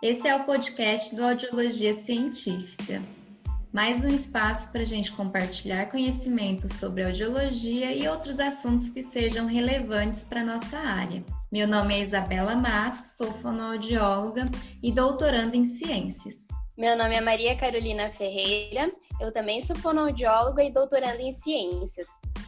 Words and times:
Esse 0.00 0.28
é 0.28 0.36
o 0.36 0.44
podcast 0.44 1.14
do 1.16 1.24
Audiologia 1.24 1.92
Científica. 1.92 3.02
Mais 3.72 4.04
um 4.04 4.08
espaço 4.08 4.70
para 4.70 4.82
a 4.82 4.84
gente 4.84 5.10
compartilhar 5.10 5.90
conhecimentos 5.90 6.72
sobre 6.74 7.02
audiologia 7.02 7.92
e 7.92 8.06
outros 8.06 8.38
assuntos 8.38 8.88
que 8.88 9.02
sejam 9.02 9.46
relevantes 9.46 10.22
para 10.22 10.42
a 10.42 10.44
nossa 10.44 10.78
área. 10.78 11.24
Meu 11.50 11.66
nome 11.66 11.96
é 11.96 12.02
Isabela 12.02 12.54
Matos, 12.54 13.16
sou 13.16 13.32
fonoaudióloga 13.42 14.48
e 14.80 14.92
doutoranda 14.92 15.56
em 15.56 15.64
ciências. 15.64 16.46
Meu 16.76 16.96
nome 16.96 17.16
é 17.16 17.20
Maria 17.20 17.56
Carolina 17.56 18.08
Ferreira, 18.08 18.92
eu 19.20 19.32
também 19.32 19.60
sou 19.60 19.74
fonoaudióloga 19.74 20.62
e 20.62 20.72
doutoranda 20.72 21.20
em 21.20 21.32
ciências. 21.32 22.06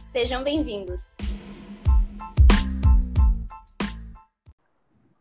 Sejam 0.09 0.41
bem-vindos! 0.41 1.17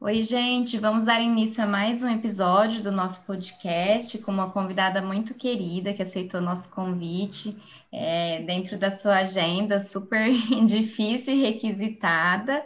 Oi, 0.02 0.22
gente, 0.22 0.78
vamos 0.78 1.04
dar 1.04 1.20
início 1.20 1.62
a 1.62 1.66
mais 1.66 2.02
um 2.02 2.08
episódio 2.08 2.82
do 2.82 2.90
nosso 2.90 3.22
podcast 3.26 4.16
com 4.20 4.32
uma 4.32 4.50
convidada 4.50 5.02
muito 5.02 5.34
querida 5.34 5.92
que 5.92 6.00
aceitou 6.00 6.40
nosso 6.40 6.70
convite 6.70 7.54
é, 7.92 8.40
dentro 8.42 8.78
da 8.78 8.90
sua 8.90 9.18
agenda 9.18 9.78
super 9.78 10.30
difícil 10.64 11.34
e 11.34 11.42
requisitada. 11.42 12.64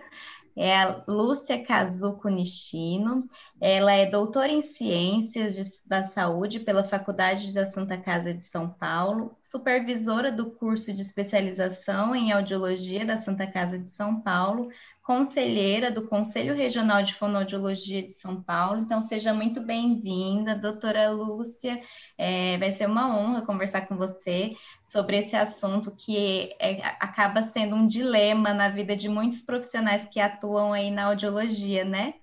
É 0.56 0.76
a 0.76 1.02
Lúcia 1.08 1.60
Kazuko 1.64 2.28
Nishino. 2.28 3.28
Ela 3.60 3.92
é 3.92 4.06
doutora 4.06 4.52
em 4.52 4.62
Ciências 4.62 5.56
de, 5.56 5.62
da 5.84 6.04
Saúde 6.04 6.60
pela 6.60 6.84
Faculdade 6.84 7.52
da 7.52 7.66
Santa 7.66 7.98
Casa 7.98 8.32
de 8.32 8.44
São 8.44 8.70
Paulo, 8.70 9.36
supervisora 9.42 10.30
do 10.30 10.52
curso 10.52 10.92
de 10.92 11.02
especialização 11.02 12.14
em 12.14 12.30
audiologia 12.30 13.04
da 13.04 13.16
Santa 13.16 13.48
Casa 13.48 13.76
de 13.76 13.88
São 13.88 14.20
Paulo, 14.20 14.68
conselheira 15.04 15.90
do 15.90 16.08
Conselho 16.08 16.54
Regional 16.54 17.02
de 17.02 17.14
Fonoaudiologia 17.14 18.02
de 18.02 18.14
São 18.14 18.42
Paulo. 18.42 18.80
Então, 18.80 19.02
seja 19.02 19.34
muito 19.34 19.60
bem-vinda, 19.60 20.56
doutora 20.56 21.10
Lúcia. 21.10 21.78
É, 22.16 22.56
vai 22.56 22.72
ser 22.72 22.86
uma 22.86 23.14
honra 23.14 23.44
conversar 23.44 23.86
com 23.86 23.96
você 23.96 24.54
sobre 24.82 25.18
esse 25.18 25.36
assunto 25.36 25.94
que 25.94 26.56
é, 26.58 26.82
acaba 26.98 27.42
sendo 27.42 27.76
um 27.76 27.86
dilema 27.86 28.54
na 28.54 28.70
vida 28.70 28.96
de 28.96 29.06
muitos 29.06 29.42
profissionais 29.42 30.06
que 30.06 30.18
atuam 30.18 30.72
aí 30.72 30.90
na 30.90 31.04
audiologia, 31.04 31.84
né? 31.84 32.14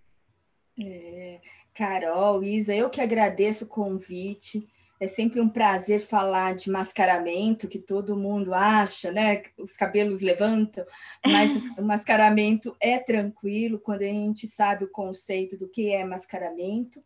É, 0.80 1.40
Carol, 1.76 2.44
Isa, 2.44 2.73
eu 2.73 2.90
que 2.90 3.00
agradeço 3.00 3.66
o 3.66 3.70
convite. 3.70 4.68
É 5.02 5.08
sempre 5.08 5.42
um 5.42 5.50
prazer 5.50 6.00
falar 6.00 6.54
de 6.54 6.70
mascaramento, 6.70 7.68
que 7.68 7.80
todo 7.80 8.16
mundo 8.16 8.54
acha, 8.54 9.12
né? 9.12 9.42
Os 9.58 9.76
cabelos 9.76 10.22
levantam, 10.22 10.86
mas 11.26 11.56
o 11.76 11.82
mascaramento 11.82 12.76
é 12.80 13.00
tranquilo 13.00 13.80
quando 13.80 14.04
a 14.04 14.06
gente 14.06 14.46
sabe 14.46 14.86
o 14.86 14.92
conceito 14.92 15.58
do 15.58 15.68
que 15.68 15.90
é 15.90 16.06
mascaramento. 16.06 17.04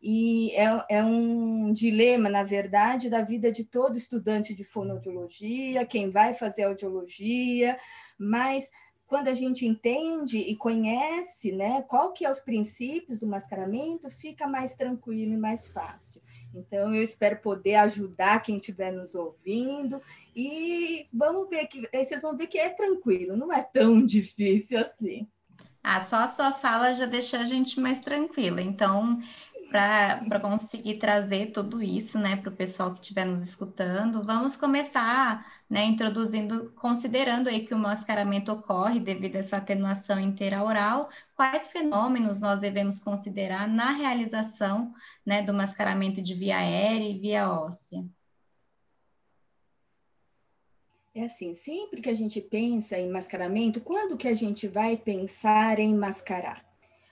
E 0.00 0.52
é, 0.52 0.84
é 0.90 1.02
um 1.02 1.72
dilema, 1.72 2.28
na 2.28 2.42
verdade, 2.42 3.08
da 3.08 3.22
vida 3.22 3.50
de 3.50 3.64
todo 3.64 3.96
estudante 3.96 4.54
de 4.54 4.62
fonoaudiologia, 4.62 5.86
quem 5.86 6.10
vai 6.10 6.34
fazer 6.34 6.64
audiologia, 6.64 7.78
mas 8.18 8.68
quando 9.08 9.28
a 9.28 9.34
gente 9.34 9.66
entende 9.66 10.36
e 10.36 10.54
conhece, 10.54 11.50
né, 11.50 11.82
qual 11.82 12.12
que 12.12 12.26
é 12.26 12.30
os 12.30 12.40
princípios 12.40 13.20
do 13.20 13.26
mascaramento, 13.26 14.10
fica 14.10 14.46
mais 14.46 14.76
tranquilo 14.76 15.32
e 15.32 15.36
mais 15.38 15.70
fácil. 15.70 16.20
Então, 16.54 16.94
eu 16.94 17.02
espero 17.02 17.40
poder 17.40 17.76
ajudar 17.76 18.42
quem 18.42 18.56
estiver 18.56 18.92
nos 18.92 19.14
ouvindo 19.14 20.00
e 20.36 21.06
vamos 21.12 21.48
ver 21.48 21.66
que 21.66 21.88
vocês 21.90 22.20
vão 22.20 22.36
ver 22.36 22.48
que 22.48 22.58
é 22.58 22.68
tranquilo, 22.68 23.34
não 23.34 23.50
é 23.50 23.62
tão 23.62 24.04
difícil 24.04 24.78
assim. 24.78 25.26
Ah, 25.82 26.02
só 26.02 26.16
a 26.18 26.28
sua 26.28 26.52
fala 26.52 26.92
já 26.92 27.06
deixou 27.06 27.40
a 27.40 27.44
gente 27.44 27.80
mais 27.80 27.98
tranquila. 28.00 28.60
Então, 28.60 29.18
para 29.70 30.40
conseguir 30.40 30.98
trazer 30.98 31.52
tudo 31.52 31.82
isso 31.82 32.18
né, 32.18 32.36
para 32.36 32.48
o 32.48 32.56
pessoal 32.56 32.92
que 32.92 33.00
estiver 33.00 33.26
nos 33.26 33.40
escutando, 33.40 34.22
vamos 34.22 34.56
começar 34.56 35.46
né, 35.68 35.84
introduzindo, 35.84 36.72
considerando 36.72 37.48
aí 37.48 37.64
que 37.64 37.74
o 37.74 37.78
mascaramento 37.78 38.50
ocorre 38.50 38.98
devido 38.98 39.36
a 39.36 39.40
essa 39.40 39.58
atenuação 39.58 40.18
inteira-oral, 40.18 41.10
quais 41.36 41.68
fenômenos 41.68 42.40
nós 42.40 42.60
devemos 42.60 42.98
considerar 42.98 43.68
na 43.68 43.92
realização 43.92 44.92
né, 45.24 45.42
do 45.42 45.52
mascaramento 45.52 46.22
de 46.22 46.34
via 46.34 46.58
aérea 46.58 47.08
e 47.08 47.18
via 47.18 47.50
óssea? 47.50 48.00
É 51.14 51.24
assim, 51.24 51.52
sempre 51.52 52.00
que 52.00 52.08
a 52.08 52.14
gente 52.14 52.40
pensa 52.40 52.96
em 52.96 53.10
mascaramento, 53.10 53.80
quando 53.80 54.16
que 54.16 54.28
a 54.28 54.34
gente 54.34 54.68
vai 54.68 54.96
pensar 54.96 55.78
em 55.78 55.94
mascarar? 55.94 56.67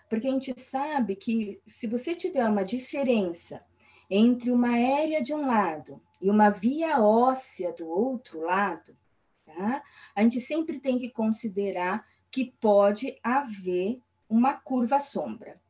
Porque 0.08 0.28
a 0.28 0.30
gente 0.30 0.58
sabe 0.60 1.16
que 1.16 1.60
se 1.66 1.86
você 1.86 2.14
tiver 2.14 2.48
uma 2.48 2.64
diferença 2.64 3.64
entre 4.08 4.50
uma 4.50 4.70
aérea 4.70 5.22
de 5.22 5.34
um 5.34 5.46
lado 5.46 6.00
e 6.20 6.30
uma 6.30 6.50
via 6.50 7.00
óssea 7.02 7.72
do 7.72 7.88
outro 7.88 8.40
lado, 8.40 8.96
tá? 9.44 9.82
a 10.14 10.22
gente 10.22 10.40
sempre 10.40 10.78
tem 10.78 10.98
que 10.98 11.10
considerar 11.10 12.04
que 12.30 12.52
pode 12.60 13.18
haver 13.22 14.00
uma 14.28 14.54
curva 14.54 15.00
sombra. 15.00 15.60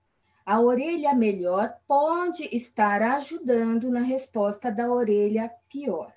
A 0.45 0.61
orelha 0.61 1.13
melhor 1.15 1.77
pode 1.89 2.49
estar 2.55 3.03
ajudando 3.03 3.91
na 3.91 4.01
resposta 4.01 4.71
da 4.71 4.91
orelha 4.91 5.51
pior. 5.69 6.13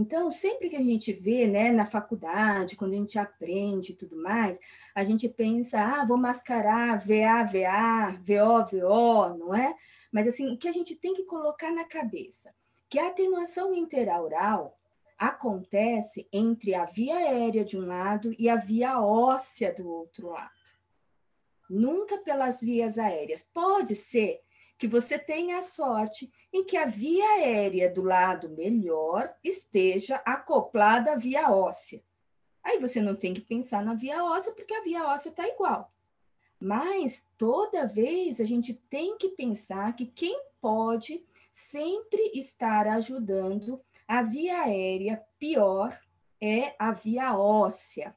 Então, 0.00 0.30
sempre 0.30 0.70
que 0.70 0.76
a 0.76 0.82
gente 0.82 1.12
vê, 1.12 1.46
né, 1.46 1.70
na 1.70 1.84
faculdade, 1.84 2.74
quando 2.74 2.94
a 2.94 2.96
gente 2.96 3.18
aprende 3.18 3.92
e 3.92 3.94
tudo 3.94 4.16
mais, 4.16 4.58
a 4.94 5.04
gente 5.04 5.28
pensa, 5.28 5.78
ah, 5.78 6.06
vou 6.06 6.16
mascarar 6.16 6.98
VA, 6.98 7.44
VA, 7.44 8.18
VO, 8.18 8.64
VO, 8.64 9.36
não 9.36 9.54
é? 9.54 9.76
Mas, 10.10 10.26
assim, 10.26 10.50
o 10.50 10.56
que 10.56 10.66
a 10.66 10.72
gente 10.72 10.96
tem 10.96 11.12
que 11.12 11.24
colocar 11.24 11.70
na 11.70 11.84
cabeça? 11.84 12.50
Que 12.88 12.98
a 12.98 13.08
atenuação 13.08 13.74
interaural 13.74 14.74
acontece 15.18 16.26
entre 16.32 16.74
a 16.74 16.86
via 16.86 17.16
aérea 17.16 17.62
de 17.62 17.76
um 17.76 17.86
lado 17.86 18.34
e 18.38 18.48
a 18.48 18.56
via 18.56 19.02
óssea 19.02 19.70
do 19.70 19.86
outro 19.86 20.30
lado. 20.30 20.50
Nunca 21.68 22.16
pelas 22.16 22.62
vias 22.62 22.98
aéreas. 22.98 23.42
Pode 23.52 23.94
ser 23.94 24.40
que 24.80 24.88
você 24.88 25.18
tenha 25.18 25.58
a 25.58 25.62
sorte 25.62 26.32
em 26.50 26.64
que 26.64 26.74
a 26.74 26.86
via 26.86 27.22
aérea 27.32 27.92
do 27.92 28.00
lado 28.00 28.48
melhor 28.48 29.30
esteja 29.44 30.16
acoplada 30.24 31.12
à 31.12 31.16
via 31.16 31.50
óssea. 31.50 32.02
Aí 32.64 32.78
você 32.78 32.98
não 32.98 33.14
tem 33.14 33.34
que 33.34 33.42
pensar 33.42 33.84
na 33.84 33.92
via 33.92 34.24
óssea, 34.24 34.54
porque 34.54 34.72
a 34.72 34.82
via 34.82 35.06
óssea 35.08 35.28
está 35.28 35.46
igual. 35.46 35.92
Mas 36.58 37.22
toda 37.36 37.86
vez 37.86 38.40
a 38.40 38.44
gente 38.44 38.72
tem 38.72 39.18
que 39.18 39.28
pensar 39.28 39.94
que 39.94 40.06
quem 40.06 40.42
pode 40.62 41.26
sempre 41.52 42.30
estar 42.34 42.86
ajudando 42.88 43.82
a 44.08 44.22
via 44.22 44.62
aérea 44.62 45.22
pior 45.38 46.00
é 46.40 46.74
a 46.78 46.90
via 46.90 47.38
óssea. 47.38 48.16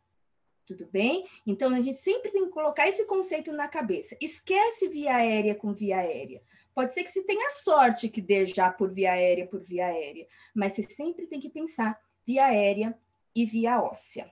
Tudo 0.65 0.87
bem? 0.91 1.25
Então 1.45 1.73
a 1.73 1.81
gente 1.81 1.97
sempre 1.97 2.31
tem 2.31 2.45
que 2.45 2.51
colocar 2.51 2.87
esse 2.87 3.05
conceito 3.05 3.51
na 3.51 3.67
cabeça. 3.67 4.15
Esquece 4.21 4.87
via 4.87 5.17
aérea 5.17 5.55
com 5.55 5.73
via 5.73 5.97
aérea. 5.97 6.41
Pode 6.73 6.93
ser 6.93 7.03
que 7.03 7.11
você 7.11 7.23
tenha 7.23 7.49
sorte 7.49 8.09
que 8.09 8.21
dê 8.21 8.45
já 8.45 8.71
por 8.71 8.89
via 8.89 9.11
aérea 9.11 9.45
por 9.45 9.61
via 9.61 9.87
aérea, 9.87 10.25
mas 10.55 10.73
você 10.73 10.83
sempre 10.83 11.27
tem 11.27 11.39
que 11.39 11.49
pensar 11.49 11.99
via 12.25 12.45
aérea 12.45 12.97
e 13.35 13.45
via 13.45 13.81
óssea. 13.81 14.31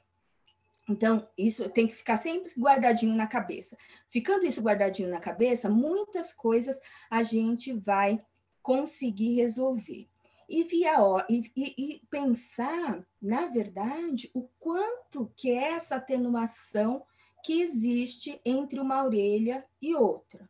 Então, 0.89 1.27
isso 1.37 1.69
tem 1.69 1.87
que 1.87 1.95
ficar 1.95 2.17
sempre 2.17 2.51
guardadinho 2.57 3.15
na 3.15 3.27
cabeça. 3.27 3.77
Ficando 4.09 4.45
isso 4.45 4.61
guardadinho 4.61 5.09
na 5.09 5.19
cabeça, 5.19 5.69
muitas 5.69 6.33
coisas 6.33 6.79
a 7.09 7.23
gente 7.23 7.71
vai 7.71 8.19
conseguir 8.61 9.35
resolver 9.35 10.10
e, 10.51 10.63
via, 10.65 10.97
e, 11.29 11.41
e, 11.55 12.01
pensar, 12.09 13.01
na 13.21 13.45
verdade, 13.47 14.29
o 14.33 14.49
quanto 14.59 15.31
que 15.37 15.49
é 15.49 15.71
essa 15.71 15.95
atenuação 15.95 17.05
que 17.41 17.61
existe 17.61 18.39
entre 18.43 18.77
uma 18.77 19.01
orelha 19.01 19.65
e 19.81 19.95
outra. 19.95 20.49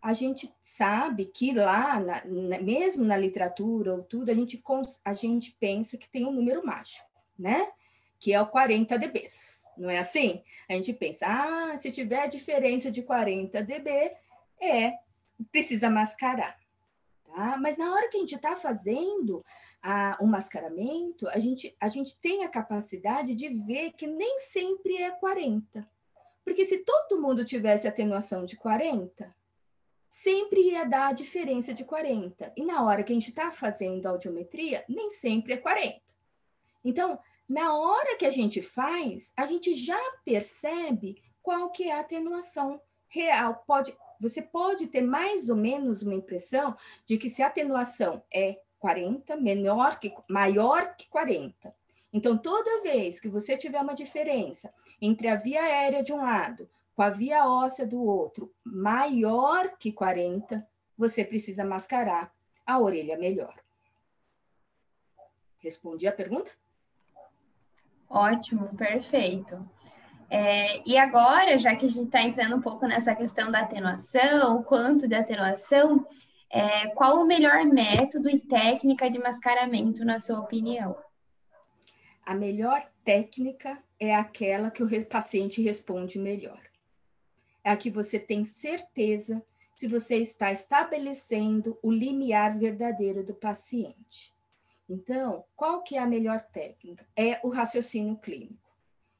A 0.00 0.14
gente 0.14 0.50
sabe 0.64 1.26
que 1.26 1.52
lá, 1.52 2.00
na, 2.00 2.24
na, 2.24 2.58
mesmo 2.58 3.04
na 3.04 3.16
literatura 3.18 3.92
ou 3.94 4.02
tudo, 4.02 4.30
a 4.30 4.34
gente, 4.34 4.62
a 5.04 5.12
gente 5.12 5.54
pensa 5.60 5.98
que 5.98 6.08
tem 6.08 6.24
um 6.24 6.32
número 6.32 6.64
mágico, 6.64 7.08
né? 7.38 7.70
Que 8.18 8.32
é 8.32 8.40
o 8.40 8.46
40 8.46 8.98
dB. 8.98 9.26
Não 9.76 9.90
é 9.90 9.98
assim? 9.98 10.42
A 10.66 10.72
gente 10.72 10.94
pensa, 10.94 11.26
ah, 11.28 11.76
se 11.76 11.90
tiver 11.92 12.26
diferença 12.28 12.90
de 12.90 13.02
40 13.02 13.62
dB, 13.62 14.12
é, 14.58 14.94
precisa 15.52 15.90
mascarar. 15.90 16.56
Tá? 17.36 17.58
Mas 17.58 17.76
na 17.76 17.92
hora 17.92 18.08
que 18.08 18.16
a 18.16 18.20
gente 18.20 18.34
está 18.34 18.56
fazendo 18.56 19.44
o 20.18 20.26
mascaramento, 20.26 21.28
a 21.28 21.38
gente, 21.38 21.76
a 21.78 21.86
gente 21.86 22.16
tem 22.16 22.42
a 22.44 22.48
capacidade 22.48 23.34
de 23.34 23.50
ver 23.50 23.92
que 23.92 24.06
nem 24.06 24.40
sempre 24.40 24.96
é 24.96 25.10
40. 25.10 25.86
Porque 26.42 26.64
se 26.64 26.78
todo 26.78 27.20
mundo 27.20 27.44
tivesse 27.44 27.86
atenuação 27.86 28.46
de 28.46 28.56
40, 28.56 29.36
sempre 30.08 30.62
ia 30.62 30.84
dar 30.84 31.08
a 31.08 31.12
diferença 31.12 31.74
de 31.74 31.84
40. 31.84 32.54
E 32.56 32.64
na 32.64 32.82
hora 32.82 33.04
que 33.04 33.12
a 33.12 33.14
gente 33.14 33.28
está 33.28 33.52
fazendo 33.52 34.06
a 34.06 34.10
audiometria, 34.10 34.82
nem 34.88 35.10
sempre 35.10 35.52
é 35.52 35.58
40. 35.58 36.00
Então, 36.82 37.20
na 37.46 37.78
hora 37.78 38.16
que 38.16 38.24
a 38.24 38.30
gente 38.30 38.62
faz, 38.62 39.30
a 39.36 39.44
gente 39.44 39.74
já 39.74 40.00
percebe 40.24 41.22
qual 41.42 41.70
que 41.70 41.84
é 41.84 41.92
a 41.92 42.00
atenuação 42.00 42.80
real. 43.08 43.62
Pode, 43.66 43.94
você 44.20 44.42
pode 44.42 44.86
ter 44.86 45.02
mais 45.02 45.48
ou 45.48 45.56
menos 45.56 46.02
uma 46.02 46.14
impressão 46.14 46.76
de 47.04 47.18
que 47.18 47.28
se 47.28 47.42
a 47.42 47.46
atenuação 47.46 48.22
é 48.32 48.60
40, 48.78 49.36
menor 49.36 49.98
que, 49.98 50.14
maior 50.28 50.94
que 50.96 51.08
40. 51.08 51.74
Então, 52.12 52.38
toda 52.38 52.82
vez 52.82 53.20
que 53.20 53.28
você 53.28 53.56
tiver 53.56 53.80
uma 53.80 53.94
diferença 53.94 54.72
entre 55.00 55.28
a 55.28 55.36
via 55.36 55.62
aérea 55.62 56.02
de 56.02 56.12
um 56.12 56.16
lado 56.16 56.66
com 56.94 57.02
a 57.02 57.10
via 57.10 57.46
óssea 57.46 57.86
do 57.86 58.02
outro 58.02 58.52
maior 58.64 59.76
que 59.76 59.92
40, 59.92 60.66
você 60.96 61.24
precisa 61.24 61.64
mascarar 61.64 62.34
a 62.64 62.78
orelha 62.80 63.18
melhor. 63.18 63.54
Respondi 65.58 66.06
a 66.06 66.12
pergunta? 66.12 66.52
Ótimo, 68.08 68.74
perfeito. 68.76 69.68
É, 70.28 70.82
e 70.88 70.96
agora, 70.96 71.58
já 71.58 71.76
que 71.76 71.86
a 71.86 71.88
gente 71.88 72.06
está 72.06 72.22
entrando 72.22 72.56
um 72.56 72.60
pouco 72.60 72.86
nessa 72.86 73.14
questão 73.14 73.50
da 73.50 73.60
atenuação, 73.60 74.56
o 74.56 74.64
quanto 74.64 75.06
de 75.06 75.14
atenuação, 75.14 76.06
é, 76.50 76.88
qual 76.88 77.20
o 77.20 77.26
melhor 77.26 77.64
método 77.64 78.28
e 78.28 78.38
técnica 78.38 79.10
de 79.10 79.18
mascaramento, 79.18 80.04
na 80.04 80.18
sua 80.18 80.40
opinião? 80.40 80.96
A 82.24 82.34
melhor 82.34 82.84
técnica 83.04 83.78
é 84.00 84.14
aquela 84.14 84.70
que 84.70 84.82
o 84.82 85.06
paciente 85.06 85.62
responde 85.62 86.18
melhor. 86.18 86.60
É 87.62 87.70
a 87.70 87.76
que 87.76 87.90
você 87.90 88.18
tem 88.18 88.44
certeza 88.44 89.42
se 89.76 89.86
você 89.86 90.16
está 90.16 90.50
estabelecendo 90.50 91.78
o 91.82 91.92
limiar 91.92 92.58
verdadeiro 92.58 93.22
do 93.22 93.34
paciente. 93.34 94.34
Então, 94.88 95.44
qual 95.54 95.82
que 95.82 95.96
é 95.96 95.98
a 96.00 96.06
melhor 96.06 96.40
técnica? 96.52 97.06
É 97.14 97.40
o 97.44 97.48
raciocínio 97.48 98.16
clínico. 98.16 98.65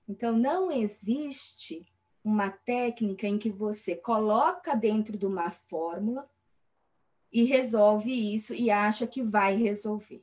Então, 0.08 0.36
não 0.36 0.70
existe 0.70 1.86
uma 2.22 2.50
técnica 2.50 3.26
em 3.26 3.38
que 3.38 3.50
você 3.50 3.94
coloca 3.94 4.74
dentro 4.74 5.16
de 5.16 5.26
uma 5.26 5.50
fórmula 5.50 6.28
e 7.32 7.44
resolve 7.44 8.34
isso 8.34 8.54
e 8.54 8.70
acha 8.70 9.06
que 9.06 9.22
vai 9.22 9.56
resolver. 9.56 10.22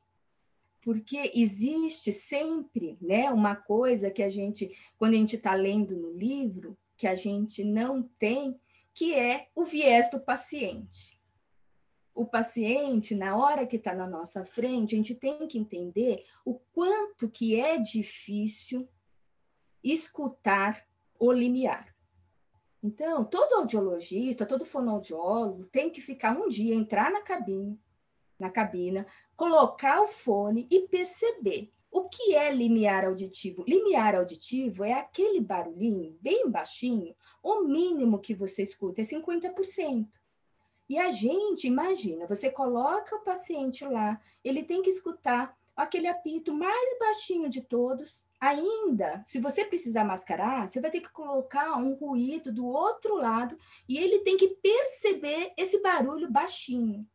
Porque 0.81 1.31
existe 1.33 2.11
sempre 2.11 2.97
né, 2.99 3.31
uma 3.31 3.55
coisa 3.55 4.11
que 4.11 4.21
a 4.21 4.29
gente, 4.29 4.75
quando 4.97 5.13
a 5.13 5.17
gente 5.17 5.37
está 5.37 5.53
lendo 5.53 5.95
no 5.95 6.11
livro, 6.11 6.77
que 6.97 7.07
a 7.07 7.15
gente 7.15 7.63
não 7.63 8.03
tem, 8.03 8.59
que 8.93 9.13
é 9.13 9.47
o 9.55 9.63
viés 9.63 10.11
do 10.11 10.19
paciente. 10.19 11.17
O 12.13 12.25
paciente, 12.25 13.15
na 13.15 13.37
hora 13.37 13.65
que 13.65 13.77
está 13.77 13.95
na 13.95 14.07
nossa 14.07 14.45
frente, 14.45 14.93
a 14.93 14.97
gente 14.97 15.15
tem 15.15 15.47
que 15.47 15.57
entender 15.57 16.25
o 16.45 16.55
quanto 16.73 17.29
que 17.29 17.59
é 17.59 17.77
difícil 17.77 18.87
escutar 19.83 20.85
o 21.19 21.31
limiar. 21.31 21.93
Então, 22.81 23.23
todo 23.23 23.53
audiologista, 23.55 24.45
todo 24.45 24.65
fonoaudiólogo 24.65 25.65
tem 25.65 25.89
que 25.89 26.01
ficar 26.01 26.37
um 26.37 26.49
dia, 26.49 26.75
entrar 26.75 27.11
na 27.11 27.21
cabine, 27.21 27.79
na 28.37 28.49
cabina, 28.49 29.07
colocar 29.35 30.01
o 30.01 30.07
fone 30.07 30.67
e 30.69 30.81
perceber 30.81 31.71
o 31.89 32.09
que 32.09 32.33
é 32.33 32.53
limiar 32.53 33.05
auditivo. 33.05 33.63
Limiar 33.67 34.15
auditivo 34.15 34.83
é 34.83 34.93
aquele 34.93 35.39
barulhinho 35.39 36.17
bem 36.19 36.49
baixinho, 36.49 37.15
o 37.41 37.61
mínimo 37.61 38.19
que 38.19 38.33
você 38.33 38.63
escuta 38.63 39.01
é 39.01 39.03
50%. 39.03 40.07
E 40.89 40.97
a 40.97 41.09
gente, 41.11 41.67
imagina, 41.67 42.27
você 42.27 42.49
coloca 42.49 43.15
o 43.15 43.23
paciente 43.23 43.85
lá, 43.85 44.19
ele 44.43 44.63
tem 44.63 44.81
que 44.81 44.89
escutar 44.89 45.57
aquele 45.75 46.07
apito 46.07 46.53
mais 46.53 46.99
baixinho 46.99 47.49
de 47.49 47.61
todos, 47.61 48.23
Ainda, 48.45 49.21
se 49.23 49.39
você 49.39 49.63
precisar 49.63 50.03
mascarar, 50.03 50.67
você 50.67 50.81
vai 50.81 50.91
ter 50.91 50.99
que 50.99 51.09
colocar 51.09 51.77
um 51.77 51.93
ruído 51.93 52.51
do 52.51 52.65
outro 52.65 53.15
lado 53.15 53.57
e 53.87 53.97
ele 53.97 54.19
tem 54.19 54.35
que 54.35 54.49
perceber 54.49 55.53
esse 55.55 55.81
barulho 55.81 56.29
baixinho. 56.29 57.07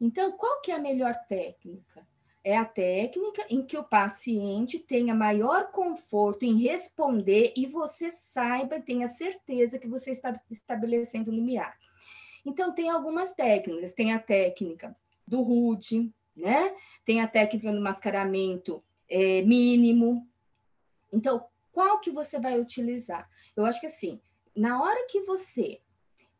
Então, 0.00 0.30
qual 0.30 0.60
que 0.60 0.70
é 0.70 0.76
a 0.76 0.78
melhor 0.78 1.12
técnica? 1.28 2.06
É 2.44 2.56
a 2.56 2.64
técnica 2.64 3.44
em 3.50 3.66
que 3.66 3.76
o 3.76 3.82
paciente 3.82 4.78
tenha 4.78 5.12
maior 5.12 5.72
conforto 5.72 6.44
em 6.44 6.56
responder 6.56 7.52
e 7.56 7.66
você 7.66 8.08
saiba, 8.08 8.80
tenha 8.80 9.08
certeza 9.08 9.76
que 9.76 9.88
você 9.88 10.12
está 10.12 10.40
estabelecendo 10.48 11.32
o 11.32 11.34
limiar. 11.34 11.76
Então, 12.46 12.72
tem 12.72 12.88
algumas 12.90 13.32
técnicas. 13.32 13.92
Tem 13.92 14.12
a 14.12 14.20
técnica 14.20 14.96
do 15.26 15.42
rude, 15.42 16.14
né? 16.36 16.72
Tem 17.04 17.20
a 17.20 17.26
técnica 17.26 17.72
do 17.72 17.80
mascaramento 17.80 18.84
é, 19.12 19.42
mínimo. 19.42 20.26
Então, 21.12 21.44
qual 21.70 22.00
que 22.00 22.10
você 22.10 22.40
vai 22.40 22.58
utilizar? 22.58 23.28
Eu 23.54 23.66
acho 23.66 23.78
que 23.78 23.86
assim, 23.86 24.18
na 24.56 24.82
hora 24.82 25.06
que 25.06 25.20
você 25.20 25.82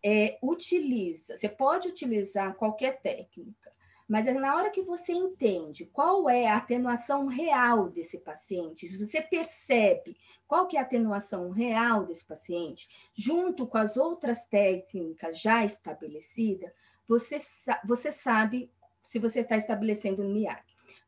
é, 0.03 0.39
utiliza, 0.43 1.37
você 1.37 1.51
pode 1.51 1.89
utilizar 1.89 2.55
qualquer 2.55 3.03
técnica, 3.03 3.71
mas 4.09 4.27
é 4.27 4.33
na 4.33 4.57
hora 4.57 4.71
que 4.71 4.83
você 4.83 5.13
entende 5.13 5.87
qual 5.87 6.29
é 6.29 6.47
a 6.47 6.57
atenuação 6.57 7.27
real 7.27 7.91
desse 7.91 8.19
paciente, 8.19 8.89
se 8.89 8.99
você 8.99 9.21
percebe 9.21 10.17
qual 10.47 10.67
que 10.67 10.77
é 10.77 10.81
a 10.81 10.83
atenuação 10.83 11.51
real 11.51 12.07
desse 12.07 12.27
paciente, 12.27 12.89
junto 13.13 13.67
com 13.67 13.79
as 13.79 13.97
outras 13.97 14.45
técnicas 14.47 15.39
já 15.39 15.65
estabelecidas, 15.65 16.73
você, 17.07 17.39
você 17.85 18.11
sabe 18.11 18.71
se 19.03 19.19
você 19.19 19.41
está 19.41 19.57
estabelecendo 19.57 20.23
um 20.23 20.33
MIAR. 20.33 20.65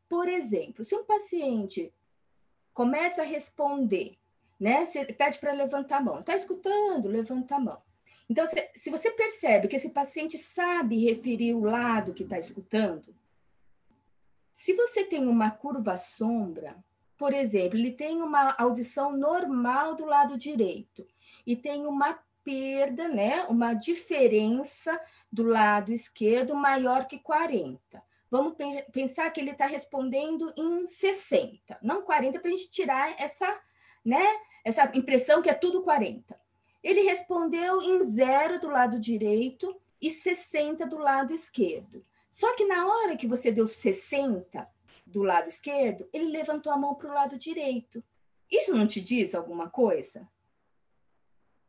Por 0.07 0.27
exemplo, 0.27 0.83
se 0.83 0.95
um 0.95 1.03
paciente 1.03 1.91
começa 2.73 3.21
a 3.21 3.25
responder, 3.25 4.17
né? 4.59 4.85
Você 4.85 5.05
pede 5.05 5.39
para 5.39 5.53
levantar 5.53 5.97
a 5.97 6.01
mão, 6.01 6.19
está 6.19 6.35
escutando? 6.35 7.07
Levanta 7.07 7.55
a 7.55 7.59
mão. 7.59 7.81
Então, 8.29 8.45
se, 8.45 8.69
se 8.75 8.89
você 8.89 9.11
percebe 9.11 9.67
que 9.67 9.75
esse 9.75 9.89
paciente 9.89 10.37
sabe 10.37 11.05
referir 11.05 11.53
o 11.53 11.63
lado 11.63 12.13
que 12.13 12.23
está 12.23 12.37
escutando, 12.37 13.15
se 14.53 14.73
você 14.73 15.03
tem 15.03 15.27
uma 15.27 15.51
curva 15.51 15.97
sombra, 15.97 16.75
por 17.17 17.33
exemplo, 17.33 17.77
ele 17.77 17.91
tem 17.91 18.21
uma 18.21 18.55
audição 18.57 19.15
normal 19.15 19.95
do 19.95 20.05
lado 20.05 20.37
direito 20.37 21.05
e 21.45 21.55
tem 21.55 21.85
uma 21.85 22.19
perda, 22.43 23.07
né, 23.07 23.43
uma 23.45 23.73
diferença 23.73 24.99
do 25.31 25.43
lado 25.43 25.91
esquerdo 25.91 26.55
maior 26.55 27.07
que 27.07 27.17
40 27.17 28.03
vamos 28.35 28.55
pensar 28.91 29.29
que 29.31 29.39
ele 29.39 29.51
está 29.51 29.65
respondendo 29.65 30.53
em 30.57 30.85
60, 30.85 31.77
não 31.81 32.01
40, 32.01 32.39
para 32.39 32.49
a 32.49 32.51
gente 32.51 32.69
tirar 32.69 33.15
essa, 33.17 33.59
né, 34.03 34.25
essa 34.63 34.91
impressão 34.93 35.41
que 35.41 35.49
é 35.49 35.53
tudo 35.53 35.83
40. 35.83 36.37
Ele 36.83 37.01
respondeu 37.01 37.81
em 37.81 38.01
zero 38.03 38.59
do 38.59 38.67
lado 38.67 38.99
direito 38.99 39.73
e 40.01 40.11
60 40.11 40.85
do 40.85 40.97
lado 40.97 41.33
esquerdo. 41.33 42.05
Só 42.29 42.53
que 42.55 42.65
na 42.65 42.85
hora 42.85 43.15
que 43.15 43.25
você 43.25 43.51
deu 43.51 43.65
60 43.65 44.69
do 45.05 45.23
lado 45.23 45.47
esquerdo, 45.47 46.07
ele 46.11 46.25
levantou 46.25 46.71
a 46.71 46.77
mão 46.77 46.93
para 46.95 47.09
o 47.09 47.13
lado 47.13 47.39
direito. 47.39 48.03
Isso 48.51 48.75
não 48.75 48.85
te 48.85 48.99
diz 48.99 49.33
alguma 49.33 49.69
coisa? 49.69 50.29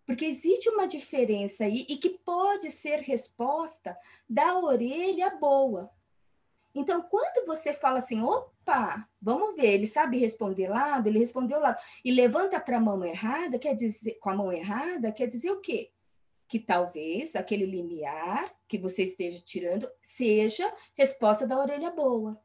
Porque 0.05 0.25
existe 0.25 0.69
uma 0.69 0.87
diferença 0.87 1.65
aí 1.65 1.87
e 1.89 1.97
que 1.97 2.11
pode 2.11 2.71
ser 2.71 3.01
resposta 3.01 3.97
da 4.29 4.59
orelha 4.59 5.31
boa. 5.31 5.91
Então, 6.79 7.01
quando 7.01 7.47
você 7.47 7.73
fala 7.73 8.01
assim, 8.01 8.23
opa, 8.23 9.09
vamos 9.21 9.57
ver, 9.57 9.69
ele 9.69 9.87
sabe 9.87 10.19
responder 10.19 10.69
lado, 10.69 11.07
ele 11.07 11.19
respondeu 11.19 11.59
lado, 11.59 11.79
e 12.05 12.13
levanta 12.13 12.61
para 12.61 12.77
a 12.77 12.81
mão 12.81 13.03
errada, 13.03 13.59
quer 13.59 13.75
dizer, 13.75 14.19
com 14.21 14.29
a 14.29 14.37
mão 14.37 14.53
errada, 14.53 15.11
quer 15.11 15.27
dizer 15.27 15.51
o 15.51 15.61
quê? 15.63 15.91
Que 16.47 16.59
talvez 16.59 17.35
aquele 17.35 17.65
limiar 17.65 18.55
que 18.69 18.77
você 18.77 19.05
esteja 19.05 19.43
tirando 19.43 19.91
seja 20.03 20.71
resposta 20.95 21.47
da 21.47 21.59
orelha 21.59 21.91
boa. 21.91 22.39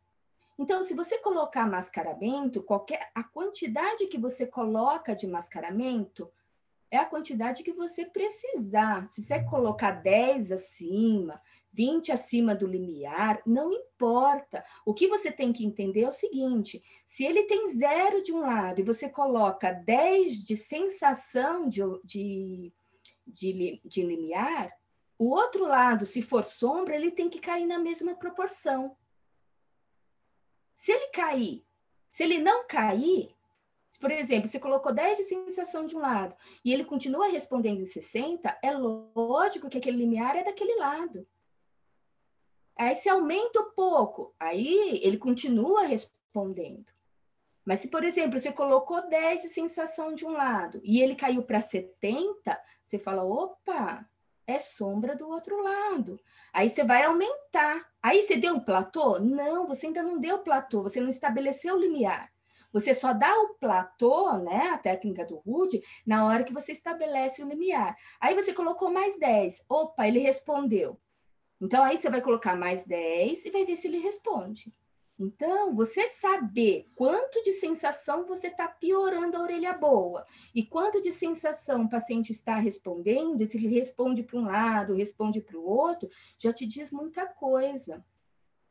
Então, 0.57 0.81
se 0.81 0.93
você 0.93 1.17
colocar 1.17 1.67
mascaramento, 1.67 2.63
qualquer 2.63 3.11
a 3.13 3.25
quantidade 3.25 4.07
que 4.07 4.17
você 4.17 4.47
coloca 4.47 5.13
de 5.13 5.27
mascaramento 5.27 6.31
é 6.89 6.97
a 6.97 7.05
quantidade 7.05 7.63
que 7.63 7.73
você 7.73 8.05
precisar. 8.05 9.07
Se 9.09 9.23
você 9.23 9.43
colocar 9.43 9.91
10 9.91 10.53
acima, 10.53 11.41
20 11.73 12.11
acima 12.11 12.53
do 12.53 12.67
limiar, 12.67 13.41
não 13.45 13.71
importa. 13.71 14.63
O 14.85 14.93
que 14.93 15.07
você 15.07 15.31
tem 15.31 15.53
que 15.53 15.65
entender 15.65 16.01
é 16.01 16.09
o 16.09 16.13
seguinte: 16.13 16.83
se 17.05 17.23
ele 17.23 17.43
tem 17.43 17.71
zero 17.73 18.21
de 18.21 18.33
um 18.33 18.41
lado 18.41 18.79
e 18.79 18.83
você 18.83 19.09
coloca 19.09 19.71
10 19.71 20.43
de 20.43 20.57
sensação 20.57 21.67
de, 21.67 21.81
de, 22.03 22.73
de, 23.25 23.81
de 23.83 24.01
limiar, 24.03 24.71
o 25.17 25.29
outro 25.29 25.67
lado, 25.67 26.05
se 26.05 26.21
for 26.21 26.43
sombra, 26.43 26.95
ele 26.95 27.11
tem 27.11 27.29
que 27.29 27.39
cair 27.39 27.67
na 27.67 27.77
mesma 27.77 28.15
proporção. 28.15 28.97
Se 30.75 30.91
ele 30.91 31.09
cair, 31.09 31.63
se 32.09 32.23
ele 32.23 32.39
não 32.39 32.65
cair, 32.67 33.35
por 33.99 34.09
exemplo, 34.09 34.49
você 34.49 34.59
colocou 34.59 34.91
10 34.91 35.17
de 35.17 35.23
sensação 35.25 35.85
de 35.85 35.95
um 35.95 35.99
lado 35.99 36.35
e 36.65 36.73
ele 36.73 36.83
continua 36.83 37.27
respondendo 37.27 37.81
em 37.81 37.85
60, 37.85 38.57
é 38.63 38.71
lógico 38.71 39.69
que 39.69 39.77
aquele 39.77 39.97
limiar 39.97 40.35
é 40.35 40.43
daquele 40.43 40.75
lado. 40.79 41.27
Aí 42.81 42.95
se 42.95 43.07
aumenta 43.07 43.61
um 43.61 43.69
pouco, 43.75 44.33
aí 44.39 44.99
ele 45.03 45.15
continua 45.15 45.83
respondendo. 45.83 46.87
Mas 47.63 47.77
se, 47.77 47.89
por 47.89 48.03
exemplo, 48.03 48.39
você 48.39 48.51
colocou 48.51 49.07
10 49.07 49.43
de 49.43 49.49
sensação 49.49 50.15
de 50.15 50.25
um 50.25 50.31
lado 50.31 50.81
e 50.83 50.99
ele 50.99 51.13
caiu 51.13 51.43
para 51.43 51.61
70, 51.61 52.59
você 52.83 52.97
fala, 52.97 53.23
opa, 53.23 54.03
é 54.47 54.57
sombra 54.57 55.15
do 55.15 55.29
outro 55.29 55.61
lado. 55.61 56.19
Aí 56.51 56.71
você 56.71 56.83
vai 56.83 57.03
aumentar. 57.03 57.87
Aí 58.01 58.23
você 58.23 58.35
deu 58.35 58.55
o 58.55 58.65
platô? 58.65 59.19
Não, 59.19 59.67
você 59.67 59.85
ainda 59.85 60.01
não 60.01 60.19
deu 60.19 60.39
platô, 60.39 60.81
você 60.81 60.99
não 60.99 61.09
estabeleceu 61.09 61.75
o 61.75 61.79
limiar. 61.79 62.31
Você 62.73 62.95
só 62.95 63.13
dá 63.13 63.31
o 63.41 63.49
platô, 63.59 64.39
né, 64.39 64.69
a 64.69 64.77
técnica 64.79 65.23
do 65.23 65.35
Rude, 65.35 65.83
na 66.03 66.25
hora 66.25 66.43
que 66.43 66.51
você 66.51 66.71
estabelece 66.71 67.43
o 67.43 67.47
limiar. 67.47 67.95
Aí 68.19 68.33
você 68.33 68.55
colocou 68.55 68.89
mais 68.89 69.19
10. 69.19 69.63
Opa, 69.69 70.07
ele 70.07 70.17
respondeu. 70.17 70.99
Então 71.61 71.83
aí 71.83 71.97
você 71.97 72.09
vai 72.09 72.21
colocar 72.21 72.55
mais 72.55 72.85
10 72.85 73.45
e 73.45 73.51
vai 73.51 73.65
ver 73.65 73.75
se 73.75 73.87
ele 73.87 73.99
responde. 73.99 74.71
Então, 75.19 75.71
você 75.71 76.09
saber 76.09 76.89
quanto 76.95 77.43
de 77.43 77.53
sensação 77.53 78.25
você 78.25 78.47
está 78.47 78.67
piorando 78.67 79.37
a 79.37 79.41
orelha 79.41 79.71
boa 79.71 80.25
e 80.55 80.65
quanto 80.65 80.99
de 80.99 81.11
sensação 81.11 81.83
o 81.83 81.89
paciente 81.89 82.31
está 82.31 82.55
respondendo, 82.55 83.47
se 83.47 83.55
ele 83.55 83.67
responde 83.67 84.23
para 84.23 84.39
um 84.39 84.45
lado, 84.45 84.95
responde 84.95 85.39
para 85.39 85.59
o 85.59 85.63
outro, 85.63 86.09
já 86.39 86.51
te 86.51 86.65
diz 86.65 86.91
muita 86.91 87.27
coisa. 87.27 88.03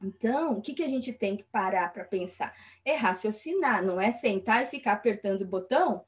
Então, 0.03 0.59
o 0.59 0.61
que, 0.61 0.75
que 0.75 0.83
a 0.83 0.89
gente 0.89 1.13
tem 1.13 1.37
que 1.37 1.45
parar 1.45 1.93
para 1.93 2.05
pensar? 2.05 2.53
É 2.85 2.97
raciocinar, 2.97 3.85
não 3.85 4.01
é 4.01 4.11
sentar 4.11 4.65
e 4.65 4.67
ficar 4.67 4.95
apertando 4.95 5.43
o 5.43 5.47
botão 5.47 6.05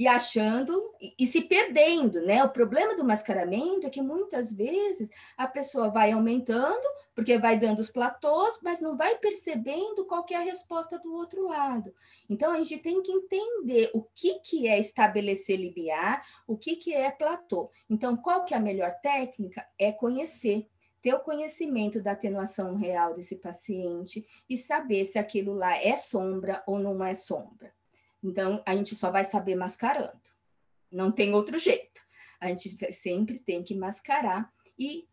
e 0.00 0.08
achando 0.08 0.94
e, 0.98 1.12
e, 1.18 1.26
se 1.26 1.42
perdendo, 1.42 2.22
né? 2.22 2.42
O 2.42 2.48
problema 2.48 2.96
do 2.96 3.04
mascaramento 3.04 3.86
é 3.86 3.90
que 3.90 4.00
muitas 4.00 4.50
vezes 4.50 5.10
a 5.36 5.46
pessoa 5.46 5.90
vai 5.90 6.10
aumentando, 6.12 6.88
porque 7.14 7.36
vai 7.36 7.58
dando 7.58 7.80
os 7.80 7.90
platôs, 7.90 8.58
mas 8.62 8.80
não 8.80 8.96
vai 8.96 9.18
percebendo 9.18 10.06
qual 10.06 10.24
é 10.30 10.36
a 10.36 10.40
resposta 10.40 10.98
do 10.98 11.12
outro 11.12 11.48
lado. 11.48 11.92
Então 12.30 12.50
a 12.50 12.56
gente 12.62 12.78
tem 12.78 13.02
que 13.02 13.12
entender 13.12 13.90
o 13.92 14.02
que, 14.14 14.38
que 14.38 14.66
é 14.66 14.78
estabelecer 14.78 15.58
limiar, 15.58 16.26
o 16.46 16.56
que, 16.56 16.76
que 16.76 16.94
é 16.94 17.10
platô. 17.10 17.70
Então, 17.90 18.16
qual 18.16 18.46
que 18.46 18.54
é 18.54 18.56
a 18.56 18.60
melhor 18.60 18.94
técnica? 19.02 19.68
É 19.78 19.92
conhecer 19.92 20.66
ter 21.02 21.12
o 21.12 21.20
conhecimento 21.20 22.02
da 22.02 22.12
atenuação 22.12 22.74
real 22.74 23.14
desse 23.14 23.36
paciente 23.36 24.26
e 24.48 24.56
saber 24.56 25.04
se 25.04 25.18
aquilo 25.18 25.54
lá 25.54 25.76
é 25.76 25.94
sombra 25.94 26.62
ou 26.66 26.78
não 26.78 27.04
é 27.04 27.12
sombra. 27.12 27.70
Então, 28.22 28.62
a 28.66 28.76
gente 28.76 28.94
só 28.94 29.10
vai 29.10 29.24
saber 29.24 29.54
mascarando. 29.54 30.20
Não 30.90 31.10
tem 31.10 31.34
outro 31.34 31.58
jeito. 31.58 32.00
A 32.40 32.48
gente 32.48 32.92
sempre 32.92 33.38
tem 33.38 33.62
que 33.62 33.74
mascarar 33.74 34.52
e, 34.78 35.06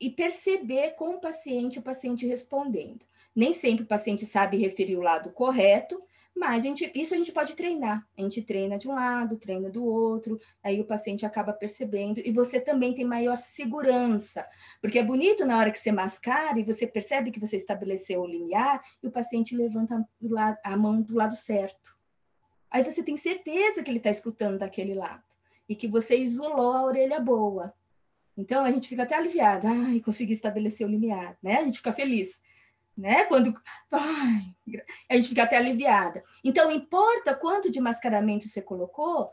e 0.00 0.10
perceber 0.10 0.94
com 0.94 1.14
o 1.14 1.20
paciente, 1.20 1.78
o 1.78 1.82
paciente 1.82 2.26
respondendo. 2.26 3.06
Nem 3.34 3.52
sempre 3.52 3.84
o 3.84 3.88
paciente 3.88 4.26
sabe 4.26 4.56
referir 4.56 4.96
o 4.96 5.02
lado 5.02 5.30
correto, 5.30 6.02
mas 6.36 6.64
a 6.64 6.68
gente, 6.68 6.92
isso 6.94 7.14
a 7.14 7.16
gente 7.16 7.32
pode 7.32 7.56
treinar. 7.56 8.06
A 8.16 8.20
gente 8.20 8.42
treina 8.42 8.76
de 8.76 8.86
um 8.86 8.94
lado, 8.94 9.38
treina 9.38 9.70
do 9.70 9.82
outro, 9.82 10.38
aí 10.62 10.78
o 10.80 10.84
paciente 10.84 11.24
acaba 11.24 11.52
percebendo 11.52 12.20
e 12.22 12.30
você 12.30 12.60
também 12.60 12.94
tem 12.94 13.06
maior 13.06 13.36
segurança. 13.36 14.46
Porque 14.82 14.98
é 14.98 15.02
bonito 15.02 15.46
na 15.46 15.56
hora 15.56 15.70
que 15.70 15.78
você 15.78 15.90
mascara 15.90 16.60
e 16.60 16.64
você 16.64 16.86
percebe 16.86 17.30
que 17.30 17.40
você 17.40 17.56
estabeleceu 17.56 18.20
o 18.20 18.26
limiar 18.26 18.82
e 19.02 19.06
o 19.06 19.10
paciente 19.10 19.56
levanta 19.56 20.06
a 20.62 20.76
mão 20.76 21.00
do 21.00 21.14
lado 21.14 21.34
certo. 21.34 21.95
Aí 22.76 22.84
você 22.84 23.02
tem 23.02 23.16
certeza 23.16 23.82
que 23.82 23.90
ele 23.90 23.96
está 23.96 24.10
escutando 24.10 24.58
daquele 24.58 24.94
lado 24.94 25.22
e 25.66 25.74
que 25.74 25.88
você 25.88 26.16
isolou 26.18 26.72
a 26.72 26.82
orelha 26.82 27.18
boa. 27.18 27.72
Então 28.36 28.62
a 28.62 28.70
gente 28.70 28.86
fica 28.86 29.04
até 29.04 29.14
aliviado, 29.14 29.66
ai, 29.66 29.98
consegui 30.00 30.34
estabelecer 30.34 30.86
o 30.86 30.90
limiar, 30.90 31.38
né? 31.42 31.60
A 31.60 31.64
gente 31.64 31.78
fica 31.78 31.90
feliz 31.90 32.42
né? 32.94 33.24
Quando 33.24 33.54
ai, 33.92 34.54
a 35.10 35.14
gente 35.14 35.28
fica 35.28 35.42
até 35.42 35.56
aliviada. 35.56 36.22
Então, 36.42 36.70
importa 36.70 37.34
quanto 37.34 37.70
de 37.70 37.80
mascaramento 37.80 38.46
você 38.46 38.60
colocou? 38.60 39.30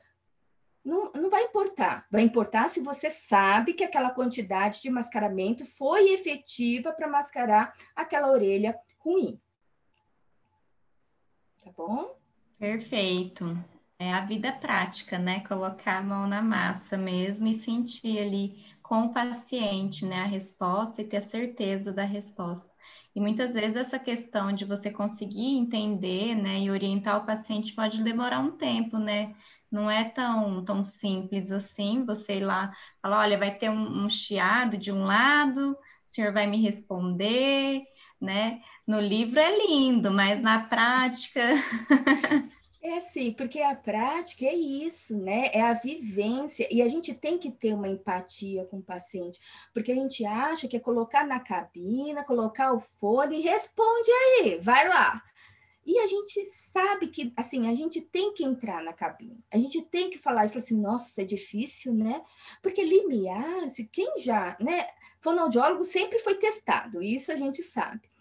Não, 0.84 1.12
não 1.14 1.30
vai 1.30 1.44
importar. 1.44 2.06
Vai 2.12 2.24
importar 2.24 2.70
se 2.70 2.82
você 2.82 3.10
sabe 3.10 3.74
que 3.74 3.84
aquela 3.84 4.10
quantidade 4.10 4.82
de 4.82 4.90
mascaramento 4.90 5.66
foi 5.66 6.12
efetiva 6.14 6.92
para 6.92 7.08
mascarar 7.08 7.74
aquela 7.96 8.30
orelha 8.30 8.78
ruim. 9.00 9.40
Tá 11.64 11.72
bom? 11.72 12.23
Perfeito. 12.60 13.46
É 14.00 14.12
a 14.12 14.26
vida 14.26 14.52
prática, 14.52 15.18
né? 15.20 15.42
Colocar 15.42 16.00
a 16.00 16.04
mão 16.04 16.28
na 16.28 16.42
massa 16.42 16.98
mesmo 16.98 17.48
e 17.48 17.54
sentir 17.54 18.20
ali 18.20 18.66
com 18.82 19.04
o 19.06 19.14
paciente, 19.14 20.06
né, 20.06 20.18
a 20.22 20.26
resposta 20.26 21.02
e 21.02 21.06
ter 21.08 21.18
a 21.18 21.22
certeza 21.22 21.94
da 21.94 22.04
resposta. 22.04 22.70
E 23.16 23.20
muitas 23.20 23.54
vezes 23.54 23.78
essa 23.78 24.00
questão 24.00 24.52
de 24.54 24.66
você 24.66 24.92
conseguir 24.92 25.46
entender, 25.58 26.36
né, 26.36 26.60
e 26.60 26.72
orientar 26.72 27.22
o 27.22 27.26
paciente 27.26 27.74
pode 27.74 28.04
demorar 28.04 28.40
um 28.40 28.58
tempo, 28.58 28.98
né? 28.98 29.36
Não 29.72 29.90
é 29.90 30.04
tão, 30.10 30.64
tão 30.66 30.84
simples 30.84 31.52
assim, 31.52 32.04
você 32.06 32.38
ir 32.38 32.46
lá 32.46 32.72
falar, 33.02 33.20
olha, 33.22 33.38
vai 33.38 33.56
ter 33.58 33.70
um, 33.70 34.06
um 34.06 34.10
chiado 34.10 34.78
de 34.78 34.92
um 34.92 35.06
lado, 35.06 35.72
o 35.72 35.78
senhor 36.04 36.34
vai 36.34 36.46
me 36.48 36.62
responder, 36.62 37.82
né? 38.24 38.62
No 38.88 39.00
livro 39.00 39.40
é 39.40 39.68
lindo, 39.68 40.12
mas 40.12 40.42
na 40.42 40.62
prática 40.62 41.42
É 42.84 43.00
sim, 43.00 43.32
porque 43.32 43.62
a 43.62 43.74
prática 43.74 44.46
é 44.46 44.54
isso, 44.54 45.18
né? 45.18 45.50
É 45.54 45.62
a 45.62 45.74
vivência. 45.74 46.68
E 46.70 46.82
a 46.82 46.88
gente 46.88 47.14
tem 47.14 47.38
que 47.38 47.50
ter 47.50 47.74
uma 47.74 47.88
empatia 47.88 48.66
com 48.66 48.80
o 48.80 48.84
paciente, 48.84 49.40
porque 49.74 49.94
a 49.94 49.96
gente 49.96 50.26
acha 50.26 50.68
que 50.68 50.76
é 50.76 50.82
colocar 50.82 51.26
na 51.26 51.40
cabina, 51.40 52.26
colocar 52.26 52.74
o 52.74 52.82
fone 52.82 53.38
e 53.38 53.42
responde 53.42 54.12
aí, 54.12 54.60
vai 54.60 54.90
lá. 54.90 55.24
E 55.86 55.98
a 56.00 56.08
gente 56.08 56.46
sabe 56.46 57.08
que, 57.08 57.32
assim, 57.38 57.70
a 57.70 57.74
gente 57.74 58.02
tem 58.02 58.34
que 58.34 58.44
entrar 58.44 58.84
na 58.84 58.92
cabine, 58.92 59.42
a 59.50 59.58
gente 59.58 59.82
tem 59.82 60.10
que 60.10 60.18
falar 60.18 60.46
e 60.46 60.50
falar 60.50 60.60
assim, 60.60 60.80
nossa, 60.80 61.22
é 61.22 61.26
difícil, 61.26 61.94
né? 61.94 62.22
Porque 62.62 62.84
limiar, 62.84 63.70
se 63.70 63.86
quem 63.86 64.18
já, 64.18 64.58
né? 64.60 64.88
Fonoaudiólogo 65.22 65.86
sempre 65.86 66.20
foi 66.20 66.36
testado, 66.36 67.02
isso 67.02 67.32
a 67.32 67.36
gente 67.38 67.64
sabe 67.64 68.13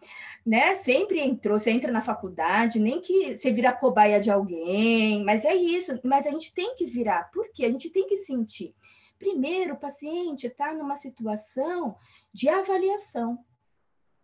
né? 0.44 0.74
Sempre 0.74 1.20
entrou, 1.20 1.58
você 1.58 1.70
entra 1.70 1.92
na 1.92 2.00
faculdade, 2.00 2.80
nem 2.80 3.00
que 3.00 3.36
você 3.36 3.52
vira 3.52 3.72
cobaia 3.72 4.20
de 4.20 4.30
alguém, 4.30 5.24
mas 5.24 5.44
é 5.44 5.54
isso. 5.54 5.98
Mas 6.04 6.26
a 6.26 6.30
gente 6.30 6.52
tem 6.52 6.74
que 6.74 6.84
virar, 6.84 7.30
porque 7.32 7.64
a 7.64 7.70
gente 7.70 7.90
tem 7.90 8.06
que 8.06 8.16
sentir. 8.16 8.74
Primeiro, 9.18 9.74
o 9.74 9.78
paciente 9.78 10.48
está 10.48 10.74
numa 10.74 10.96
situação 10.96 11.96
de 12.34 12.48
avaliação 12.48 13.38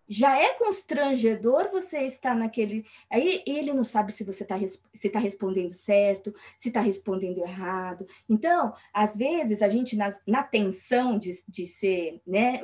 já 0.09 0.41
é 0.41 0.55
constrangedor 0.55 1.69
você 1.71 1.99
estar 2.07 2.35
naquele. 2.35 2.87
Aí 3.11 3.43
ele 3.47 3.73
não 3.73 3.85
sabe 3.85 4.11
se 4.13 4.25
você 4.25 4.43
está 4.43 4.57
se 4.95 5.11
tá 5.11 5.19
respondendo 5.19 5.73
certo, 5.73 6.35
se 6.57 6.69
está 6.69 6.81
respondendo 6.81 7.39
errado. 7.39 8.07
Então, 8.29 8.73
às 8.93 9.17
vezes, 9.17 9.61
a 9.61 9.69
gente, 9.69 9.97
na, 9.97 10.09
na 10.27 10.43
tensão 10.43 11.19
de, 11.19 11.43
de 11.47 11.67
ser, 11.67 12.23
né, 12.27 12.61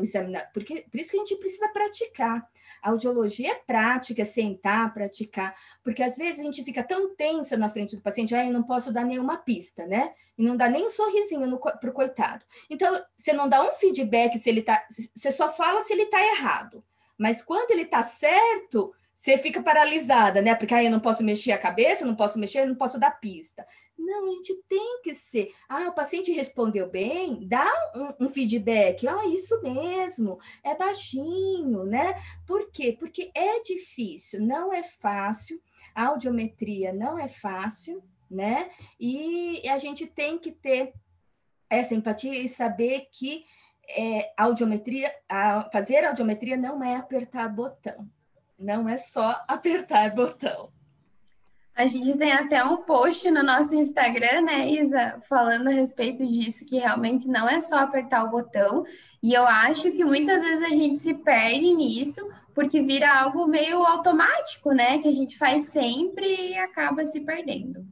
porque 0.54 0.86
por 0.90 0.98
isso 0.98 1.10
que 1.10 1.16
a 1.16 1.20
gente 1.20 1.36
precisa 1.36 1.68
praticar. 1.68 2.48
A 2.82 2.90
audiologia 2.90 3.52
é 3.52 3.54
prática, 3.54 4.22
é 4.22 4.24
sentar, 4.24 4.94
praticar, 4.94 5.54
porque 5.82 6.02
às 6.02 6.16
vezes 6.16 6.40
a 6.40 6.44
gente 6.44 6.64
fica 6.64 6.82
tão 6.82 7.14
tensa 7.14 7.58
na 7.58 7.68
frente 7.68 7.94
do 7.94 8.00
paciente, 8.00 8.34
ah, 8.34 8.46
eu 8.46 8.52
não 8.52 8.62
posso 8.62 8.90
dar 8.90 9.04
nenhuma 9.04 9.36
pista, 9.36 9.86
né? 9.86 10.14
E 10.38 10.42
não 10.42 10.56
dá 10.56 10.68
nem 10.68 10.86
um 10.86 10.88
sorrisinho 10.88 11.58
para 11.58 11.90
o 11.90 11.92
coitado. 11.92 12.44
Então, 12.70 13.02
você 13.16 13.34
não 13.34 13.48
dá 13.48 13.62
um 13.62 13.72
feedback 13.72 14.38
se 14.38 14.48
ele 14.48 14.60
está. 14.60 14.82
Você 15.14 15.30
só 15.30 15.50
fala 15.50 15.82
se 15.82 15.92
ele 15.92 16.04
está 16.04 16.22
errado. 16.22 16.82
Mas 17.18 17.42
quando 17.42 17.70
ele 17.70 17.82
está 17.82 18.02
certo, 18.02 18.94
você 19.14 19.38
fica 19.38 19.62
paralisada, 19.62 20.42
né? 20.42 20.54
Porque 20.54 20.74
aí 20.74 20.86
eu 20.86 20.90
não 20.90 20.98
posso 20.98 21.22
mexer 21.22 21.52
a 21.52 21.58
cabeça, 21.58 22.04
não 22.04 22.16
posso 22.16 22.38
mexer, 22.38 22.66
não 22.66 22.74
posso 22.74 22.98
dar 22.98 23.12
pista. 23.12 23.64
Não, 23.96 24.24
a 24.24 24.34
gente 24.34 24.54
tem 24.68 25.00
que 25.02 25.14
ser. 25.14 25.52
Ah, 25.68 25.88
o 25.88 25.94
paciente 25.94 26.32
respondeu 26.32 26.90
bem, 26.90 27.46
dá 27.46 27.70
um, 27.94 28.26
um 28.26 28.28
feedback. 28.28 29.06
Ah, 29.06 29.24
isso 29.26 29.62
mesmo, 29.62 30.38
é 30.64 30.74
baixinho, 30.74 31.84
né? 31.84 32.20
Por 32.44 32.70
quê? 32.72 32.96
Porque 32.98 33.30
é 33.34 33.62
difícil, 33.62 34.42
não 34.42 34.72
é 34.72 34.82
fácil. 34.82 35.60
A 35.94 36.06
audiometria 36.08 36.92
não 36.92 37.16
é 37.16 37.28
fácil, 37.28 38.02
né? 38.28 38.68
E 38.98 39.62
a 39.68 39.78
gente 39.78 40.06
tem 40.06 40.38
que 40.38 40.50
ter 40.50 40.92
essa 41.70 41.94
empatia 41.94 42.34
e 42.34 42.48
saber 42.48 43.08
que 43.12 43.44
é, 43.88 44.32
audiometria, 44.36 45.12
a, 45.28 45.68
fazer 45.70 46.04
audiometria 46.04 46.56
não 46.56 46.82
é 46.82 46.96
apertar 46.96 47.48
botão, 47.48 48.08
não 48.58 48.88
é 48.88 48.96
só 48.96 49.42
apertar 49.48 50.14
botão. 50.14 50.70
A 51.76 51.88
gente 51.88 52.16
tem 52.16 52.30
até 52.30 52.62
um 52.62 52.78
post 52.78 53.28
no 53.32 53.42
nosso 53.42 53.74
Instagram, 53.74 54.42
né, 54.42 54.70
Isa, 54.70 55.20
falando 55.28 55.66
a 55.68 55.72
respeito 55.72 56.24
disso, 56.24 56.64
que 56.64 56.78
realmente 56.78 57.26
não 57.26 57.48
é 57.48 57.60
só 57.60 57.78
apertar 57.78 58.22
o 58.22 58.30
botão. 58.30 58.84
E 59.20 59.34
eu 59.34 59.44
acho 59.44 59.90
que 59.90 60.04
muitas 60.04 60.40
vezes 60.40 60.62
a 60.62 60.68
gente 60.68 61.00
se 61.00 61.14
perde 61.14 61.74
nisso, 61.74 62.30
porque 62.54 62.80
vira 62.80 63.12
algo 63.12 63.48
meio 63.48 63.84
automático, 63.84 64.70
né, 64.70 64.98
que 64.98 65.08
a 65.08 65.12
gente 65.12 65.36
faz 65.36 65.64
sempre 65.64 66.52
e 66.52 66.56
acaba 66.56 67.04
se 67.06 67.20
perdendo. 67.20 67.84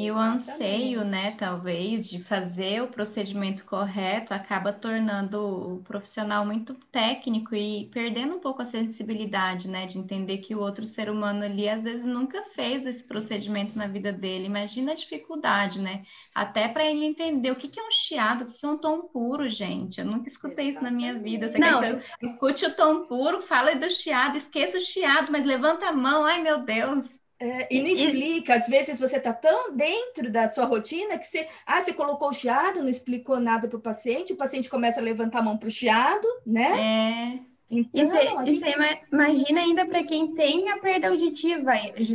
E 0.00 0.12
o 0.12 0.16
anseio, 0.16 1.04
né, 1.04 1.32
talvez, 1.32 2.08
de 2.08 2.22
fazer 2.22 2.80
o 2.80 2.86
procedimento 2.86 3.64
correto 3.64 4.32
acaba 4.32 4.72
tornando 4.72 5.40
o 5.74 5.82
profissional 5.82 6.46
muito 6.46 6.72
técnico 6.92 7.52
e 7.52 7.86
perdendo 7.86 8.36
um 8.36 8.38
pouco 8.38 8.62
a 8.62 8.64
sensibilidade, 8.64 9.66
né, 9.66 9.86
de 9.86 9.98
entender 9.98 10.38
que 10.38 10.54
o 10.54 10.60
outro 10.60 10.86
ser 10.86 11.10
humano 11.10 11.42
ali 11.42 11.68
às 11.68 11.82
vezes 11.82 12.06
nunca 12.06 12.44
fez 12.44 12.86
esse 12.86 13.02
procedimento 13.02 13.76
na 13.76 13.88
vida 13.88 14.12
dele. 14.12 14.46
Imagina 14.46 14.92
a 14.92 14.94
dificuldade, 14.94 15.80
né? 15.80 16.04
Até 16.32 16.68
para 16.68 16.86
ele 16.86 17.04
entender 17.04 17.50
o 17.50 17.56
que, 17.56 17.66
que 17.66 17.80
é 17.80 17.82
um 17.82 17.90
chiado, 17.90 18.42
o 18.42 18.46
que, 18.46 18.60
que 18.60 18.66
é 18.66 18.68
um 18.68 18.78
tom 18.78 19.00
puro, 19.08 19.50
gente. 19.50 19.98
Eu 19.98 20.06
nunca 20.06 20.28
escutei 20.28 20.68
Exatamente. 20.68 20.76
isso 20.76 20.84
na 20.84 20.90
minha 20.92 21.18
vida. 21.18 21.48
Você 21.48 21.58
Não. 21.58 21.80
quer 21.80 21.88
então, 21.94 22.02
escute 22.22 22.64
o 22.66 22.76
tom 22.76 23.04
puro, 23.06 23.42
fala 23.42 23.74
do 23.74 23.90
chiado, 23.90 24.36
esqueça 24.36 24.78
o 24.78 24.80
chiado, 24.80 25.32
mas 25.32 25.44
levanta 25.44 25.86
a 25.86 25.92
mão, 25.92 26.24
ai 26.24 26.40
meu 26.40 26.62
Deus. 26.62 27.17
É, 27.40 27.72
e 27.72 27.80
não 27.80 27.88
explica, 27.88 28.54
às 28.54 28.66
vezes 28.66 28.98
você 28.98 29.16
está 29.16 29.32
tão 29.32 29.72
dentro 29.74 30.28
da 30.28 30.48
sua 30.48 30.64
rotina 30.64 31.16
que 31.16 31.24
você, 31.24 31.46
ah, 31.64 31.80
você 31.80 31.92
colocou 31.92 32.30
o 32.30 32.32
chiado, 32.32 32.80
não 32.80 32.88
explicou 32.88 33.38
nada 33.38 33.68
para 33.68 33.76
o 33.76 33.80
paciente, 33.80 34.32
o 34.32 34.36
paciente 34.36 34.68
começa 34.68 34.98
a 34.98 35.02
levantar 35.02 35.38
a 35.38 35.42
mão 35.42 35.56
para 35.56 35.68
o 35.68 35.70
chiado, 35.70 36.26
né? 36.44 37.38
É. 37.38 37.58
Então, 37.70 38.02
e 38.02 38.06
você, 38.06 38.50
gente... 38.50 38.74
imagina 39.12 39.60
ainda 39.60 39.86
para 39.86 40.02
quem 40.02 40.34
tem 40.34 40.68
a 40.70 40.78
perda 40.78 41.08
auditiva 41.08 41.70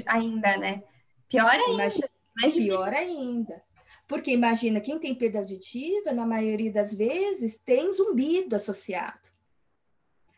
ainda, 0.07 0.57
né? 0.57 0.83
Pior 1.29 1.49
ainda. 1.49 1.71
Imagina, 1.71 2.09
mais 2.35 2.53
pior 2.53 2.89
difícil. 2.91 3.17
ainda. 3.17 3.63
Porque 4.07 4.31
imagina, 4.31 4.81
quem 4.81 4.99
tem 4.99 5.15
perda 5.15 5.39
auditiva, 5.39 6.11
na 6.11 6.25
maioria 6.25 6.71
das 6.71 6.93
vezes, 6.93 7.57
tem 7.57 7.91
zumbido 7.91 8.55
associado. 8.55 9.22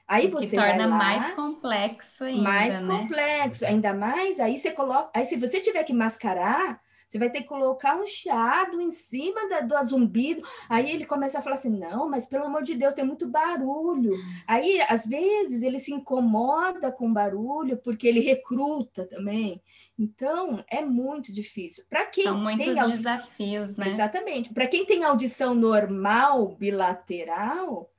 Aí 0.08 0.28
você 0.28 0.50
que 0.50 0.56
torna 0.56 0.86
lá, 0.86 0.98
mais 0.98 1.32
complexo 1.32 2.24
ainda, 2.24 2.44
mais 2.44 2.82
né? 2.82 2.98
complexo, 2.98 3.66
ainda 3.66 3.94
mais 3.94 4.40
aí 4.40 4.58
você 4.58 4.72
coloca, 4.72 5.10
aí 5.14 5.26
se 5.26 5.36
você 5.36 5.60
tiver 5.60 5.84
que 5.84 5.94
mascarar, 5.94 6.80
você 7.08 7.20
vai 7.20 7.30
ter 7.30 7.42
que 7.42 7.48
colocar 7.48 7.96
um 7.96 8.06
chiado 8.06 8.82
em 8.82 8.90
cima 8.92 9.48
da, 9.48 9.62
do 9.62 9.88
zumbido. 9.88 10.42
Aí 10.68 10.92
ele 10.92 11.06
começa 11.06 11.40
a 11.40 11.42
falar 11.42 11.56
assim: 11.56 11.70
não, 11.70 12.10
mas 12.10 12.26
pelo 12.26 12.46
amor 12.46 12.64
de 12.64 12.76
Deus, 12.76 12.94
tem 12.94 13.06
muito 13.06 13.28
barulho. 13.28 14.12
Aí, 14.48 14.82
às 14.90 15.06
vezes, 15.06 15.62
ele 15.62 15.80
se 15.80 15.94
incomoda 15.94 16.92
com 16.92 17.14
barulho 17.14 17.78
porque 17.78 18.08
ele 18.08 18.20
recruta 18.20 19.06
também. 19.06 19.62
Então, 19.98 20.64
é 20.68 20.82
muito 20.82 21.32
difícil. 21.32 21.86
Para 21.90 22.06
quem 22.06 22.26
São 22.26 22.40
muitos 22.40 22.66
tem 22.66 22.74
desafios, 22.74 23.76
né? 23.76 23.88
Exatamente. 23.88 24.54
Para 24.54 24.68
quem 24.68 24.86
tem 24.86 25.04
audição 25.04 25.54
normal 25.54 26.50
bilateral, 26.50 27.90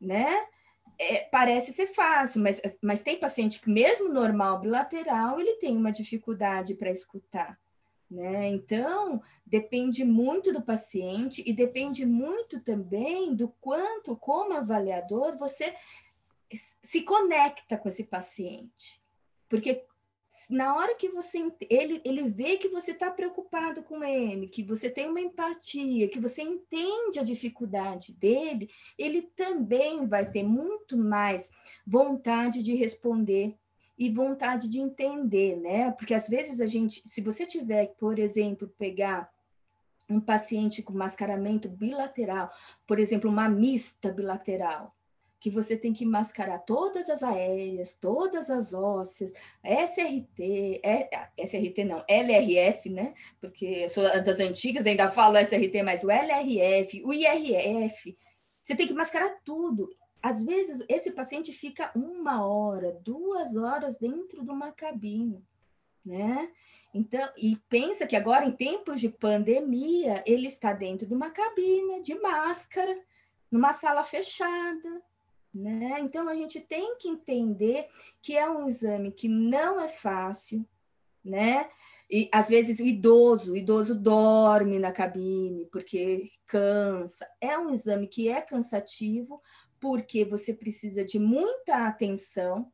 né? 0.00 0.46
É, 0.98 1.24
parece 1.24 1.72
ser 1.72 1.86
fácil, 1.86 2.42
mas, 2.42 2.60
mas 2.82 3.02
tem 3.02 3.18
paciente 3.18 3.60
que, 3.60 3.70
mesmo 3.70 4.12
normal 4.12 4.60
bilateral, 4.60 5.38
ele 5.38 5.54
tem 5.54 5.76
uma 5.76 5.92
dificuldade 5.92 6.74
para 6.74 6.90
escutar. 6.90 7.58
Né? 8.10 8.48
Então, 8.48 9.20
depende 9.44 10.04
muito 10.04 10.52
do 10.52 10.62
paciente 10.62 11.42
e 11.44 11.52
depende 11.52 12.06
muito 12.06 12.60
também 12.60 13.34
do 13.34 13.48
quanto, 13.60 14.16
como 14.16 14.54
avaliador, 14.54 15.36
você 15.36 15.74
se 16.82 17.02
conecta 17.02 17.76
com 17.76 17.88
esse 17.88 18.04
paciente. 18.04 19.02
Porque 19.48 19.84
na 20.50 20.74
hora 20.74 20.94
que 20.94 21.08
você 21.08 21.52
ele, 21.68 22.00
ele 22.04 22.28
vê 22.28 22.56
que 22.56 22.68
você 22.68 22.92
está 22.92 23.10
preocupado 23.10 23.82
com 23.82 24.04
ele, 24.04 24.48
que 24.48 24.62
você 24.62 24.88
tem 24.88 25.08
uma 25.08 25.20
empatia, 25.20 26.08
que 26.08 26.20
você 26.20 26.42
entende 26.42 27.18
a 27.18 27.24
dificuldade 27.24 28.12
dele, 28.12 28.70
ele 28.98 29.22
também 29.22 30.06
vai 30.06 30.30
ter 30.30 30.42
muito 30.42 30.96
mais 30.96 31.50
vontade 31.86 32.62
de 32.62 32.74
responder 32.74 33.56
e 33.98 34.10
vontade 34.10 34.68
de 34.68 34.78
entender, 34.78 35.56
né? 35.56 35.90
Porque 35.92 36.14
às 36.14 36.28
vezes 36.28 36.60
a 36.60 36.66
gente, 36.66 37.02
se 37.08 37.20
você 37.20 37.46
tiver, 37.46 37.94
por 37.98 38.18
exemplo, 38.18 38.68
pegar 38.78 39.30
um 40.08 40.20
paciente 40.20 40.82
com 40.82 40.92
mascaramento 40.92 41.68
bilateral, 41.68 42.50
por 42.86 42.98
exemplo, 42.98 43.30
uma 43.30 43.48
mista 43.48 44.12
bilateral, 44.12 44.94
que 45.38 45.50
você 45.50 45.76
tem 45.76 45.92
que 45.92 46.04
mascarar 46.04 46.58
todas 46.60 47.10
as 47.10 47.22
aéreas, 47.22 47.96
todas 47.96 48.50
as 48.50 48.72
ósseas, 48.72 49.32
SRT, 49.62 50.80
é, 50.82 51.28
SRT 51.38 51.84
não, 51.84 52.04
LRF, 52.08 52.88
né? 52.90 53.14
Porque 53.40 53.88
sou 53.88 54.04
das 54.22 54.40
antigas, 54.40 54.86
ainda 54.86 55.10
falo 55.10 55.36
SRT, 55.38 55.82
mas 55.82 56.02
o 56.02 56.10
LRF, 56.10 57.02
o 57.04 57.12
IRF, 57.12 58.16
você 58.62 58.74
tem 58.74 58.86
que 58.86 58.94
mascarar 58.94 59.38
tudo. 59.44 59.88
Às 60.22 60.42
vezes, 60.42 60.84
esse 60.88 61.12
paciente 61.12 61.52
fica 61.52 61.92
uma 61.94 62.44
hora, 62.44 62.98
duas 63.04 63.54
horas 63.54 63.98
dentro 63.98 64.42
de 64.42 64.50
uma 64.50 64.72
cabine, 64.72 65.44
né? 66.04 66.50
Então, 66.92 67.28
e 67.36 67.56
pensa 67.68 68.06
que 68.06 68.16
agora, 68.16 68.46
em 68.46 68.52
tempos 68.52 69.00
de 69.00 69.08
pandemia, 69.08 70.24
ele 70.26 70.46
está 70.46 70.72
dentro 70.72 71.06
de 71.06 71.14
uma 71.14 71.30
cabine, 71.30 72.02
de 72.02 72.14
máscara, 72.14 72.98
numa 73.50 73.72
sala 73.72 74.02
fechada, 74.02 75.02
né? 75.56 75.98
Então, 76.00 76.28
a 76.28 76.34
gente 76.34 76.60
tem 76.60 76.96
que 76.96 77.08
entender 77.08 77.88
que 78.20 78.36
é 78.36 78.48
um 78.48 78.68
exame 78.68 79.10
que 79.10 79.28
não 79.28 79.80
é 79.80 79.88
fácil, 79.88 80.66
né? 81.24 81.68
E 82.08 82.28
às 82.32 82.48
vezes 82.48 82.78
o 82.78 82.86
idoso, 82.86 83.52
o 83.52 83.56
idoso 83.56 83.94
dorme 83.98 84.78
na 84.78 84.92
cabine 84.92 85.66
porque 85.66 86.30
cansa. 86.46 87.26
É 87.40 87.58
um 87.58 87.70
exame 87.70 88.06
que 88.06 88.28
é 88.28 88.40
cansativo 88.40 89.42
porque 89.80 90.24
você 90.24 90.54
precisa 90.54 91.04
de 91.04 91.18
muita 91.18 91.86
atenção. 91.86 92.72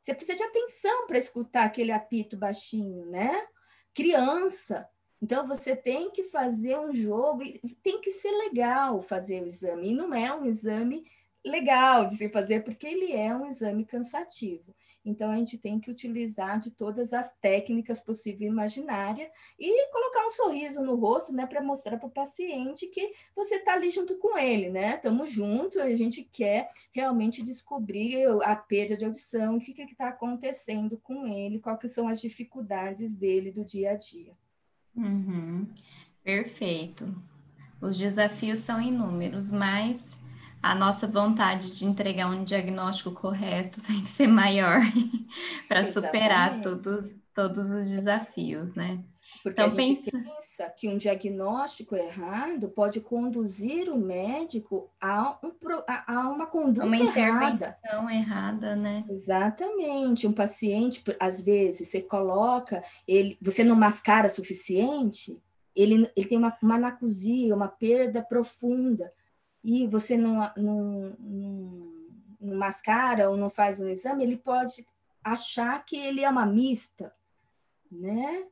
Você 0.00 0.14
precisa 0.14 0.38
de 0.38 0.44
atenção 0.44 1.06
para 1.06 1.18
escutar 1.18 1.64
aquele 1.64 1.92
apito 1.92 2.36
baixinho, 2.36 3.06
né? 3.06 3.46
Criança. 3.94 4.88
Então 5.20 5.46
você 5.46 5.76
tem 5.76 6.10
que 6.10 6.24
fazer 6.24 6.78
um 6.78 6.92
jogo 6.92 7.42
e 7.42 7.60
tem 7.82 8.00
que 8.00 8.10
ser 8.10 8.30
legal 8.30 9.00
fazer 9.02 9.42
o 9.42 9.46
exame. 9.46 9.90
E 9.90 9.94
não 9.94 10.14
é 10.14 10.34
um 10.34 10.44
exame 10.46 11.04
legal 11.44 12.06
de 12.06 12.14
se 12.14 12.28
fazer, 12.28 12.64
porque 12.64 12.86
ele 12.86 13.12
é 13.12 13.34
um 13.34 13.46
exame 13.46 13.84
cansativo. 13.84 14.74
Então, 15.04 15.30
a 15.30 15.36
gente 15.36 15.58
tem 15.58 15.78
que 15.78 15.90
utilizar 15.90 16.58
de 16.58 16.70
todas 16.70 17.12
as 17.12 17.34
técnicas 17.36 18.00
possíveis 18.00 18.50
e 18.50 18.52
imaginárias 18.52 19.28
e 19.58 19.90
colocar 19.90 20.24
um 20.24 20.30
sorriso 20.30 20.82
no 20.82 20.94
rosto, 20.94 21.32
né, 21.32 21.46
para 21.46 21.62
mostrar 21.62 21.98
para 21.98 22.06
o 22.06 22.10
paciente 22.10 22.86
que 22.86 23.12
você 23.36 23.56
está 23.56 23.74
ali 23.74 23.90
junto 23.90 24.16
com 24.16 24.38
ele, 24.38 24.70
né? 24.70 24.94
Estamos 24.94 25.30
juntos, 25.30 25.76
a 25.76 25.94
gente 25.94 26.22
quer 26.22 26.70
realmente 26.90 27.42
descobrir 27.42 28.26
a 28.42 28.56
perda 28.56 28.96
de 28.96 29.04
audição, 29.04 29.56
o 29.56 29.60
que 29.60 29.72
está 29.82 30.08
acontecendo 30.08 30.98
com 30.98 31.26
ele, 31.26 31.60
quais 31.60 31.92
são 31.92 32.08
as 32.08 32.20
dificuldades 32.20 33.14
dele 33.14 33.52
do 33.52 33.62
dia 33.62 33.90
a 33.90 33.94
dia. 33.94 34.32
Uhum. 34.96 35.66
Perfeito. 36.22 37.14
Os 37.80 37.98
desafios 37.98 38.60
são 38.60 38.80
inúmeros, 38.80 39.52
mas 39.52 40.13
a 40.64 40.74
nossa 40.74 41.06
vontade 41.06 41.70
de 41.72 41.84
entregar 41.84 42.26
um 42.30 42.42
diagnóstico 42.42 43.12
correto 43.12 43.82
tem 43.84 44.00
que 44.00 44.08
ser 44.08 44.26
maior 44.26 44.80
para 45.68 45.84
superar 45.84 46.62
todos, 46.62 47.10
todos 47.34 47.70
os 47.70 47.90
desafios, 47.90 48.74
né? 48.74 49.04
Porque 49.42 49.60
então, 49.60 49.78
a 49.78 49.84
gente 49.84 50.10
pensa... 50.10 50.24
pensa 50.24 50.70
que 50.70 50.88
um 50.88 50.96
diagnóstico 50.96 51.94
errado 51.94 52.70
pode 52.70 52.98
conduzir 53.00 53.90
o 53.90 53.98
médico 53.98 54.90
a, 54.98 55.38
um, 55.42 55.52
a 55.86 56.28
uma 56.30 56.46
conduta 56.46 56.86
uma 56.86 56.96
errada. 56.96 57.76
errada, 58.10 58.74
né? 58.74 59.04
Exatamente. 59.10 60.26
Um 60.26 60.32
paciente, 60.32 61.04
às 61.20 61.42
vezes, 61.42 61.88
você 61.88 62.00
coloca, 62.00 62.82
ele, 63.06 63.36
você 63.42 63.62
não 63.62 63.76
mascara 63.76 64.30
suficiente, 64.30 65.38
ele, 65.76 66.10
ele 66.16 66.26
tem 66.26 66.38
uma, 66.38 66.56
uma 66.62 66.76
anacusia, 66.76 67.54
uma 67.54 67.68
perda 67.68 68.22
profunda 68.22 69.12
e 69.64 69.86
você 69.86 70.14
não, 70.14 70.40
não, 70.56 71.16
não, 71.18 71.92
não 72.38 72.56
mascara 72.58 73.30
ou 73.30 73.36
não 73.36 73.48
faz 73.48 73.80
um 73.80 73.88
exame, 73.88 74.22
ele 74.22 74.36
pode 74.36 74.86
achar 75.22 75.82
que 75.86 75.96
ele 75.96 76.22
é 76.22 76.28
uma 76.28 76.44
mista, 76.44 77.10
né? 77.90 78.46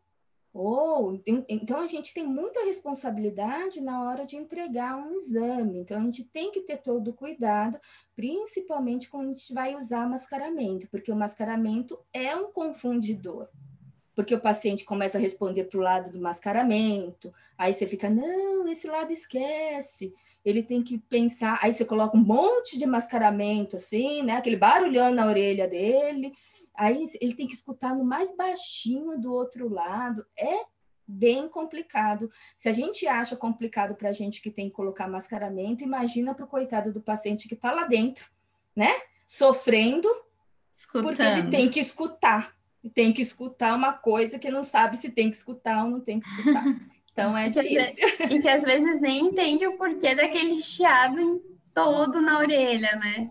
Ou 0.54 1.22
então 1.48 1.80
a 1.80 1.86
gente 1.86 2.12
tem 2.12 2.26
muita 2.26 2.64
responsabilidade 2.64 3.80
na 3.80 4.04
hora 4.04 4.26
de 4.26 4.36
entregar 4.36 4.96
um 4.96 5.16
exame. 5.16 5.78
Então 5.78 5.98
a 5.98 6.02
gente 6.04 6.24
tem 6.24 6.50
que 6.50 6.60
ter 6.60 6.78
todo 6.78 7.08
o 7.08 7.14
cuidado, 7.14 7.78
principalmente 8.14 9.08
quando 9.08 9.30
a 9.30 9.34
gente 9.34 9.52
vai 9.52 9.74
usar 9.74 10.08
mascaramento, 10.08 10.88
porque 10.90 11.10
o 11.10 11.16
mascaramento 11.16 11.98
é 12.12 12.36
um 12.36 12.52
confundidor 12.52 13.48
porque 14.14 14.34
o 14.34 14.40
paciente 14.40 14.84
começa 14.84 15.16
a 15.16 15.20
responder 15.20 15.64
para 15.64 15.78
o 15.78 15.82
lado 15.82 16.10
do 16.10 16.20
mascaramento, 16.20 17.30
aí 17.56 17.72
você 17.72 17.86
fica, 17.86 18.10
não, 18.10 18.68
esse 18.68 18.86
lado 18.86 19.12
esquece, 19.12 20.12
ele 20.44 20.62
tem 20.62 20.82
que 20.82 20.98
pensar, 20.98 21.58
aí 21.62 21.72
você 21.72 21.84
coloca 21.84 22.16
um 22.16 22.20
monte 22.20 22.78
de 22.78 22.86
mascaramento, 22.86 23.76
assim, 23.76 24.22
né, 24.22 24.36
aquele 24.36 24.56
barulhão 24.56 25.12
na 25.14 25.26
orelha 25.26 25.66
dele, 25.66 26.32
aí 26.74 27.04
ele 27.20 27.34
tem 27.34 27.46
que 27.46 27.54
escutar 27.54 27.94
no 27.94 28.04
mais 28.04 28.34
baixinho 28.36 29.18
do 29.18 29.32
outro 29.32 29.68
lado, 29.68 30.26
é 30.36 30.64
bem 31.06 31.48
complicado. 31.48 32.30
Se 32.56 32.68
a 32.68 32.72
gente 32.72 33.06
acha 33.06 33.36
complicado 33.36 33.94
para 33.94 34.08
a 34.08 34.12
gente 34.12 34.40
que 34.40 34.50
tem 34.50 34.68
que 34.68 34.74
colocar 34.74 35.08
mascaramento, 35.08 35.82
imagina 35.82 36.34
para 36.34 36.44
o 36.44 36.48
coitado 36.48 36.92
do 36.92 37.00
paciente 37.00 37.48
que 37.48 37.54
está 37.54 37.72
lá 37.72 37.84
dentro, 37.84 38.30
né, 38.74 38.90
sofrendo, 39.26 40.08
Escutando. 40.74 41.06
porque 41.06 41.22
ele 41.22 41.48
tem 41.48 41.68
que 41.70 41.80
escutar, 41.80 42.54
tem 42.90 43.12
que 43.12 43.22
escutar 43.22 43.74
uma 43.74 43.92
coisa 43.92 44.38
que 44.38 44.50
não 44.50 44.62
sabe 44.62 44.96
se 44.96 45.10
tem 45.10 45.30
que 45.30 45.36
escutar 45.36 45.84
ou 45.84 45.90
não 45.90 46.00
tem 46.00 46.20
que 46.20 46.26
escutar. 46.26 46.64
Então 47.12 47.36
é 47.36 47.50
difícil. 47.50 48.08
E 48.30 48.40
que 48.40 48.48
às 48.48 48.62
vezes 48.62 48.98
nem 49.02 49.26
entende 49.26 49.66
o 49.66 49.76
porquê 49.76 50.14
daquele 50.14 50.62
chiado 50.62 51.44
todo 51.74 52.22
na 52.22 52.38
orelha, 52.38 52.96
né? 52.96 53.30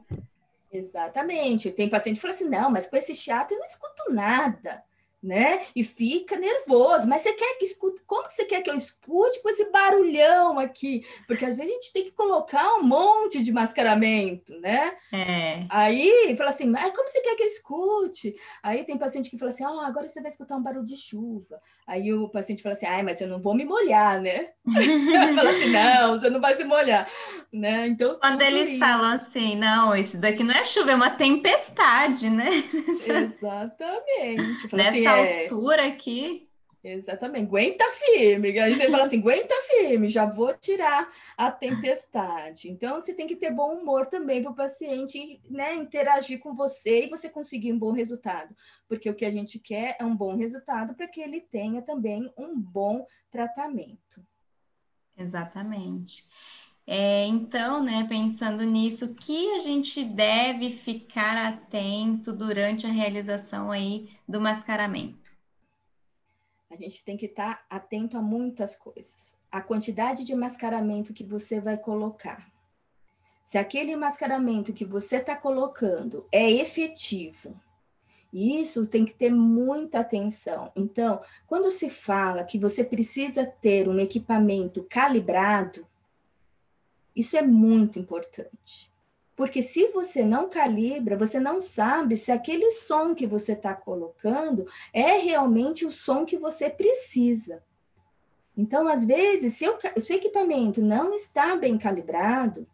Exatamente. 0.72 1.72
Tem 1.72 1.90
paciente 1.90 2.18
que 2.18 2.22
fala 2.22 2.36
assim: 2.36 2.48
não, 2.48 2.70
mas 2.70 2.86
com 2.86 2.96
esse 2.96 3.16
chiado 3.16 3.52
eu 3.52 3.58
não 3.58 3.66
escuto 3.66 4.14
nada 4.14 4.84
né? 5.22 5.62
E 5.76 5.84
fica 5.84 6.36
nervoso. 6.36 7.08
Mas 7.08 7.22
você 7.22 7.34
quer 7.34 7.58
que 7.58 7.66
escute? 7.66 8.02
Como 8.08 8.30
você 8.30 8.46
quer 8.46 8.62
que 8.62 8.70
eu 8.70 8.76
escute 8.76 9.42
com 9.42 9.50
esse 9.50 9.70
barulhão 9.72 10.58
aqui? 10.58 11.06
Porque 11.28 11.46
às 11.46 11.58
vezes 11.58 11.72
a 11.72 11.76
gente 11.76 11.94
tem 11.94 12.04
que 12.06 12.12
colocar 12.12 12.76
um 12.76 12.84
monte 12.84 13.44
de 13.44 13.52
mascaramento, 13.52 14.58
né? 14.60 14.94
É. 15.14 15.66
Aí 15.70 16.34
fala 16.36 16.50
assim, 16.50 16.66
mas 16.66 16.92
como 16.96 17.08
você 17.08 17.22
quer 17.22 17.36
que 17.36 17.44
eu 17.44 17.48
escute? 17.48 18.36
Aí 18.64 18.84
tem 18.84 18.98
paciente 18.98 19.30
que 19.30 19.38
fala 19.38 19.52
assim, 19.52 19.66
oh, 19.66 19.80
agora 19.82 20.08
você 20.08 20.22
vai 20.22 20.32
escutar 20.32 20.56
um 20.56 20.64
barulho 20.64 20.86
de 20.86 20.96
chuva. 20.96 21.60
Aí 21.86 22.12
o 22.14 22.30
paciente 22.30 22.64
fala 22.64 22.74
assim, 22.74 22.88
ai, 22.88 23.04
mas 23.04 23.22
eu 23.22 23.28
não 23.28 23.40
vou 23.40 23.54
me 23.54 23.64
molhar, 23.64 24.20
né? 24.20 24.50
fala 25.36 25.50
assim, 25.52 25.70
não, 25.70 26.20
você 26.20 26.30
não 26.30 26.42
vai 26.42 26.56
se 26.56 26.64
molhar, 26.64 27.08
né? 27.54 27.88
Então 27.88 28.18
quando 28.20 28.42
eles 28.42 28.70
isso... 28.70 28.80
falam 28.80 29.14
assim, 29.14 29.56
não, 29.56 29.96
isso 29.96 30.18
daqui 30.18 30.44
não 30.44 30.56
é 30.56 30.66
chuva, 30.66 30.92
é 30.92 30.96
uma 30.96 31.12
tempestade, 31.12 32.30
né? 32.30 32.50
Exatamente. 33.06 34.68
Fala 34.68 34.84
Nessa 34.84 34.90
assim, 34.90 35.11
é... 35.18 35.44
altura 35.44 35.88
aqui. 35.88 36.48
Exatamente, 36.84 37.46
aguenta 37.46 37.86
firme. 37.90 38.60
Aí 38.60 38.76
você 38.76 38.90
fala 38.90 39.04
assim, 39.04 39.20
aguenta 39.20 39.54
firme, 39.70 40.10
já 40.10 40.26
vou 40.26 40.52
tirar 40.54 41.08
a 41.38 41.52
tempestade. 41.52 42.72
Então, 42.72 43.00
você 43.00 43.14
tem 43.14 43.28
que 43.28 43.36
ter 43.36 43.52
bom 43.52 43.76
humor 43.76 44.08
também 44.08 44.42
para 44.42 44.52
o 44.52 44.56
paciente 44.56 45.40
né, 45.48 45.76
interagir 45.76 46.40
com 46.40 46.56
você 46.56 47.06
e 47.06 47.10
você 47.10 47.30
conseguir 47.30 47.72
um 47.72 47.78
bom 47.78 47.92
resultado. 47.92 48.56
Porque 48.88 49.08
o 49.08 49.14
que 49.14 49.26
a 49.26 49.30
gente 49.30 49.60
quer 49.60 49.96
é 50.00 50.04
um 50.04 50.16
bom 50.16 50.36
resultado 50.36 50.96
para 50.96 51.08
que 51.08 51.22
ele 51.22 51.40
tenha 51.40 51.84
também 51.84 52.34
um 52.36 52.60
bom 52.60 53.06
tratamento. 53.30 54.26
Exatamente. 55.16 56.28
É, 56.94 57.26
então, 57.26 57.82
né, 57.82 58.06
pensando 58.10 58.66
nisso, 58.66 59.06
o 59.06 59.16
que 59.16 59.54
a 59.54 59.60
gente 59.60 60.04
deve 60.04 60.72
ficar 60.72 61.38
atento 61.38 62.34
durante 62.34 62.86
a 62.86 62.90
realização 62.90 63.72
aí 63.72 64.10
do 64.28 64.42
mascaramento? 64.42 65.32
A 66.70 66.76
gente 66.76 67.02
tem 67.06 67.16
que 67.16 67.28
estar 67.28 67.66
atento 67.70 68.18
a 68.18 68.22
muitas 68.22 68.76
coisas. 68.76 69.38
A 69.50 69.62
quantidade 69.62 70.26
de 70.26 70.36
mascaramento 70.36 71.14
que 71.14 71.24
você 71.24 71.62
vai 71.62 71.78
colocar. 71.78 72.52
Se 73.46 73.58
aquele 73.58 73.96
mascaramento 73.96 74.74
que 74.74 74.84
você 74.84 75.16
está 75.16 75.34
colocando 75.34 76.28
é 76.30 76.52
efetivo, 76.52 77.58
isso 78.34 78.86
tem 78.86 79.06
que 79.06 79.14
ter 79.14 79.32
muita 79.32 80.02
atenção. 80.02 80.74
Então, 80.76 81.22
quando 81.48 81.72
se 81.72 81.90
fala 81.90 82.44
que 82.44 82.60
você 82.60 82.84
precisa 82.84 83.46
ter 83.46 83.88
um 83.88 83.98
equipamento 83.98 84.86
calibrado, 84.90 85.90
isso 87.16 87.38
é 87.38 87.42
muito 87.42 88.00
importante. 88.00 88.90
Porque 89.36 89.62
se 89.62 89.88
você 89.88 90.24
não 90.24 90.50
calibra, 90.50 91.18
você 91.18 91.40
não 91.40 91.60
sabe 91.60 92.16
se 92.16 92.32
aquele 92.32 92.70
som 92.72 93.16
que 93.16 93.26
você 93.26 93.54
está 93.54 93.74
colocando 93.74 94.68
é 94.94 95.18
realmente 95.18 95.86
o 95.86 95.92
som 95.92 96.26
que 96.26 96.38
você 96.38 96.70
precisa. 96.70 97.64
Então, 98.56 98.88
às 98.88 99.06
vezes, 99.06 99.54
se 99.54 99.68
o, 99.68 100.00
seu 100.00 100.18
equipamento 100.18 100.82
não 100.82 101.14
está 101.14 101.56
bem 101.56 101.78
calibrado, 101.78 102.68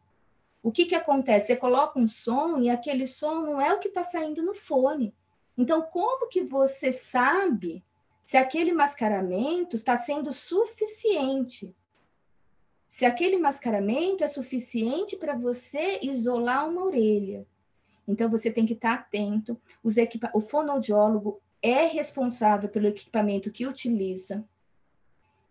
o 0.62 0.72
que, 0.72 0.86
que 0.86 0.96
acontece? 0.96 1.48
Você 1.48 1.56
coloca 1.56 2.00
um 2.00 2.08
som 2.08 2.60
e 2.60 2.70
aquele 2.70 3.08
som 3.08 3.36
não 3.36 3.62
é 3.62 3.74
o 3.74 3.80
que 3.80 3.88
está 3.88 4.04
saindo 4.04 4.44
no 4.44 4.54
fone. 4.54 5.16
Então, 5.58 5.82
como 5.82 6.28
que 6.28 6.44
você 6.44 6.92
sabe 6.92 7.84
se 8.26 8.36
aquele 8.36 8.74
mascaramento 8.74 9.78
está 9.78 9.98
sendo 9.98 10.32
suficiente 10.32 11.74
se 12.90 13.06
aquele 13.06 13.38
mascaramento 13.38 14.24
é 14.24 14.28
suficiente 14.28 15.16
para 15.18 15.36
você 15.36 16.00
isolar 16.02 16.70
uma 16.70 16.86
orelha. 16.86 17.46
Então, 18.08 18.30
você 18.30 18.50
tem 18.50 18.66
que 18.66 18.74
estar 18.74 18.94
atento. 18.94 19.60
Equipa... 19.98 20.32
O 20.34 20.40
fonoaudiólogo 20.40 21.42
é 21.62 21.86
responsável 21.86 22.70
pelo 22.70 22.88
equipamento 22.88 23.52
que 23.52 23.68
utiliza. 23.68 24.48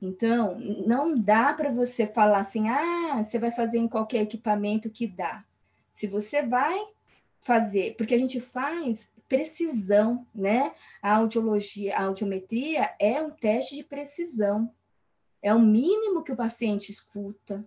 Então, 0.01 0.59
não 0.87 1.18
dá 1.18 1.53
para 1.53 1.70
você 1.70 2.07
falar 2.07 2.38
assim, 2.38 2.68
ah, 2.68 3.22
você 3.22 3.38
vai 3.38 3.51
fazer 3.51 3.79
em 3.79 3.88
qualquer 3.88 4.22
equipamento 4.22 4.90
que 4.90 5.07
dá. 5.07 5.44
Se 5.92 6.07
você 6.07 6.42
vai 6.42 6.79
fazer, 7.40 7.94
porque 7.96 8.14
a 8.14 8.18
gente 8.18 8.40
faz 8.40 9.11
precisão, 9.29 10.27
né? 10.35 10.72
A 11.03 11.16
audiologia, 11.16 11.96
a 11.96 12.05
audiometria 12.05 12.94
é 12.99 13.20
um 13.20 13.31
teste 13.31 13.77
de 13.77 13.85
precisão. 13.85 14.70
É 15.42 15.55
o 15.55 15.59
mínimo 15.59 16.22
que 16.22 16.33
o 16.33 16.37
paciente 16.37 16.90
escuta. 16.90 17.64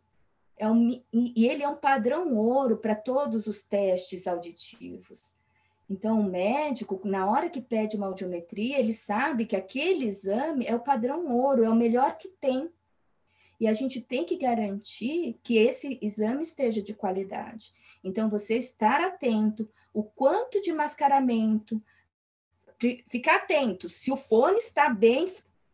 É 0.57 0.69
um, 0.69 0.89
e 1.13 1.47
ele 1.47 1.63
é 1.63 1.69
um 1.69 1.75
padrão 1.75 2.35
ouro 2.35 2.77
para 2.77 2.93
todos 2.93 3.47
os 3.47 3.63
testes 3.63 4.27
auditivos. 4.27 5.21
Então, 5.89 6.19
o 6.19 6.23
médico, 6.23 7.01
na 7.03 7.25
hora 7.29 7.49
que 7.49 7.61
pede 7.61 7.95
uma 7.95 8.05
audiometria, 8.05 8.77
ele 8.77 8.93
sabe 8.93 9.45
que 9.45 9.55
aquele 9.55 10.05
exame 10.05 10.65
é 10.65 10.75
o 10.75 10.79
padrão 10.79 11.27
ouro, 11.35 11.63
é 11.63 11.69
o 11.69 11.75
melhor 11.75 12.15
que 12.17 12.27
tem. 12.27 12.69
E 13.59 13.67
a 13.67 13.73
gente 13.73 13.99
tem 13.99 14.23
que 14.23 14.37
garantir 14.37 15.39
que 15.43 15.57
esse 15.57 15.97
exame 16.01 16.43
esteja 16.43 16.81
de 16.81 16.93
qualidade. 16.93 17.73
Então, 18.03 18.29
você 18.29 18.55
estar 18.55 19.01
atento, 19.01 19.67
o 19.93 20.03
quanto 20.03 20.61
de 20.61 20.71
mascaramento, 20.71 21.81
ficar 23.09 23.37
atento 23.37 23.89
se 23.89 24.11
o 24.11 24.15
fone 24.15 24.57
está 24.57 24.89
bem 24.89 25.25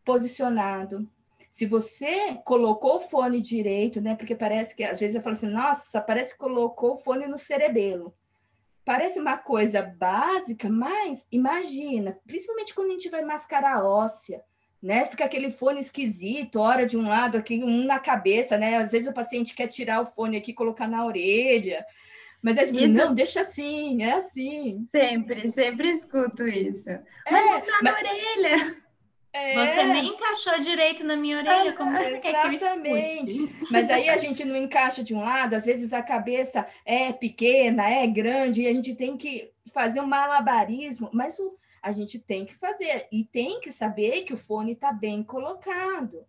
posicionado, 0.04 1.08
se 1.56 1.64
você 1.64 2.34
colocou 2.44 2.96
o 2.96 3.00
fone 3.00 3.40
direito, 3.40 3.98
né? 3.98 4.14
Porque 4.14 4.34
parece 4.34 4.76
que 4.76 4.84
às 4.84 5.00
vezes 5.00 5.16
eu 5.16 5.22
falo 5.22 5.34
assim, 5.34 5.48
nossa, 5.48 6.02
parece 6.02 6.34
que 6.34 6.38
colocou 6.38 6.92
o 6.92 6.96
fone 6.98 7.26
no 7.26 7.38
cerebelo. 7.38 8.14
Parece 8.84 9.18
uma 9.18 9.38
coisa 9.38 9.80
básica, 9.80 10.68
mas 10.68 11.26
imagina, 11.32 12.18
principalmente 12.26 12.74
quando 12.74 12.88
a 12.88 12.92
gente 12.92 13.08
vai 13.08 13.24
mascarar 13.24 13.82
óssea, 13.82 14.42
né? 14.82 15.06
Fica 15.06 15.24
aquele 15.24 15.50
fone 15.50 15.80
esquisito, 15.80 16.60
hora 16.60 16.84
de 16.84 16.94
um 16.94 17.08
lado 17.08 17.38
aqui, 17.38 17.64
um 17.64 17.86
na 17.86 17.98
cabeça, 17.98 18.58
né? 18.58 18.76
Às 18.76 18.92
vezes 18.92 19.08
o 19.08 19.14
paciente 19.14 19.54
quer 19.54 19.68
tirar 19.68 20.02
o 20.02 20.06
fone 20.06 20.36
aqui 20.36 20.50
e 20.50 20.54
colocar 20.54 20.86
na 20.86 21.06
orelha. 21.06 21.86
Mas 22.42 22.58
é 22.58 22.66
tipo, 22.66 22.80
isso... 22.80 22.92
não, 22.92 23.14
deixa 23.14 23.40
assim, 23.40 24.02
é 24.02 24.12
assim. 24.12 24.86
Sempre, 24.94 25.50
sempre 25.50 25.88
escuto 25.88 26.46
isso. 26.46 26.90
É, 26.90 27.02
mas 27.30 27.46
não 27.46 27.60
tá 27.62 27.82
na 27.82 27.92
orelha. 27.94 28.85
É. 29.36 29.66
Você 29.66 29.84
nem 29.84 30.08
encaixou 30.08 30.58
direito 30.60 31.04
na 31.04 31.14
minha 31.14 31.38
orelha, 31.38 31.74
como 31.74 31.92
você 31.92 32.18
quer 32.18 32.32
que 32.32 32.46
eu 32.46 32.52
escute? 32.52 33.56
Mas 33.70 33.90
aí 33.90 34.08
a 34.08 34.16
gente 34.16 34.44
não 34.44 34.56
encaixa 34.56 35.04
de 35.04 35.14
um 35.14 35.20
lado, 35.20 35.54
às 35.54 35.64
vezes 35.66 35.92
a 35.92 36.02
cabeça 36.02 36.66
é 36.84 37.12
pequena, 37.12 37.88
é 37.88 38.06
grande, 38.06 38.62
e 38.62 38.66
a 38.66 38.72
gente 38.72 38.94
tem 38.94 39.16
que 39.16 39.52
fazer 39.72 40.00
um 40.00 40.06
malabarismo, 40.06 41.10
mas 41.12 41.38
o, 41.38 41.54
a 41.82 41.92
gente 41.92 42.18
tem 42.18 42.46
que 42.46 42.54
fazer, 42.54 43.06
e 43.12 43.24
tem 43.24 43.60
que 43.60 43.70
saber 43.70 44.22
que 44.22 44.32
o 44.32 44.38
fone 44.38 44.72
está 44.72 44.90
bem 44.90 45.22
colocado. 45.22 46.24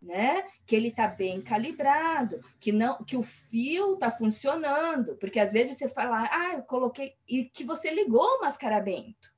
Né? 0.00 0.44
Que 0.66 0.76
ele 0.76 0.88
está 0.88 1.08
bem 1.08 1.40
calibrado, 1.40 2.38
que 2.60 2.70
não, 2.70 3.02
que 3.02 3.16
o 3.16 3.22
fio 3.22 3.94
está 3.94 4.10
funcionando, 4.10 5.16
porque 5.16 5.40
às 5.40 5.50
vezes 5.50 5.78
você 5.78 5.88
fala, 5.88 6.28
ah, 6.30 6.52
eu 6.56 6.62
coloquei 6.62 7.14
e 7.26 7.44
que 7.44 7.64
você 7.64 7.88
ligou 7.88 8.22
o 8.22 8.42
mascaramento. 8.42 9.33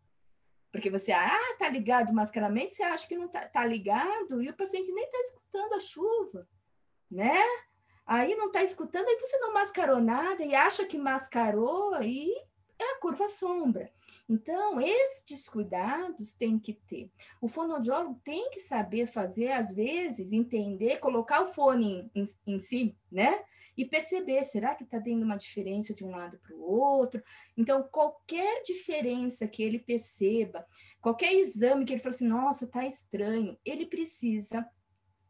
Porque 0.77 0.91
você, 0.91 1.11
ah, 1.11 1.57
tá 1.59 1.71
ligado 1.71 2.11
o 2.11 2.15
mascaramento, 2.15 2.71
você 2.71 2.83
acha 2.83 3.09
que 3.09 3.17
não 3.17 3.29
tá, 3.29 3.49
tá 3.49 3.65
ligado 3.65 4.43
e 4.43 4.51
o 4.51 4.55
paciente 4.55 4.93
nem 4.93 5.11
tá 5.11 5.19
escutando 5.21 5.73
a 5.73 5.81
chuva, 5.81 6.47
né? 7.11 7.43
Aí 8.07 8.37
não 8.37 8.53
tá 8.53 8.63
escutando, 8.63 9.09
aí 9.09 9.17
você 9.19 9.39
não 9.39 9.55
mascarou 9.55 10.03
nada 10.03 10.45
e 10.45 10.55
acha 10.55 10.85
que 10.85 10.99
mascarou 10.99 11.99
e 12.03 12.31
é 12.79 12.93
a 12.93 13.01
curva 13.01 13.29
sombra. 13.29 13.91
Então, 14.29 14.81
esses 14.81 15.49
cuidados 15.49 16.33
tem 16.33 16.59
que 16.59 16.75
ter. 16.75 17.11
O 17.41 17.49
fonoaudiólogo 17.49 18.21
tem 18.25 18.51
que 18.51 18.61
saber 18.61 19.07
fazer, 19.07 19.53
às 19.53 19.73
vezes, 19.73 20.33
entender, 20.33 20.99
colocar 20.99 21.43
o 21.43 21.47
fone 21.47 22.11
em, 22.15 22.25
em 22.47 22.59
si, 22.59 22.97
né? 23.11 23.45
E 23.77 23.85
perceber, 23.85 24.43
será 24.45 24.75
que 24.75 24.85
está 24.85 25.01
tendo 25.01 25.23
uma 25.23 25.37
diferença 25.37 25.95
de 25.95 26.05
um 26.05 26.11
lado 26.11 26.39
para 26.39 26.55
o 26.55 26.63
outro? 26.63 27.23
Então, 27.57 27.83
qualquer 27.83 28.63
diferença 28.63 29.47
que 29.47 29.63
ele 29.63 29.79
perceba, 29.79 30.67
qualquer 31.01 31.33
exame 31.35 31.85
que 31.85 31.93
ele 31.93 32.01
fale 32.01 32.15
assim, 32.15 32.29
nossa, 32.29 32.65
está 32.65 32.87
estranho, 32.87 33.57
ele 33.65 33.87
precisa 33.87 34.67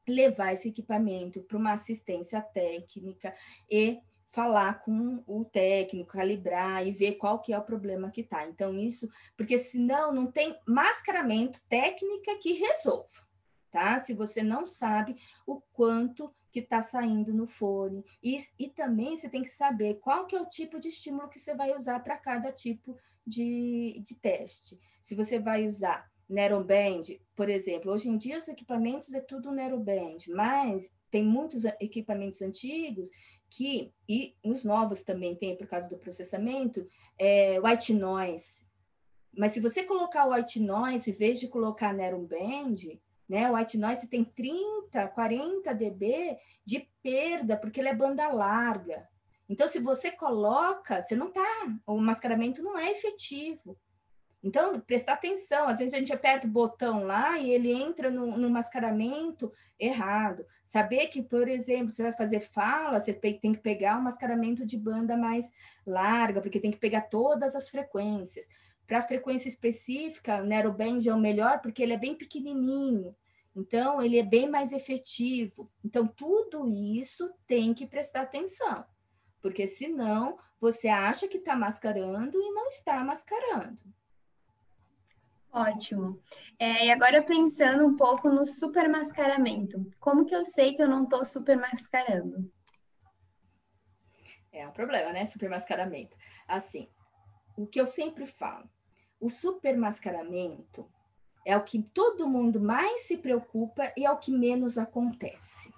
levar 0.09 0.53
esse 0.53 0.69
equipamento 0.69 1.43
para 1.43 1.59
uma 1.59 1.73
assistência 1.73 2.41
técnica 2.41 3.35
e 3.69 4.01
falar 4.27 4.83
com 4.83 5.23
o 5.27 5.45
técnico, 5.45 6.13
calibrar 6.13 6.87
e 6.87 6.93
ver 6.93 7.15
qual 7.15 7.41
que 7.41 7.53
é 7.53 7.59
o 7.59 7.65
problema 7.65 8.11
que 8.11 8.23
tá. 8.23 8.47
Então 8.47 8.75
isso, 8.75 9.09
porque 9.37 9.59
senão 9.59 10.13
não 10.13 10.31
tem 10.31 10.59
mascaramento 10.67 11.61
técnica 11.69 12.37
que 12.39 12.53
resolva, 12.53 13.27
tá? 13.71 13.99
Se 13.99 14.13
você 14.13 14.43
não 14.43 14.67
sabe 14.67 15.17
o 15.47 15.61
quanto 15.73 16.35
que 16.51 16.61
está 16.61 16.81
saindo 16.81 17.35
no 17.35 17.47
fone 17.47 18.03
e, 18.23 18.37
e 18.59 18.69
também 18.69 19.17
você 19.17 19.29
tem 19.29 19.43
que 19.43 19.51
saber 19.51 20.01
qual 20.01 20.27
que 20.27 20.35
é 20.35 20.41
o 20.41 20.49
tipo 20.49 20.81
de 20.81 20.89
estímulo 20.89 21.29
que 21.29 21.39
você 21.39 21.55
vai 21.55 21.75
usar 21.75 22.01
para 22.01 22.17
cada 22.17 22.51
tipo 22.51 22.97
de, 23.27 24.01
de 24.03 24.15
teste. 24.15 24.79
Se 25.03 25.15
você 25.15 25.39
vai 25.39 25.67
usar 25.67 26.11
Narrowband, 26.29 27.03
por 27.37 27.49
exemplo, 27.49 27.93
hoje 27.93 28.09
em 28.09 28.19
dia 28.19 28.39
os 28.39 28.49
equipamentos 28.49 29.13
é 29.13 29.21
tudo 29.21 29.53
Narrowband, 29.53 30.17
mas 30.29 30.93
tem 31.11 31.25
muitos 31.25 31.65
equipamentos 31.81 32.43
antigos 32.43 33.09
que, 33.49 33.93
e 34.09 34.35
os 34.45 34.65
novos 34.65 35.03
também 35.03 35.37
tem 35.37 35.57
por 35.57 35.67
causa 35.67 35.89
do 35.89 35.99
processamento, 35.99 36.85
é, 37.19 37.61
white 37.61 37.95
noise. 37.95 38.67
Mas 39.37 39.53
se 39.53 39.61
você 39.61 39.85
colocar 39.85 40.27
white 40.27 40.59
noise, 40.59 41.11
em 41.11 41.13
vez 41.13 41.39
de 41.39 41.47
colocar 41.47 41.95
Narrowband, 41.95 42.99
né, 43.29 43.51
o 43.51 43.55
white 43.55 43.79
noise 43.79 44.09
tem 44.09 44.25
30, 44.25 45.09
40 45.09 45.75
dB 45.75 46.37
de 46.65 46.89
perda, 47.03 47.57
porque 47.57 47.81
ele 47.81 47.89
é 47.89 47.95
banda 47.95 48.27
larga. 48.29 49.09
Então, 49.49 49.69
se 49.69 49.79
você 49.79 50.11
coloca, 50.11 51.03
você 51.03 51.15
não 51.15 51.31
tá, 51.31 51.45
o 51.87 52.01
mascaramento 52.01 52.63
não 52.63 52.77
é 52.77 52.91
efetivo. 52.91 53.79
Então, 54.47 54.79
prestar 54.79 55.15
atenção, 55.15 55.67
às 55.67 55.81
vezes 55.81 55.93
a 55.93 55.99
gente 55.99 56.13
aperta 56.13 56.47
o 56.47 56.51
botão 56.51 57.03
lá 57.03 57.37
e 57.37 57.51
ele 57.51 57.73
entra 57.73 58.13
no, 58.13 58.39
no, 58.39 58.49
mascaramento 58.49 59.51
errado. 59.77 60.47
Saber 60.65 61.09
que, 61.09 61.21
por 61.21 61.49
exemplo, 61.49 61.91
você 61.91 62.05
vai 62.05 62.13
fazer 62.13 62.39
fala, 62.39 63.01
você 63.01 63.13
tem, 63.13 63.37
que 63.41 63.59
pegar 63.59 63.99
um 63.99 64.03
mascaramento 64.03 64.65
de 64.65 64.79
banda 64.79 65.17
mais 65.17 65.51
larga, 65.85 66.41
porque 66.41 66.61
tem 66.61 66.71
que 66.71 66.79
pegar 66.79 67.01
todas 67.09 67.57
as 67.57 67.69
frequências. 67.71 68.47
Para 68.87 69.03
frequência 69.03 69.49
específica, 69.49 70.41
o 70.41 70.47
narrowband 70.47 71.01
é 71.09 71.13
o 71.13 71.19
melhor 71.19 71.61
porque 71.61 71.83
ele 71.83 71.95
é 71.95 71.99
bem 71.99 72.15
pequenininho. 72.15 73.17
Então, 73.53 74.01
ele 74.01 74.17
é 74.17 74.23
bem 74.23 74.49
mais 74.49 74.73
efetivo. 74.73 75.69
Então, 75.85 76.07
tudo 76.07 76.69
isso 76.69 77.35
tem 77.49 77.75
que 77.75 77.85
prestar 77.85 78.21
atenção. 78.21 78.85
Porque 79.43 79.67
senão, 79.67 80.39
você 80.61 80.87
acha 80.87 81.27
que 81.27 81.39
está 81.39 81.57
mascarando 81.57 82.41
e 82.41 82.53
não 82.53 82.69
está 82.69 83.03
mascarando. 83.03 83.83
Ótimo. 85.57 86.23
É, 86.59 86.85
e 86.85 86.91
agora 86.91 87.23
pensando 87.23 87.87
um 87.87 87.97
pouco 87.97 88.29
no 88.29 88.45
super 88.45 88.91
mascaramento. 88.91 89.91
Como 89.99 90.27
que 90.27 90.37
eu 90.37 90.45
sei 90.45 90.75
que 90.75 90.83
eu 90.83 90.89
não 90.89 91.05
estou 91.05 91.25
super 91.25 91.57
mascarando? 91.57 92.53
É 94.53 94.69
um 94.69 94.71
problema, 94.71 95.15
né? 95.15 95.25
Super 95.25 95.49
mascaramento. 95.49 96.15
Assim, 96.47 96.91
o 97.57 97.67
que 97.67 97.81
eu 97.81 97.87
sempre 97.87 98.27
falo, 98.27 98.69
o 99.19 99.31
super 99.31 99.79
mascaramento 99.79 100.87
é 101.43 101.57
o 101.57 101.65
que 101.65 101.83
todo 101.83 102.29
mundo 102.29 102.61
mais 102.61 103.07
se 103.07 103.17
preocupa 103.17 103.91
e 103.97 104.05
é 104.05 104.11
o 104.11 104.19
que 104.19 104.31
menos 104.31 104.77
acontece. 104.77 105.73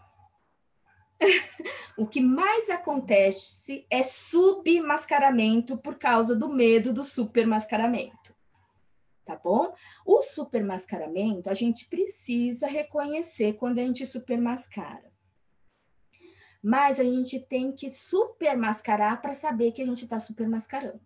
o 1.97 2.05
que 2.05 2.21
mais 2.21 2.69
acontece 2.69 3.87
é 3.89 4.03
submascaramento 4.03 5.79
por 5.79 5.97
causa 5.97 6.35
do 6.35 6.49
medo 6.49 6.93
do 6.93 7.05
supermascaramento 7.05 8.38
tá 9.29 9.37
bom? 9.37 9.75
O 10.07 10.23
supermascaramento, 10.23 11.51
a 11.51 11.53
gente 11.53 11.87
precisa 11.87 12.67
reconhecer 12.67 13.53
quando 13.55 13.79
a 13.79 13.83
gente 13.83 14.07
supermascara. 14.07 15.13
Mas 16.63 16.99
a 16.99 17.05
gente 17.05 17.39
tem 17.39 17.71
que 17.71 17.91
supermascarar 17.91 19.21
para 19.21 19.35
saber 19.35 19.73
que 19.73 19.83
a 19.83 19.87
gente 19.87 20.05
está 20.05 20.19
supermascarando. 20.19 21.01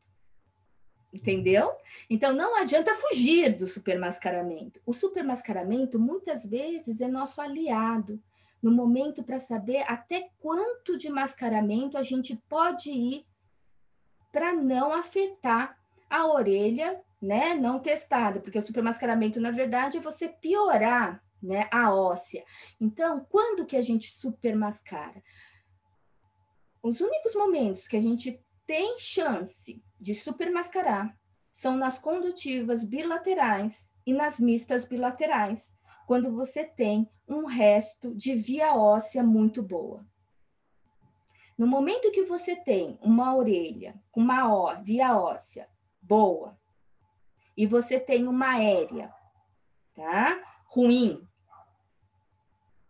Entendeu? 1.13 1.73
Então 2.09 2.33
não 2.33 2.57
adianta 2.57 2.95
fugir 2.95 3.55
do 3.55 3.67
supermascaramento. 3.67 4.81
O 4.87 4.93
supermascaramento 4.93 5.99
muitas 5.99 6.47
vezes 6.47 7.01
é 7.01 7.09
nosso 7.09 7.41
aliado 7.41 8.23
no 8.63 8.71
momento 8.71 9.25
para 9.25 9.41
saber 9.41 9.85
até 9.89 10.31
quanto 10.39 10.97
de 10.97 11.11
mascaramento 11.11 11.99
a 11.99 12.03
gente 12.03 12.37
pode 12.49 12.93
ir 12.93 13.27
para 14.31 14.55
não 14.55 14.93
afetar 14.93 15.77
a 16.09 16.27
orelha 16.27 17.03
né, 17.23 17.55
não 17.55 17.79
testada, 17.79 18.41
porque 18.41 18.59
o 18.59 18.63
supermascaramento, 18.63 19.41
na 19.41 19.53
verdade, 19.53 19.99
é 19.99 20.01
você 20.01 20.29
piorar 20.29 21.23
né, 21.41 21.69
a 21.71 21.95
óssea. 21.95 22.45
Então, 22.81 23.25
quando 23.31 23.65
que 23.65 23.77
a 23.77 23.83
gente 23.83 24.11
supermascara? 24.13 25.23
Os 26.83 27.01
únicos 27.01 27.37
momentos 27.37 27.87
que 27.87 27.97
a 27.97 28.01
gente 28.01 28.45
tem 28.67 28.99
chance 28.99 29.81
de 30.01 30.17
supermascarar 30.17 31.17
são 31.53 31.77
nas 31.77 31.99
condutivas 31.99 32.83
bilaterais 32.83 33.93
e 34.05 34.13
nas 34.13 34.41
mistas 34.41 34.85
bilaterais, 34.85 35.77
quando 36.09 36.33
você 36.33 36.65
tem 36.65 37.09
um 37.29 37.47
resto 37.47 38.13
de 38.15 38.35
via 38.35 38.75
óssea 38.75 39.23
muito 39.23 39.63
boa. 39.63 40.05
No 41.57 41.67
momento 41.69 42.11
que 42.11 42.25
você 42.25 42.57
tem 42.57 42.99
uma 43.01 43.37
orelha 43.37 43.95
com 44.11 44.21
uma 44.21 44.53
ó, 44.53 44.75
via 44.83 45.17
óssea 45.17 45.69
boa, 46.01 46.59
e 47.57 47.67
você 47.67 47.99
tem 47.99 48.27
uma 48.27 48.57
aérea, 48.57 49.13
tá? 49.95 50.43
Ruim, 50.67 51.27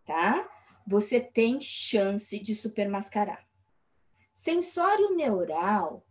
tá? 0.04 0.48
Você 0.86 1.20
tem 1.20 1.60
chance 1.60 2.38
de 2.38 2.54
supermascarar. 2.54 3.46
Sensório 4.34 5.14
neural 5.14 6.04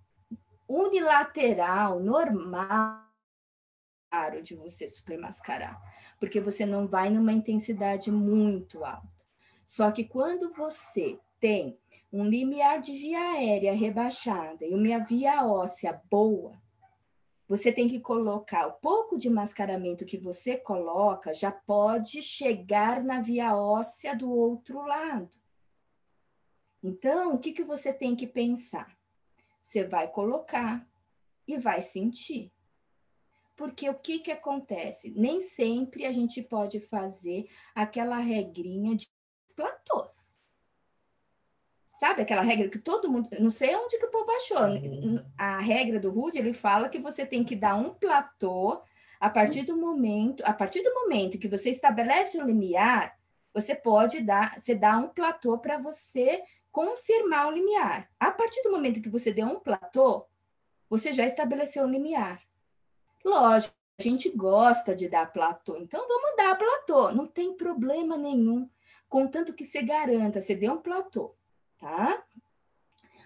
unilateral, 0.72 2.00
normal, 2.00 3.02
de 4.44 4.56
você 4.56 4.88
supermascarar, 4.88 5.82
porque 6.20 6.40
você 6.40 6.66
não 6.66 6.88
vai 6.88 7.10
numa 7.10 7.32
intensidade 7.32 8.12
muito 8.12 8.84
alta. 8.84 9.10
Só 9.66 9.92
que 9.92 10.04
quando 10.04 10.52
você 10.52 11.20
tem 11.40 11.78
um 12.12 12.26
limiar 12.26 12.82
de 12.82 12.92
via 12.92 13.20
aérea 13.20 13.74
rebaixada 13.74 14.66
e 14.66 14.74
uma 14.74 15.04
via 15.04 15.46
óssea 15.46 16.02
boa, 16.10 16.62
você 17.52 17.70
tem 17.70 17.90
que 17.90 18.00
colocar 18.00 18.66
o 18.66 18.72
pouco 18.80 19.18
de 19.18 19.30
mascaramento 19.30 20.06
que 20.06 20.18
você 20.18 20.56
coloca 20.56 21.34
já 21.34 21.52
pode 21.52 22.22
chegar 22.22 23.04
na 23.04 23.20
via 23.20 23.58
óssea 23.58 24.16
do 24.16 24.32
outro 24.32 24.82
lado. 24.86 25.36
Então, 26.82 27.36
o 27.36 27.38
que, 27.38 27.52
que 27.52 27.66
você 27.66 27.92
tem 27.92 28.16
que 28.16 28.26
pensar? 28.26 28.98
Você 29.66 29.84
vai 29.84 30.08
colocar 30.08 30.90
e 31.46 31.58
vai 31.58 31.82
sentir. 31.82 32.54
Porque 33.58 33.90
o 33.90 33.96
que, 33.96 34.20
que 34.20 34.32
acontece? 34.32 35.12
Nem 35.12 35.42
sempre 35.42 36.06
a 36.06 36.12
gente 36.14 36.42
pode 36.42 36.80
fazer 36.80 37.50
aquela 37.76 38.20
regrinha 38.20 38.96
de 38.96 39.12
platôs. 39.58 40.41
Sabe 42.02 42.24
aquela 42.24 42.42
regra 42.42 42.68
que 42.68 42.80
todo 42.80 43.12
mundo, 43.12 43.30
não 43.40 43.52
sei 43.52 43.76
onde 43.76 44.00
que 44.00 44.08
o 44.08 44.10
povo 44.10 44.32
achou. 44.32 44.58
A 45.38 45.60
regra 45.60 46.00
do 46.00 46.10
Rude, 46.10 46.40
ele 46.40 46.52
fala 46.52 46.90
que 46.90 46.98
você 46.98 47.24
tem 47.24 47.44
que 47.44 47.56
dar 47.56 47.76
um 47.76 47.94
platô 47.94 48.82
a 49.20 49.30
partir 49.30 49.62
do 49.62 49.78
momento, 49.78 50.42
a 50.44 50.52
partir 50.52 50.82
do 50.82 50.92
momento 50.96 51.38
que 51.38 51.48
você 51.48 51.70
estabelece 51.70 52.42
o 52.42 52.44
limiar, 52.44 53.16
você 53.54 53.76
pode 53.76 54.20
dar, 54.20 54.60
você 54.60 54.74
dá 54.74 54.98
um 54.98 55.10
platô 55.10 55.60
para 55.60 55.78
você 55.78 56.42
confirmar 56.72 57.48
o 57.48 57.52
limiar. 57.52 58.10
A 58.20 58.32
partir 58.32 58.64
do 58.64 58.72
momento 58.72 59.00
que 59.00 59.08
você 59.08 59.32
deu 59.32 59.46
um 59.46 59.60
platô, 59.60 60.26
você 60.90 61.12
já 61.12 61.24
estabeleceu 61.24 61.84
o 61.86 61.88
limiar. 61.88 62.42
Lógico, 63.24 63.76
a 64.00 64.02
gente 64.02 64.28
gosta 64.32 64.96
de 64.96 65.08
dar 65.08 65.32
platô, 65.32 65.78
então 65.78 66.08
vamos 66.08 66.36
dar 66.36 66.58
platô, 66.58 67.12
não 67.12 67.28
tem 67.28 67.54
problema 67.54 68.18
nenhum, 68.18 68.68
contanto 69.08 69.54
que 69.54 69.64
você 69.64 69.84
garanta, 69.84 70.42
você 70.42 70.56
deu 70.56 70.74
um 70.74 70.82
platô 70.82 71.36
tá? 71.82 72.24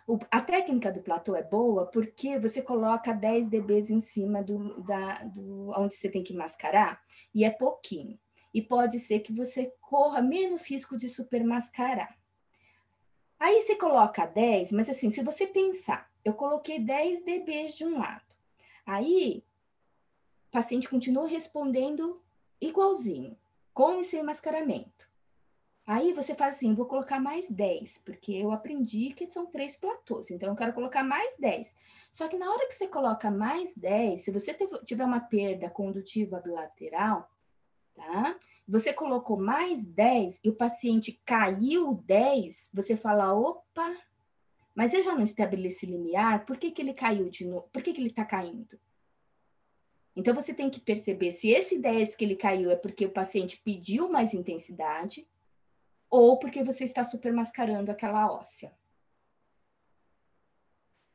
O, 0.07 0.17
a 0.31 0.39
técnica 0.39 0.91
do 0.91 1.01
platô 1.01 1.35
é 1.35 1.43
boa 1.43 1.87
porque 1.87 2.39
você 2.39 2.61
coloca 2.61 3.11
10 3.11 3.49
dB 3.49 3.79
em 3.91 3.99
cima 4.01 4.41
do, 4.41 4.81
da, 4.83 5.23
do 5.23 5.71
onde 5.77 5.95
você 5.95 6.09
tem 6.09 6.23
que 6.23 6.33
mascarar 6.33 7.01
e 7.33 7.43
é 7.43 7.49
pouquinho. 7.49 8.17
E 8.53 8.61
pode 8.61 8.99
ser 8.99 9.19
que 9.19 9.33
você 9.33 9.73
corra 9.81 10.21
menos 10.21 10.69
risco 10.69 10.95
de 10.95 11.09
supermascarar. 11.09 12.17
Aí 13.37 13.61
você 13.61 13.75
coloca 13.75 14.25
10, 14.25 14.71
mas 14.71 14.89
assim, 14.89 15.09
se 15.09 15.21
você 15.21 15.45
pensar, 15.45 16.09
eu 16.23 16.33
coloquei 16.33 16.79
10 16.79 17.25
dB 17.25 17.65
de 17.65 17.85
um 17.85 17.99
lado. 17.99 18.35
Aí 18.85 19.43
o 20.47 20.51
paciente 20.51 20.87
continua 20.87 21.27
respondendo 21.27 22.23
igualzinho, 22.61 23.37
com 23.73 23.99
e 23.99 24.05
sem 24.05 24.23
mascaramento. 24.23 25.09
Aí 25.87 26.13
você 26.13 26.33
faz 26.33 26.55
assim, 26.55 26.73
vou 26.73 26.87
colocar 26.87 27.19
mais 27.19 27.47
10, 27.49 27.99
porque 27.99 28.31
eu 28.31 28.51
aprendi 28.51 29.09
que 29.11 29.31
são 29.31 29.45
três 29.45 29.75
platôs, 29.75 30.31
então 30.31 30.49
eu 30.49 30.55
quero 30.55 30.73
colocar 30.73 31.03
mais 31.03 31.37
10. 31.37 31.75
Só 32.11 32.27
que 32.27 32.37
na 32.37 32.49
hora 32.49 32.67
que 32.67 32.73
você 32.73 32.87
coloca 32.87 33.29
mais 33.29 33.75
10, 33.75 34.19
se 34.19 34.31
você 34.31 34.55
tiver 34.83 35.05
uma 35.05 35.19
perda 35.19 35.69
condutiva 35.69 36.39
bilateral, 36.39 37.29
tá? 37.93 38.35
Você 38.67 38.91
colocou 38.93 39.37
mais 39.37 39.85
10 39.85 40.39
e 40.43 40.49
o 40.49 40.55
paciente 40.55 41.21
caiu 41.23 41.93
10, 42.05 42.71
você 42.73 42.97
fala, 42.97 43.35
opa, 43.35 43.95
mas 44.73 44.91
eu 44.91 45.03
já 45.03 45.13
não 45.13 45.21
estabeleci 45.23 45.85
limiar, 45.85 46.47
por 46.47 46.57
que, 46.57 46.71
que 46.71 46.81
ele 46.81 46.95
caiu 46.95 47.29
de 47.29 47.45
novo? 47.45 47.69
Por 47.71 47.83
que, 47.83 47.93
que 47.93 48.01
ele 48.01 48.09
está 48.09 48.25
caindo? 48.25 48.79
Então 50.15 50.33
você 50.33 50.51
tem 50.51 50.69
que 50.69 50.79
perceber 50.79 51.31
se 51.31 51.49
esse 51.49 51.77
10 51.77 52.15
que 52.15 52.25
ele 52.25 52.35
caiu 52.35 52.71
é 52.71 52.75
porque 52.75 53.05
o 53.05 53.11
paciente 53.11 53.61
pediu 53.63 54.09
mais 54.09 54.33
intensidade, 54.33 55.27
ou 56.15 56.37
porque 56.37 56.63
você 56.63 56.83
está 56.83 57.03
supermascarando 57.03 57.91
aquela 57.91 58.31
óssea. 58.31 58.73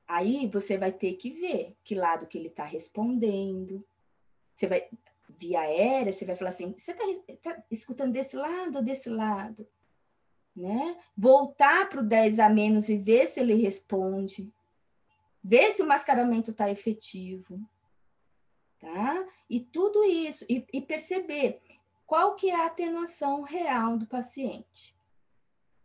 Aí 0.06 0.46
você 0.48 0.76
vai 0.76 0.92
ter 0.92 1.14
que 1.14 1.30
ver 1.30 1.76
que 1.84 1.94
lado 1.94 2.26
que 2.26 2.36
ele 2.36 2.48
está 2.48 2.64
respondendo. 2.64 3.84
Você 4.54 4.66
vai 4.66 4.88
via 5.38 5.60
aérea, 5.60 6.12
você 6.12 6.24
vai 6.24 6.34
falar 6.34 6.50
assim: 6.50 6.72
você 6.76 6.92
está 6.92 7.54
tá 7.54 7.62
escutando 7.70 8.12
desse 8.12 8.36
lado 8.36 8.76
ou 8.76 8.84
desse 8.84 9.08
lado? 9.08 9.66
Né? 10.54 10.96
Voltar 11.16 11.88
para 11.88 12.00
o 12.00 12.04
10 12.04 12.40
a 12.40 12.48
menos 12.48 12.88
e 12.88 12.96
ver 12.96 13.26
se 13.26 13.40
ele 13.40 13.54
responde. 13.54 14.52
Ver 15.42 15.72
se 15.72 15.80
o 15.80 15.86
mascaramento 15.86 16.50
está 16.50 16.70
efetivo. 16.70 17.60
Tá? 18.80 19.26
E 19.48 19.60
tudo 19.60 20.04
isso, 20.04 20.44
e, 20.48 20.66
e 20.72 20.80
perceber 20.80 21.60
qual 22.10 22.34
que 22.34 22.50
é 22.50 22.56
a 22.56 22.66
atenuação 22.66 23.42
real 23.42 23.96
do 23.96 24.04
paciente. 24.04 24.96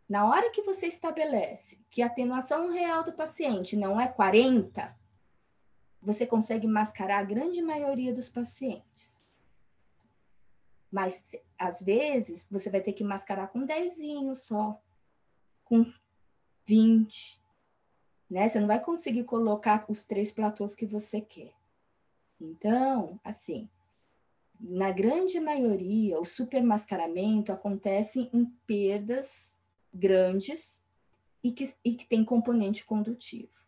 Na 0.08 0.28
hora 0.28 0.50
que 0.50 0.60
você 0.60 0.88
estabelece 0.88 1.78
que 1.88 2.02
a 2.02 2.06
atenuação 2.06 2.68
real 2.68 3.04
do 3.04 3.12
paciente 3.12 3.76
não 3.76 4.00
é 4.00 4.08
40, 4.08 4.98
você 6.02 6.26
consegue 6.26 6.66
mascarar 6.66 7.20
a 7.20 7.22
grande 7.22 7.62
maioria 7.62 8.12
dos 8.12 8.28
pacientes. 8.28 9.24
Mas, 10.90 11.30
às 11.56 11.80
vezes, 11.80 12.44
você 12.50 12.70
vai 12.70 12.80
ter 12.80 12.94
que 12.94 13.04
mascarar 13.04 13.46
com 13.46 13.64
10 13.64 13.94
só, 14.34 14.82
com 15.62 15.86
20, 16.64 17.40
né? 18.28 18.48
Você 18.48 18.58
não 18.58 18.66
vai 18.66 18.82
conseguir 18.82 19.22
colocar 19.22 19.84
os 19.88 20.04
três 20.04 20.32
platôs 20.32 20.74
que 20.74 20.86
você 20.86 21.20
quer. 21.20 21.54
Então, 22.40 23.20
assim, 23.22 23.70
na 24.60 24.90
grande 24.90 25.38
maioria, 25.40 26.18
o 26.18 26.24
supermascaramento 26.24 27.52
acontece 27.52 28.30
em 28.32 28.44
perdas 28.66 29.56
grandes 29.92 30.84
e 31.42 31.52
que, 31.52 31.72
e 31.84 31.94
que 31.94 32.06
tem 32.06 32.24
componente 32.24 32.84
condutivo. 32.84 33.66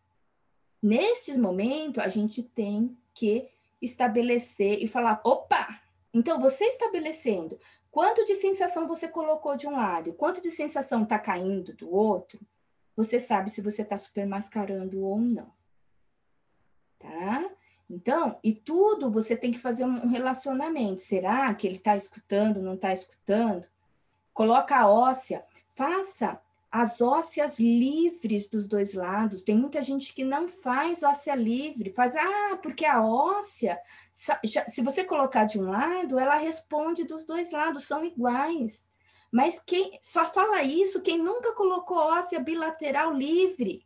Neste 0.81 1.37
momento, 1.37 1.99
a 1.99 2.07
gente 2.07 2.41
tem 2.41 2.97
que 3.13 3.49
estabelecer 3.81 4.81
e 4.81 4.87
falar: 4.87 5.21
opa! 5.23 5.81
Então, 6.13 6.39
você 6.39 6.65
estabelecendo 6.65 7.59
quanto 7.91 8.25
de 8.25 8.35
sensação 8.35 8.87
você 8.87 9.07
colocou 9.07 9.55
de 9.55 9.67
um 9.67 9.71
lado, 9.71 10.13
quanto 10.13 10.41
de 10.41 10.51
sensação 10.51 11.03
está 11.03 11.19
caindo 11.19 11.73
do 11.73 11.91
outro, 11.91 12.39
você 12.95 13.19
sabe 13.19 13.49
se 13.49 13.61
você 13.61 13.81
está 13.81 13.95
supermascarando 13.95 15.01
ou 15.01 15.19
não. 15.19 15.51
Tá? 16.97 17.49
Então, 17.89 18.37
e 18.43 18.53
tudo 18.53 19.09
você 19.09 19.35
tem 19.35 19.51
que 19.51 19.57
fazer 19.57 19.83
um 19.83 20.07
relacionamento. 20.07 21.01
Será 21.01 21.53
que 21.53 21.65
ele 21.65 21.77
está 21.77 21.95
escutando, 21.95 22.61
não 22.61 22.75
está 22.75 22.93
escutando? 22.93 23.65
Coloca 24.33 24.75
a 24.75 24.87
óssea, 24.87 25.43
faça 25.69 26.39
as 26.71 27.01
ósseas 27.01 27.59
livres 27.59 28.47
dos 28.47 28.67
dois 28.67 28.93
lados. 28.93 29.41
Tem 29.41 29.57
muita 29.57 29.81
gente 29.81 30.13
que 30.13 30.23
não 30.23 30.47
faz 30.47 31.01
óssea 31.01 31.33
livre, 31.33 31.91
faz, 31.91 32.15
ah, 32.15 32.59
porque 32.61 32.85
a 32.85 33.03
óssea, 33.03 33.79
se 34.13 34.81
você 34.81 35.03
colocar 35.03 35.45
de 35.45 35.59
um 35.59 35.69
lado, 35.69 36.19
ela 36.19 36.35
responde 36.35 37.03
dos 37.03 37.25
dois 37.25 37.51
lados, 37.51 37.83
são 37.83 38.05
iguais. 38.05 38.89
Mas 39.31 39.59
quem 39.59 39.97
só 40.01 40.25
fala 40.25 40.63
isso 40.63 41.01
quem 41.01 41.17
nunca 41.17 41.53
colocou 41.53 41.97
óssea 41.97 42.39
bilateral 42.39 43.13
livre. 43.13 43.83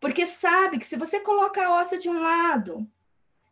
Porque 0.00 0.26
sabe 0.26 0.78
que 0.78 0.86
se 0.86 0.96
você 0.96 1.20
coloca 1.20 1.64
a 1.64 1.74
óssea 1.74 1.98
de 1.98 2.08
um 2.08 2.20
lado, 2.20 2.86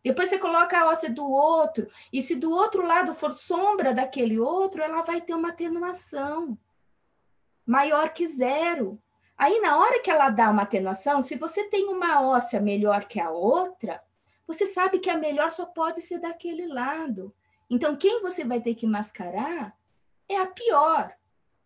depois 0.03 0.29
você 0.29 0.39
coloca 0.39 0.79
a 0.79 0.87
óssea 0.89 1.11
do 1.11 1.27
outro, 1.27 1.89
e 2.13 2.23
se 2.23 2.37
do 2.37 2.51
outro 2.51 2.87
lado 2.87 3.15
for 3.15 3.33
sombra 3.33 3.95
daquele 3.95 4.39
outro, 4.39 4.83
ela 4.83 5.03
vai 5.03 5.21
ter 5.21 5.35
uma 5.35 5.49
atenuação 5.49 6.59
maior 7.67 8.11
que 8.11 8.27
zero. 8.27 9.01
Aí, 9.37 9.61
na 9.61 9.79
hora 9.79 10.01
que 10.01 10.11
ela 10.11 10.31
dá 10.31 10.51
uma 10.51 10.63
atenuação, 10.63 11.23
se 11.23 11.37
você 11.37 11.65
tem 11.65 11.89
uma 11.89 12.21
óssea 12.21 12.61
melhor 12.61 13.05
que 13.05 13.19
a 13.19 13.31
outra, 13.31 14.03
você 14.47 14.67
sabe 14.67 14.99
que 14.99 15.11
a 15.11 15.17
melhor 15.17 15.51
só 15.51 15.67
pode 15.67 16.01
ser 16.03 16.19
daquele 16.19 16.67
lado. 16.67 17.35
Então, 17.69 17.97
quem 17.97 18.21
você 18.21 18.45
vai 18.45 18.61
ter 18.61 18.75
que 18.75 18.87
mascarar 18.87 19.75
é 20.29 20.37
a 20.37 20.47
pior. 20.47 21.13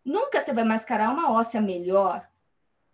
Nunca 0.05 0.41
você 0.41 0.53
vai 0.53 0.65
mascarar 0.65 1.13
uma 1.13 1.33
óssea 1.33 1.61
melhor, 1.61 2.27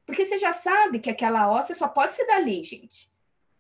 porque 0.07 0.27
você 0.27 0.39
já 0.39 0.53
sabe 0.53 0.99
que 0.99 1.11
aquela 1.11 1.51
óssea 1.51 1.75
só 1.75 1.89
pode 1.89 2.13
ser 2.13 2.27
dali, 2.27 2.63
gente. 2.63 3.11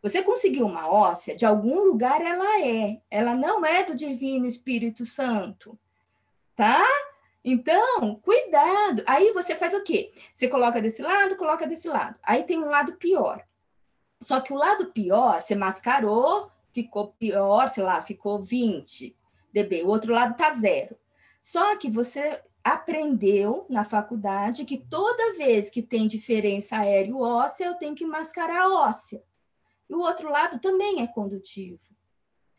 Você 0.02 0.22
conseguiu 0.22 0.66
uma 0.66 0.86
óssea, 0.90 1.34
de 1.34 1.46
algum 1.46 1.82
lugar 1.82 2.20
ela 2.20 2.60
é. 2.60 3.00
Ela 3.10 3.34
não 3.34 3.64
é 3.64 3.82
do 3.82 3.96
Divino 3.96 4.46
Espírito 4.46 5.04
Santo. 5.04 5.78
Tá? 6.54 6.84
Então, 7.42 8.16
cuidado. 8.16 9.02
Aí 9.06 9.32
você 9.32 9.54
faz 9.54 9.72
o 9.74 9.82
quê? 9.82 10.12
Você 10.34 10.46
coloca 10.46 10.80
desse 10.80 11.02
lado, 11.02 11.36
coloca 11.36 11.66
desse 11.66 11.88
lado. 11.88 12.16
Aí 12.22 12.42
tem 12.42 12.58
um 12.58 12.68
lado 12.68 12.94
pior. 12.96 13.42
Só 14.20 14.40
que 14.40 14.52
o 14.52 14.56
lado 14.56 14.92
pior, 14.92 15.40
você 15.40 15.54
mascarou, 15.54 16.50
ficou 16.72 17.14
pior, 17.18 17.68
sei 17.68 17.84
lá, 17.84 18.00
ficou 18.00 18.42
20 18.42 19.16
dB. 19.52 19.82
O 19.84 19.88
outro 19.88 20.12
lado 20.12 20.36
tá 20.36 20.52
zero. 20.52 20.96
Só 21.40 21.76
que 21.76 21.90
você 21.90 22.42
aprendeu 22.64 23.66
na 23.68 23.84
faculdade 23.84 24.64
que 24.64 24.78
toda 24.78 25.34
vez 25.34 25.68
que 25.68 25.82
tem 25.82 26.06
diferença 26.06 26.78
aéreo-óssea, 26.78 27.66
eu 27.66 27.74
tenho 27.74 27.94
que 27.94 28.06
mascarar 28.06 28.70
óssea. 28.70 29.22
E 29.88 29.94
o 29.94 30.00
outro 30.00 30.30
lado 30.30 30.58
também 30.58 31.02
é 31.02 31.06
condutivo. 31.06 31.94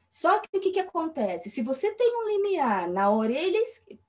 Só 0.09 0.39
que 0.39 0.57
o 0.57 0.61
que, 0.61 0.71
que 0.71 0.79
acontece? 0.79 1.49
Se 1.49 1.61
você 1.61 1.91
tem 1.93 2.15
um 2.15 2.29
limiar 2.29 2.89
na 2.89 3.11
orelha, 3.11 3.59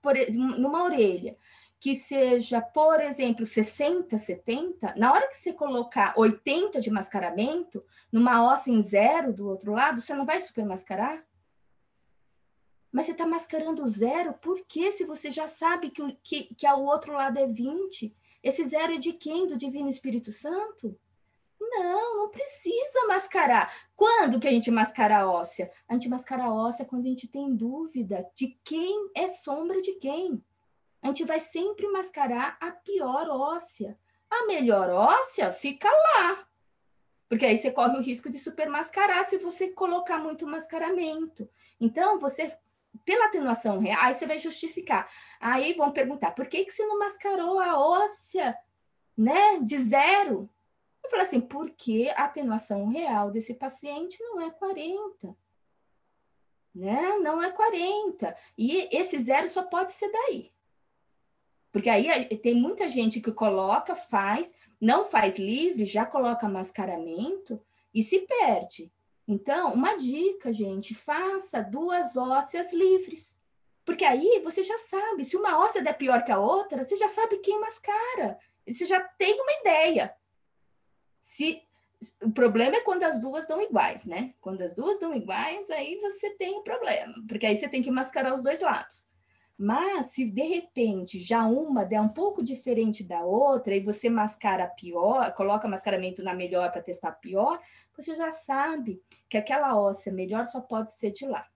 por, 0.01 0.15
numa 0.37 0.85
orelha, 0.85 1.37
que 1.81 1.95
seja, 1.95 2.61
por 2.61 3.01
exemplo, 3.01 3.45
60, 3.45 4.17
70, 4.17 4.95
na 4.97 5.13
hora 5.13 5.29
que 5.29 5.37
você 5.37 5.53
colocar 5.53 6.15
80 6.17 6.81
de 6.81 6.91
mascaramento, 6.91 7.85
numa 8.13 8.45
óssea 8.45 8.71
em 8.71 8.83
zero 8.83 9.33
do 9.33 9.49
outro 9.49 9.73
lado, 9.73 10.01
você 10.01 10.15
não 10.15 10.25
vai 10.25 10.39
supermascarar? 10.39 11.26
Mas 12.93 13.07
você 13.07 13.13
está 13.13 13.27
mascarando 13.27 13.87
zero, 13.87 14.35
por 14.35 14.61
quê? 14.67 14.91
Se 14.93 15.05
você 15.05 15.31
já 15.31 15.47
sabe 15.47 15.91
que, 15.91 16.13
que, 16.23 16.55
que 16.55 16.67
ao 16.67 16.83
outro 16.83 17.13
lado 17.13 17.39
é 17.39 17.47
20. 17.47 18.15
Esse 18.43 18.65
zero 18.65 18.95
é 18.95 18.99
de 18.99 19.13
quem? 19.13 19.47
Do 19.47 19.57
Divino 19.57 19.89
Espírito 19.89 20.33
Santo? 20.33 20.99
Não, 21.61 22.17
não 22.19 22.31
precisa 22.31 23.07
mascarar. 23.09 23.73
Quando 23.95 24.39
que 24.39 24.47
a 24.47 24.51
gente 24.51 24.71
mascara 24.71 25.19
a 25.19 25.31
óssea? 25.31 25.71
A 25.89 25.95
gente 25.95 26.09
mascara 26.09 26.45
a 26.45 26.55
óssea 26.55 26.85
quando 26.85 27.07
a 27.07 27.09
gente 27.09 27.29
tem 27.29 27.55
dúvida 27.55 28.27
de 28.35 28.59
quem 28.65 29.11
é 29.15 29.29
sombra 29.29 29.81
de 29.81 29.95
quem. 29.95 30.43
A 31.03 31.09
gente 31.09 31.25
vai 31.25 31.41
sempre 31.41 31.89
mascarar 31.89 32.57
a 32.61 32.71
pior 32.71 33.29
óssea. 33.29 33.99
A 34.31 34.47
melhor 34.47 34.91
óssea 34.91 35.53
fica 35.53 35.89
lá. 35.89 36.47
Porque 37.29 37.45
aí 37.45 37.57
você 37.57 37.71
corre 37.71 37.99
o 37.99 38.03
risco 38.03 38.31
de 38.31 38.39
supermascarar 38.39 39.25
se 39.25 39.39
você 39.39 39.69
colocar 39.73 40.19
muito 40.19 40.47
mascaramento. 40.47 41.49
Então, 41.81 42.19
você 42.19 42.57
pela 43.05 43.27
atenuação 43.27 43.79
real, 43.79 43.99
aí 44.03 44.15
você 44.15 44.27
vai 44.27 44.39
justificar. 44.39 45.11
Aí 45.41 45.75
vão 45.75 45.93
perguntar, 45.93 46.33
por 46.33 46.47
que, 46.47 46.65
que 46.65 46.73
você 46.73 46.85
não 46.87 46.99
mascarou 46.99 47.59
a 47.59 47.79
óssea, 47.79 48.57
né, 49.17 49.59
de 49.61 49.79
zero? 49.79 50.51
Eu 51.05 51.11
falo 51.11 51.23
assim, 51.23 51.41
porque 51.41 52.13
a 52.17 52.25
atenuação 52.25 52.89
real 52.89 53.31
desse 53.31 53.55
paciente 53.55 54.19
não 54.25 54.41
é 54.41 54.51
40. 54.51 55.37
Né? 56.75 57.19
Não 57.19 57.43
é 57.43 57.51
40. 57.51 58.37
E 58.59 58.89
esse 58.91 59.19
zero 59.19 59.49
só 59.49 59.63
pode 59.63 59.93
ser 59.93 60.11
daí. 60.11 60.53
Porque 61.71 61.89
aí 61.89 62.25
tem 62.39 62.55
muita 62.55 62.89
gente 62.89 63.21
que 63.21 63.31
coloca, 63.31 63.95
faz, 63.95 64.55
não 64.81 65.05
faz 65.05 65.39
livre, 65.39 65.85
já 65.85 66.07
coloca 66.07 66.49
mascaramento 66.49 67.63
e 67.93 68.03
se 68.03 68.21
perde. 68.21 68.91
Então, 69.27 69.75
uma 69.75 69.97
dica, 69.97 70.53
gente, 70.53 70.95
faça 70.95 71.63
duas 71.63 72.17
ósseas 72.17 72.73
livres. 72.73 73.37
Porque 73.85 74.05
aí 74.05 74.41
você 74.43 74.63
já 74.63 74.77
sabe, 74.79 75.25
se 75.25 75.37
uma 75.37 75.59
óssea 75.59 75.83
der 75.83 75.95
pior 75.95 76.25
que 76.25 76.33
a 76.33 76.39
outra, 76.39 76.85
você 76.85 76.97
já 76.97 77.09
sabe 77.09 77.39
quem 77.39 77.61
mascara. 77.61 78.39
Você 78.67 78.85
já 78.85 79.01
tem 79.01 79.41
uma 79.41 79.53
ideia. 79.61 80.15
Se 81.21 81.63
o 82.23 82.31
problema 82.31 82.77
é 82.77 82.81
quando 82.81 83.05
as 83.05 83.21
duas 83.21 83.47
dão 83.47 83.61
iguais, 83.61 84.05
né? 84.05 84.35
Quando 84.41 84.63
as 84.63 84.75
duas 84.75 84.99
dão 84.99 85.15
iguais, 85.15 85.71
aí 85.71 85.99
você 86.01 86.31
tem 86.31 86.59
um 86.59 86.63
problema, 86.63 87.15
porque 87.29 87.47
aí 87.47 87.57
você 87.57 87.69
tem 87.69 87.83
que 87.83 87.91
mascarar 87.91 88.35
os 88.35 88.43
dois 88.43 88.61
lados. 88.61 89.09
Mas 89.59 90.07
se 90.11 90.25
de 90.25 90.43
repente 90.43 91.19
já 91.19 91.47
uma 91.47 91.85
der 91.85 92.01
um 92.01 92.09
pouco 92.09 92.43
diferente 92.43 93.03
da 93.03 93.23
outra 93.25 93.75
e 93.75 93.81
você 93.81 94.11
mascara 94.11 94.67
pior, 94.67 95.33
coloca 95.33 95.67
mascaramento 95.67 96.23
na 96.23 96.35
melhor 96.35 96.71
para 96.71 96.83
testar 96.83 97.13
pior, 97.13 97.59
você 97.97 98.15
já 98.15 98.31
sabe 98.31 99.03
que 99.29 99.39
aquela 99.39 99.79
óssea 99.79 100.13
melhor 100.13 100.45
só 100.45 100.61
pode 100.61 100.93
ser 100.93 101.11
de 101.11 101.25
lá. 101.25 101.47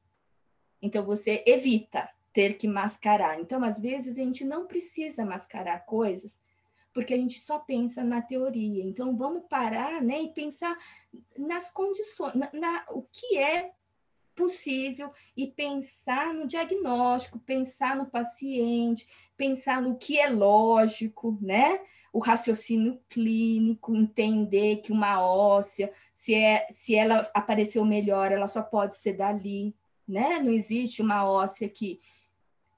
Então 0.80 1.04
você 1.04 1.44
evita 1.46 2.08
ter 2.32 2.54
que 2.54 2.68
mascarar. 2.68 3.40
Então, 3.40 3.62
às 3.64 3.80
vezes, 3.80 4.16
a 4.16 4.22
gente 4.22 4.44
não 4.44 4.66
precisa 4.66 5.24
mascarar 5.24 5.80
coisas 5.80 6.40
porque 6.92 7.14
a 7.14 7.16
gente 7.16 7.38
só 7.38 7.58
pensa 7.58 8.02
na 8.02 8.20
teoria. 8.20 8.82
Então, 8.84 9.16
vamos 9.16 9.44
parar 9.48 10.02
né, 10.02 10.22
e 10.22 10.32
pensar 10.32 10.76
nas 11.38 11.70
condições, 11.70 12.34
na, 12.34 12.50
na, 12.52 12.84
o 12.90 13.02
que 13.02 13.38
é 13.38 13.72
possível 14.40 15.10
e 15.36 15.46
pensar 15.46 16.32
no 16.32 16.46
diagnóstico, 16.46 17.38
pensar 17.38 17.94
no 17.94 18.06
paciente, 18.06 19.06
pensar 19.36 19.82
no 19.82 19.98
que 19.98 20.18
é 20.18 20.30
lógico, 20.30 21.38
né? 21.42 21.78
O 22.10 22.18
raciocínio 22.18 22.98
clínico, 23.10 23.94
entender 23.94 24.76
que 24.76 24.92
uma 24.92 25.22
óssea, 25.22 25.92
se, 26.14 26.34
é, 26.34 26.66
se 26.70 26.94
ela 26.94 27.30
apareceu 27.34 27.84
melhor, 27.84 28.32
ela 28.32 28.46
só 28.46 28.62
pode 28.62 28.96
ser 28.96 29.12
dali, 29.12 29.76
né? 30.08 30.40
Não 30.40 30.52
existe 30.52 31.02
uma 31.02 31.30
óssea 31.30 31.68
que 31.68 32.00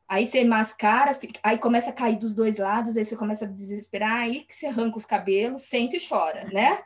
aí 0.09 0.27
você 0.27 0.43
mascara, 0.43 1.13
aí 1.45 1.59
começa 1.59 1.91
a 1.91 1.95
cair 1.95 2.19
dos 2.19 2.35
dois 2.35 2.59
lados, 2.59 2.97
aí 2.97 3.05
você 3.05 3.17
começa 3.17 3.45
a 3.45 3.49
desesperar, 3.49 4.23
aí 4.23 4.41
que 4.41 4.55
você 4.55 4.67
arranca 4.67 4.97
os 4.97 5.07
cabelos, 5.07 5.63
sente 5.63 5.97
e 5.97 6.09
chora, 6.09 6.45
né? 6.53 6.83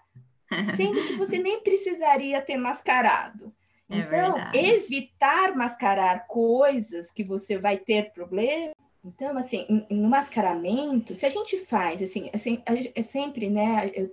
Sendo 0.76 1.02
que 1.06 1.16
você 1.16 1.38
nem 1.38 1.62
precisaria 1.62 2.42
ter 2.42 2.58
mascarado. 2.58 3.55
É 3.88 3.98
então, 3.98 4.34
verdade. 4.34 4.58
evitar 4.58 5.54
mascarar 5.54 6.26
coisas 6.26 7.10
que 7.10 7.22
você 7.22 7.56
vai 7.56 7.76
ter 7.78 8.12
problema. 8.12 8.72
Então, 9.04 9.38
assim, 9.38 9.86
no 9.88 10.08
mascaramento, 10.08 11.14
se 11.14 11.24
a 11.24 11.28
gente 11.28 11.58
faz, 11.58 12.02
assim, 12.02 12.28
assim 12.32 12.60
é 12.66 13.02
sempre, 13.02 13.48
né? 13.48 13.90
Eu 13.94 14.12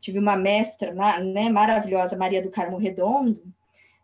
tive 0.00 0.18
uma 0.18 0.36
mestra, 0.36 0.92
né, 1.20 1.50
maravilhosa, 1.50 2.16
Maria 2.16 2.40
do 2.40 2.50
Carmo 2.50 2.78
Redondo, 2.78 3.42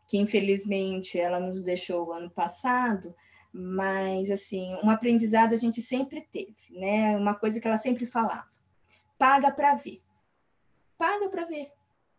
que 0.07 0.19
infelizmente 0.19 1.19
ela 1.19 1.41
nos 1.41 1.63
deixou 1.63 2.13
ano 2.13 2.31
passado, 2.31 3.15
mas 3.53 4.31
assim, 4.31 4.75
um 4.83 4.91
aprendizado 4.91 5.55
a 5.55 5.57
gente 5.57 5.81
sempre 5.81 6.21
teve, 6.31 6.55
né? 6.71 7.17
Uma 7.17 7.35
coisa 7.35 7.59
que 7.59 7.67
ela 7.67 7.79
sempre 7.79 8.05
falava: 8.05 8.47
paga 9.17 9.51
para 9.51 9.75
ver. 9.75 10.03
Paga 10.99 11.31
para 11.31 11.47
ver 11.47 11.73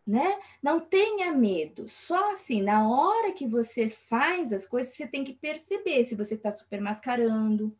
né? 0.06 0.38
Não 0.62 0.80
tenha 0.80 1.32
medo. 1.32 1.88
Só 1.88 2.32
assim, 2.32 2.62
na 2.62 2.88
hora 2.88 3.32
que 3.32 3.46
você 3.46 3.88
faz 3.88 4.52
as 4.52 4.66
coisas, 4.66 4.94
você 4.94 5.06
tem 5.06 5.24
que 5.24 5.34
perceber 5.34 6.04
se 6.04 6.14
você 6.14 6.34
está 6.34 6.50
super 6.50 6.80
mascarando, 6.80 7.76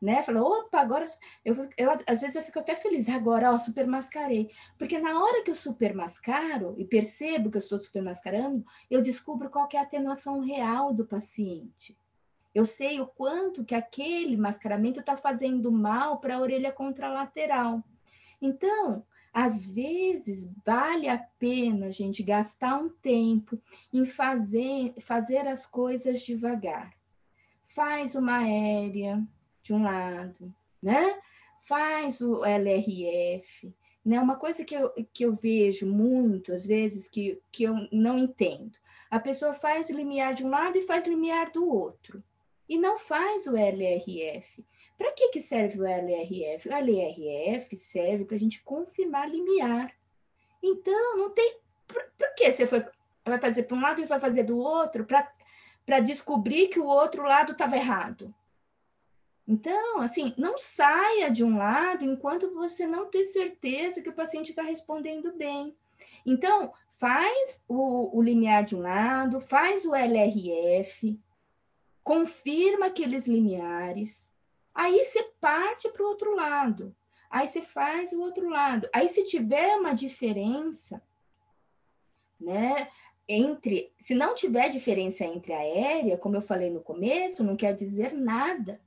né? 0.00 0.22
Fala, 0.22 0.42
opa, 0.42 0.80
agora 0.80 1.04
eu, 1.44 1.68
eu 1.76 1.90
às 2.08 2.20
vezes 2.20 2.36
eu 2.36 2.42
fico 2.42 2.58
até 2.58 2.74
feliz 2.74 3.08
agora, 3.08 3.52
ó, 3.52 3.58
super 3.58 3.86
mascarei, 3.86 4.50
porque 4.78 4.98
na 4.98 5.22
hora 5.22 5.42
que 5.44 5.50
eu 5.50 5.54
super 5.54 5.94
mascaro 5.94 6.74
e 6.78 6.84
percebo 6.84 7.50
que 7.50 7.56
eu 7.56 7.60
estou 7.60 7.78
super 7.78 8.02
mascarando, 8.02 8.64
eu 8.90 9.02
descubro 9.02 9.50
qual 9.50 9.68
é 9.72 9.76
a 9.76 9.82
atenuação 9.82 10.40
real 10.40 10.92
do 10.94 11.04
paciente. 11.04 11.96
Eu 12.54 12.64
sei 12.64 13.00
o 13.00 13.06
quanto 13.06 13.64
que 13.64 13.74
aquele 13.74 14.36
mascaramento 14.36 15.00
está 15.00 15.16
fazendo 15.16 15.70
mal 15.70 16.18
para 16.18 16.36
a 16.36 16.40
orelha 16.40 16.72
contralateral. 16.72 17.84
Então, 18.42 19.04
às 19.32 19.66
vezes 19.66 20.48
vale 20.64 21.08
a 21.08 21.18
pena 21.18 21.86
a 21.86 21.90
gente 21.90 22.22
gastar 22.22 22.76
um 22.76 22.88
tempo 22.88 23.60
em 23.92 24.04
fazer, 24.04 24.94
fazer 25.00 25.46
as 25.46 25.66
coisas 25.66 26.22
devagar. 26.22 26.92
Faz 27.66 28.16
uma 28.16 28.38
aérea 28.38 29.22
de 29.62 29.72
um 29.72 29.82
lado, 29.82 30.52
né? 30.82 31.16
Faz 31.60 32.20
o 32.20 32.44
LRF, 32.44 33.72
né? 34.04 34.18
Uma 34.18 34.36
coisa 34.36 34.64
que 34.64 34.74
eu, 34.74 34.90
que 35.12 35.24
eu 35.24 35.32
vejo 35.32 35.86
muito, 35.86 36.52
às 36.52 36.66
vezes, 36.66 37.08
que, 37.08 37.40
que 37.52 37.64
eu 37.64 37.74
não 37.92 38.18
entendo. 38.18 38.76
A 39.10 39.20
pessoa 39.20 39.52
faz 39.52 39.90
limiar 39.90 40.34
de 40.34 40.44
um 40.44 40.48
lado 40.48 40.76
e 40.78 40.82
faz 40.82 41.06
limiar 41.06 41.52
do 41.52 41.68
outro. 41.68 42.22
E 42.68 42.78
não 42.78 42.98
faz 42.98 43.46
o 43.46 43.56
LRF. 43.56 44.64
Para 45.00 45.12
que, 45.12 45.30
que 45.30 45.40
serve 45.40 45.80
o 45.80 45.86
LRF? 45.86 46.68
O 46.68 46.74
LRF 46.74 47.74
serve 47.74 48.26
para 48.26 48.34
a 48.34 48.38
gente 48.38 48.62
confirmar 48.62 49.30
limiar. 49.30 49.90
Então, 50.62 51.16
não 51.16 51.30
tem. 51.30 51.58
Por, 51.88 52.04
por 52.18 52.34
que 52.34 52.52
você 52.52 52.66
foi, 52.66 52.84
vai 53.24 53.38
fazer 53.40 53.62
para 53.62 53.78
um 53.78 53.80
lado 53.80 54.02
e 54.02 54.04
vai 54.04 54.20
fazer 54.20 54.42
do 54.42 54.58
outro 54.58 55.06
para 55.06 56.00
descobrir 56.00 56.68
que 56.68 56.78
o 56.78 56.84
outro 56.84 57.22
lado 57.22 57.52
estava 57.52 57.78
errado? 57.78 58.34
Então, 59.48 60.00
assim, 60.00 60.34
não 60.36 60.58
saia 60.58 61.30
de 61.30 61.42
um 61.42 61.56
lado 61.56 62.04
enquanto 62.04 62.52
você 62.52 62.86
não 62.86 63.06
ter 63.06 63.24
certeza 63.24 64.02
que 64.02 64.10
o 64.10 64.14
paciente 64.14 64.50
está 64.50 64.62
respondendo 64.62 65.32
bem. 65.32 65.74
Então, 66.26 66.74
faz 66.90 67.64
o, 67.66 68.18
o 68.18 68.20
limiar 68.20 68.64
de 68.64 68.76
um 68.76 68.82
lado, 68.82 69.40
faz 69.40 69.86
o 69.86 69.94
LRF, 69.94 71.18
confirma 72.04 72.88
aqueles 72.88 73.26
limiares, 73.26 74.29
Aí 74.74 75.04
você 75.04 75.22
parte 75.40 75.88
para 75.88 76.02
o 76.02 76.08
outro 76.08 76.34
lado. 76.34 76.94
Aí 77.30 77.46
você 77.46 77.62
faz 77.62 78.12
o 78.12 78.20
outro 78.20 78.48
lado. 78.48 78.88
Aí 78.92 79.08
se 79.08 79.24
tiver 79.24 79.76
uma 79.76 79.92
diferença, 79.92 81.02
né, 82.40 82.88
entre, 83.28 83.92
se 83.98 84.14
não 84.14 84.34
tiver 84.34 84.68
diferença 84.68 85.24
entre 85.24 85.52
aérea, 85.52 86.18
como 86.18 86.36
eu 86.36 86.42
falei 86.42 86.70
no 86.70 86.80
começo, 86.80 87.44
não 87.44 87.56
quer 87.56 87.74
dizer 87.74 88.12
nada. 88.12 88.80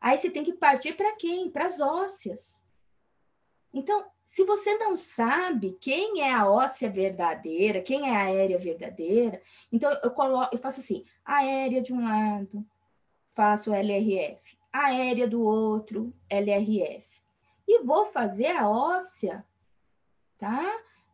Aí 0.00 0.16
você 0.16 0.30
tem 0.30 0.42
que 0.42 0.54
partir 0.54 0.94
para 0.94 1.12
quem? 1.16 1.50
Para 1.50 1.66
as 1.66 1.80
ósseas. 1.80 2.62
Então, 3.72 4.10
se 4.24 4.44
você 4.44 4.78
não 4.78 4.96
sabe 4.96 5.76
quem 5.80 6.22
é 6.22 6.32
a 6.32 6.48
óssea 6.48 6.88
verdadeira, 6.88 7.82
quem 7.82 8.08
é 8.08 8.16
a 8.16 8.22
aérea 8.22 8.58
verdadeira, 8.58 9.40
então 9.70 9.92
eu 10.02 10.10
coloco, 10.12 10.54
eu 10.54 10.58
faço 10.58 10.80
assim, 10.80 11.04
aérea 11.24 11.82
de 11.82 11.92
um 11.92 12.04
lado, 12.04 12.64
faço 13.28 13.74
LRF, 13.74 14.56
aérea 14.72 15.26
do 15.26 15.42
outro, 15.42 16.12
LRF. 16.28 17.06
E 17.66 17.82
vou 17.82 18.04
fazer 18.04 18.48
a 18.48 18.68
óssea, 18.68 19.44
tá? 20.38 20.64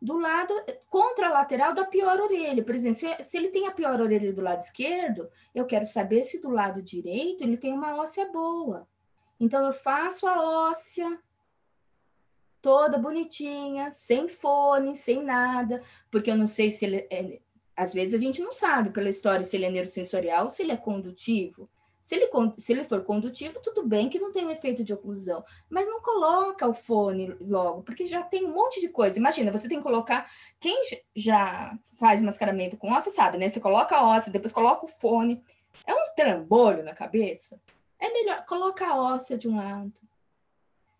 Do 0.01 0.19
lado 0.19 0.53
contralateral 0.89 1.73
da 1.73 1.85
pior 1.85 2.19
orelha. 2.19 2.63
Por 2.63 2.75
exemplo, 2.75 2.99
se, 2.99 3.23
se 3.23 3.37
ele 3.37 3.49
tem 3.49 3.67
a 3.67 3.71
pior 3.71 3.99
orelha 3.99 4.33
do 4.33 4.41
lado 4.41 4.61
esquerdo, 4.61 5.29
eu 5.53 5.65
quero 5.65 5.85
saber 5.85 6.23
se 6.23 6.41
do 6.41 6.49
lado 6.49 6.81
direito 6.81 7.43
ele 7.43 7.57
tem 7.57 7.73
uma 7.73 7.95
óssea 7.95 8.31
boa. 8.31 8.87
Então, 9.39 9.65
eu 9.65 9.73
faço 9.73 10.27
a 10.27 10.69
óssea 10.69 11.19
toda 12.61 12.97
bonitinha, 12.97 13.91
sem 13.91 14.27
fone, 14.27 14.95
sem 14.95 15.23
nada, 15.23 15.81
porque 16.11 16.31
eu 16.31 16.35
não 16.35 16.47
sei 16.47 16.71
se 16.71 16.85
ele. 16.85 17.07
É, 17.11 17.39
às 17.75 17.93
vezes 17.93 18.15
a 18.15 18.17
gente 18.17 18.41
não 18.41 18.51
sabe 18.51 18.89
pela 18.89 19.09
história 19.09 19.43
se 19.43 19.55
ele 19.55 19.65
é 19.65 19.69
neurosensorial 19.69 20.43
ou 20.43 20.49
se 20.49 20.63
ele 20.63 20.71
é 20.71 20.77
condutivo. 20.77 21.69
Se 22.07 22.15
ele, 22.15 22.29
se 22.57 22.71
ele 22.71 22.85
for 22.85 23.03
condutivo, 23.03 23.59
tudo 23.61 23.85
bem 23.85 24.07
que 24.07 24.17
não 24.17 24.31
tem 24.31 24.45
um 24.45 24.49
efeito 24.49 24.81
de 24.81 24.93
oclusão, 24.93 25.43
mas 25.69 25.85
não 25.85 25.99
coloca 25.99 26.65
o 26.65 26.73
fone 26.73 27.35
logo, 27.41 27.83
porque 27.83 28.05
já 28.05 28.23
tem 28.23 28.45
um 28.45 28.53
monte 28.53 28.79
de 28.79 28.87
coisa. 28.87 29.19
Imagina, 29.19 29.51
você 29.51 29.67
tem 29.67 29.77
que 29.77 29.83
colocar. 29.83 30.25
Quem 30.57 30.83
já 31.13 31.77
faz 31.99 32.21
mascaramento 32.21 32.77
com 32.77 32.93
óssea 32.93 33.11
sabe, 33.11 33.37
né? 33.37 33.49
Você 33.49 33.59
coloca 33.59 33.93
a 33.93 34.07
óssea, 34.07 34.31
depois 34.31 34.53
coloca 34.53 34.85
o 34.85 34.87
fone. 34.87 35.43
É 35.85 35.93
um 35.93 36.13
trambolho 36.15 36.81
na 36.81 36.95
cabeça. 36.95 37.59
É 37.99 38.09
melhor, 38.09 38.45
coloca 38.45 38.87
a 38.87 38.95
óssea 38.95 39.37
de 39.37 39.49
um 39.49 39.57
lado. 39.57 39.91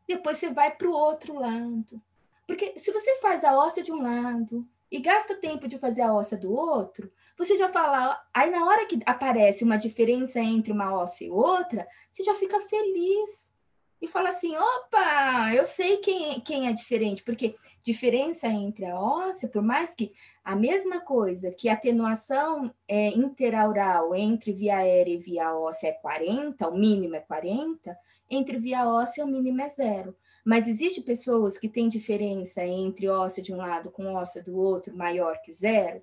Depois 0.05 0.37
você 0.37 0.51
vai 0.51 0.75
para 0.75 0.89
o 0.89 0.91
outro 0.91 1.39
lado. 1.39 2.01
Porque 2.45 2.77
se 2.77 2.91
você 2.91 3.15
faz 3.21 3.45
a 3.45 3.57
óssea 3.57 3.81
de 3.81 3.93
um 3.93 4.01
lado 4.01 4.67
e 4.91 4.99
gasta 4.99 5.35
tempo 5.35 5.69
de 5.69 5.77
fazer 5.77 6.01
a 6.01 6.13
óssea 6.13 6.37
do 6.37 6.51
outro, 6.51 7.09
você 7.37 7.55
já 7.55 7.69
fala, 7.69 8.19
aí 8.33 8.49
na 8.49 8.65
hora 8.65 8.85
que 8.85 8.99
aparece 9.05 9.63
uma 9.63 9.77
diferença 9.77 10.39
entre 10.39 10.71
uma 10.73 10.93
óssea 10.93 11.25
e 11.25 11.29
outra, 11.29 11.87
você 12.11 12.23
já 12.23 12.33
fica 12.33 12.59
feliz 12.61 13.55
e 14.01 14.07
fala 14.07 14.29
assim: 14.29 14.55
opa, 14.55 15.53
eu 15.53 15.65
sei 15.65 15.97
quem 15.97 16.31
é, 16.31 16.39
quem 16.39 16.67
é 16.67 16.73
diferente, 16.73 17.23
porque 17.23 17.55
diferença 17.83 18.47
entre 18.47 18.85
a 18.85 18.99
óssea, 18.99 19.49
por 19.49 19.61
mais 19.61 19.93
que 19.93 20.11
a 20.43 20.55
mesma 20.55 20.99
coisa, 21.01 21.51
que 21.51 21.69
a 21.69 21.73
atenuação 21.73 22.73
é, 22.87 23.09
interaural 23.09 24.15
entre 24.15 24.51
via 24.51 24.77
aérea 24.77 25.13
e 25.13 25.17
via 25.17 25.55
óssea 25.55 25.89
é 25.89 25.93
40, 25.93 26.67
o 26.69 26.77
mínimo 26.77 27.15
é 27.15 27.19
40, 27.19 27.97
entre 28.29 28.57
via 28.57 28.87
óssea 28.87 29.25
o 29.25 29.27
mínimo 29.27 29.61
é 29.61 29.69
zero. 29.69 30.15
Mas 30.45 30.67
existe 30.67 31.01
pessoas 31.01 31.57
que 31.57 31.69
têm 31.69 31.89
diferença 31.89 32.63
entre 32.65 33.07
óssea 33.09 33.43
de 33.43 33.53
um 33.53 33.57
lado 33.57 33.91
com 33.91 34.13
óssea 34.13 34.43
do 34.43 34.57
outro 34.57 34.95
maior 34.95 35.39
que 35.41 35.51
zero? 35.51 36.01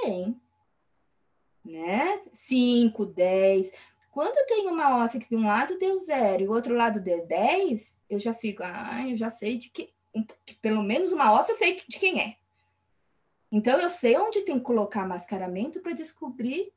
Tem. 0.00 0.38
Né? 1.64 2.20
5, 2.32 3.06
10. 3.06 3.72
Quando 4.12 4.36
eu 4.36 4.46
tenho 4.46 4.70
uma 4.70 4.98
óssea 4.98 5.20
que 5.20 5.28
de 5.28 5.36
um 5.36 5.46
lado 5.46 5.78
deu 5.78 5.96
zero 5.96 6.42
e 6.42 6.48
o 6.48 6.52
outro 6.52 6.74
lado 6.74 7.00
deu 7.00 7.26
10, 7.26 8.00
eu 8.08 8.18
já 8.18 8.32
fico, 8.32 8.62
ah, 8.62 9.08
eu 9.08 9.16
já 9.16 9.30
sei 9.30 9.58
de 9.58 9.70
que, 9.70 9.92
pelo 10.60 10.82
menos 10.82 11.12
uma 11.12 11.32
óssea 11.32 11.52
eu 11.52 11.56
sei 11.56 11.76
de 11.88 11.98
quem 11.98 12.20
é. 12.20 12.36
Então 13.50 13.80
eu 13.80 13.90
sei 13.90 14.16
onde 14.16 14.42
tem 14.42 14.58
que 14.58 14.64
colocar 14.64 15.06
mascaramento 15.06 15.80
para 15.80 15.92
descobrir 15.92 16.72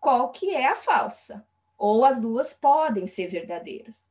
qual 0.00 0.30
que 0.30 0.54
é 0.54 0.66
a 0.66 0.76
falsa. 0.76 1.46
Ou 1.76 2.04
as 2.04 2.20
duas 2.20 2.52
podem 2.52 3.06
ser 3.06 3.28
verdadeiras. 3.28 4.10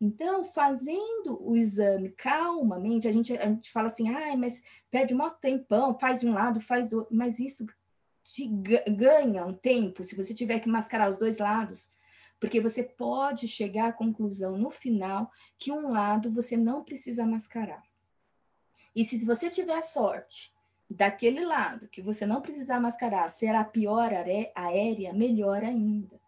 Então, 0.00 0.44
fazendo 0.44 1.38
o 1.40 1.56
exame 1.56 2.10
calmamente, 2.10 3.08
a 3.08 3.12
gente, 3.12 3.32
a 3.36 3.46
gente 3.46 3.72
fala 3.72 3.86
assim, 3.86 4.08
ah, 4.14 4.36
mas 4.36 4.62
perde 4.90 5.14
um 5.14 5.30
tempão, 5.30 5.98
faz 5.98 6.20
de 6.20 6.26
um 6.26 6.34
lado, 6.34 6.60
faz 6.60 6.88
do 6.88 6.98
outro, 6.98 7.16
mas 7.16 7.38
isso 7.38 7.66
te 8.26 8.48
ganha 8.90 9.46
um 9.46 9.54
tempo 9.54 10.02
se 10.02 10.16
você 10.16 10.34
tiver 10.34 10.58
que 10.58 10.68
mascarar 10.68 11.08
os 11.08 11.16
dois 11.16 11.38
lados, 11.38 11.88
porque 12.40 12.60
você 12.60 12.82
pode 12.82 13.46
chegar 13.46 13.86
à 13.86 13.92
conclusão 13.92 14.58
no 14.58 14.68
final 14.68 15.30
que 15.56 15.70
um 15.70 15.92
lado 15.92 16.28
você 16.30 16.56
não 16.56 16.82
precisa 16.82 17.24
mascarar. 17.24 17.82
E 18.94 19.04
se 19.04 19.24
você 19.24 19.48
tiver 19.48 19.80
sorte 19.80 20.52
daquele 20.90 21.44
lado 21.44 21.88
que 21.88 22.02
você 22.02 22.26
não 22.26 22.42
precisar 22.42 22.80
mascarar 22.80 23.30
ser 23.30 23.54
a 23.54 23.64
pior 23.64 24.10
aérea, 24.12 25.12
melhor 25.12 25.62
ainda. 25.62 26.20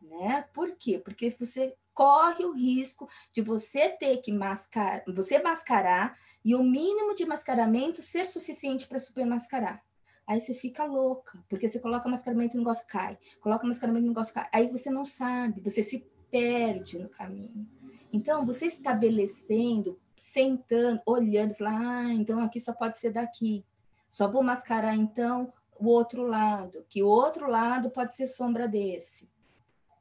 Né? 0.00 0.46
Por 0.54 0.76
quê? 0.76 0.98
Porque 0.98 1.36
você 1.38 1.76
corre 1.92 2.44
o 2.44 2.52
risco 2.52 3.06
de 3.32 3.42
você 3.42 3.90
ter 3.90 4.18
que 4.18 4.32
mascarar, 4.32 5.02
você 5.06 5.42
mascarar 5.42 6.18
e 6.42 6.54
o 6.54 6.62
mínimo 6.62 7.14
de 7.14 7.26
mascaramento 7.26 8.00
ser 8.00 8.24
suficiente 8.24 8.86
para 8.86 8.98
supermascarar. 8.98 9.84
Aí 10.26 10.40
você 10.40 10.52
fica 10.52 10.84
louca, 10.84 11.38
porque 11.48 11.68
você 11.68 11.78
coloca 11.78 12.08
mascaramento 12.08 12.56
e 12.56 12.58
o 12.58 12.60
negócio 12.60 12.86
cai, 12.88 13.16
coloca 13.40 13.66
mascaramento 13.66 14.06
e 14.06 14.08
o 14.08 14.12
negócio 14.12 14.34
cai. 14.34 14.48
Aí 14.52 14.68
você 14.68 14.90
não 14.90 15.04
sabe, 15.04 15.60
você 15.60 15.82
se 15.82 16.04
perde 16.30 16.98
no 16.98 17.08
caminho. 17.08 17.66
Então, 18.12 18.44
você 18.44 18.66
estabelecendo, 18.66 19.98
sentando, 20.16 21.00
olhando, 21.06 21.54
falando, 21.54 21.86
ah, 21.86 22.12
então 22.14 22.40
aqui 22.40 22.58
só 22.58 22.72
pode 22.72 22.96
ser 22.96 23.12
daqui. 23.12 23.64
Só 24.10 24.28
vou 24.28 24.42
mascarar, 24.42 24.96
então, 24.96 25.52
o 25.78 25.86
outro 25.86 26.26
lado, 26.26 26.84
que 26.88 27.02
o 27.02 27.08
outro 27.08 27.48
lado 27.48 27.90
pode 27.90 28.14
ser 28.14 28.26
sombra 28.26 28.66
desse. 28.66 29.28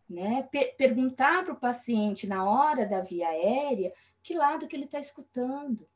Né? 0.07 0.47
perguntar 0.77 1.43
para 1.43 1.53
o 1.53 1.59
paciente 1.59 2.27
na 2.27 2.47
hora 2.47 2.85
da 2.85 3.01
via 3.01 3.27
aérea 3.27 3.91
que 4.21 4.35
lado 4.35 4.67
que 4.67 4.75
ele 4.75 4.85
está 4.85 4.99
escutando. 4.99 5.87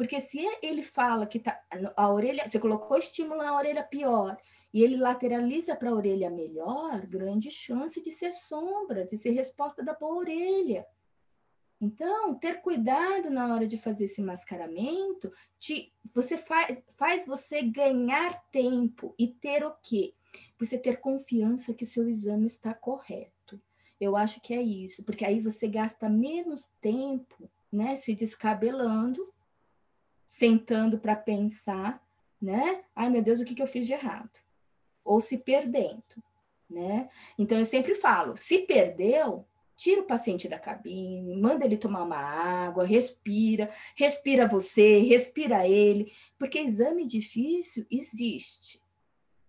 Porque 0.00 0.18
se 0.18 0.38
ele 0.62 0.82
fala 0.82 1.26
que 1.26 1.38
tá, 1.38 1.62
a 1.94 2.10
orelha, 2.10 2.48
você 2.48 2.58
colocou 2.58 2.96
estímulo 2.96 3.42
na 3.42 3.54
orelha 3.54 3.82
pior 3.82 4.34
e 4.72 4.82
ele 4.82 4.96
lateraliza 4.96 5.76
para 5.76 5.90
a 5.90 5.94
orelha 5.94 6.30
melhor, 6.30 7.04
grande 7.06 7.50
chance 7.50 8.02
de 8.02 8.10
ser 8.10 8.32
sombra, 8.32 9.04
de 9.04 9.18
ser 9.18 9.32
resposta 9.32 9.84
da 9.84 9.92
boa 9.92 10.14
orelha. 10.14 10.86
Então, 11.78 12.34
ter 12.34 12.62
cuidado 12.62 13.28
na 13.28 13.52
hora 13.52 13.66
de 13.66 13.76
fazer 13.76 14.06
esse 14.06 14.22
mascaramento, 14.22 15.30
te, 15.58 15.92
você 16.14 16.38
faz, 16.38 16.82
faz 16.96 17.26
você 17.26 17.60
ganhar 17.60 18.42
tempo 18.50 19.14
e 19.18 19.28
ter 19.28 19.66
o 19.66 19.74
quê? 19.82 20.14
Você 20.58 20.78
ter 20.78 20.98
confiança 21.00 21.74
que 21.74 21.84
o 21.84 21.86
seu 21.86 22.08
exame 22.08 22.46
está 22.46 22.72
correto. 22.72 23.60
Eu 24.00 24.16
acho 24.16 24.40
que 24.40 24.54
é 24.54 24.62
isso, 24.62 25.04
porque 25.04 25.26
aí 25.26 25.42
você 25.42 25.68
gasta 25.68 26.08
menos 26.08 26.70
tempo, 26.80 27.50
né, 27.70 27.94
se 27.96 28.14
descabelando, 28.14 29.30
sentando 30.30 30.96
para 30.96 31.16
pensar, 31.16 32.00
né? 32.40 32.84
Ai, 32.94 33.10
meu 33.10 33.20
Deus, 33.20 33.40
o 33.40 33.44
que, 33.44 33.52
que 33.52 33.60
eu 33.60 33.66
fiz 33.66 33.84
de 33.84 33.92
errado? 33.92 34.30
Ou 35.04 35.20
se 35.20 35.36
perdendo, 35.36 36.22
né? 36.70 37.08
Então 37.36 37.58
eu 37.58 37.66
sempre 37.66 37.96
falo, 37.96 38.36
se 38.36 38.60
perdeu, 38.60 39.44
tira 39.76 40.02
o 40.02 40.06
paciente 40.06 40.48
da 40.48 40.56
cabine, 40.56 41.36
manda 41.36 41.64
ele 41.64 41.76
tomar 41.76 42.04
uma 42.04 42.16
água, 42.16 42.86
respira, 42.86 43.74
respira 43.96 44.46
você, 44.46 45.00
respira 45.00 45.66
ele, 45.66 46.12
porque 46.38 46.60
exame 46.60 47.04
difícil 47.04 47.84
existe. 47.90 48.80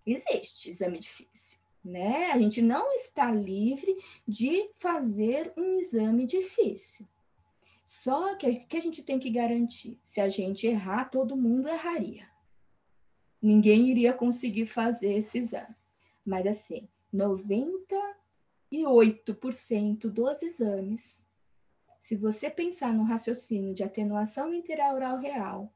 Existe 0.04 0.68
exame 0.68 0.98
difícil, 0.98 1.60
né? 1.86 2.32
A 2.32 2.40
gente 2.40 2.60
não 2.60 2.92
está 2.94 3.32
livre 3.32 3.96
de 4.28 4.68
fazer 4.80 5.54
um 5.56 5.80
exame 5.80 6.26
difícil. 6.26 7.08
Só 7.92 8.36
que 8.36 8.50
o 8.50 8.68
que 8.68 8.78
a 8.78 8.80
gente 8.80 9.04
tem 9.04 9.20
que 9.20 9.30
garantir? 9.30 10.00
Se 10.02 10.22
a 10.22 10.30
gente 10.30 10.66
errar, 10.66 11.10
todo 11.10 11.36
mundo 11.36 11.68
erraria. 11.68 12.26
Ninguém 13.42 13.90
iria 13.90 14.14
conseguir 14.14 14.66
fazer 14.66 15.18
esse 15.18 15.40
exame. 15.40 15.76
Mas 16.26 16.48
assim, 16.48 16.88
90 17.12 17.94
e 18.72 18.84
8% 18.84 20.10
dos 20.10 20.42
exames, 20.42 21.28
se 22.00 22.16
você 22.16 22.50
pensar 22.50 22.94
no 22.94 23.04
raciocínio 23.04 23.74
de 23.74 23.84
atenuação 23.84 24.54
interaural 24.54 25.18
real, 25.18 25.70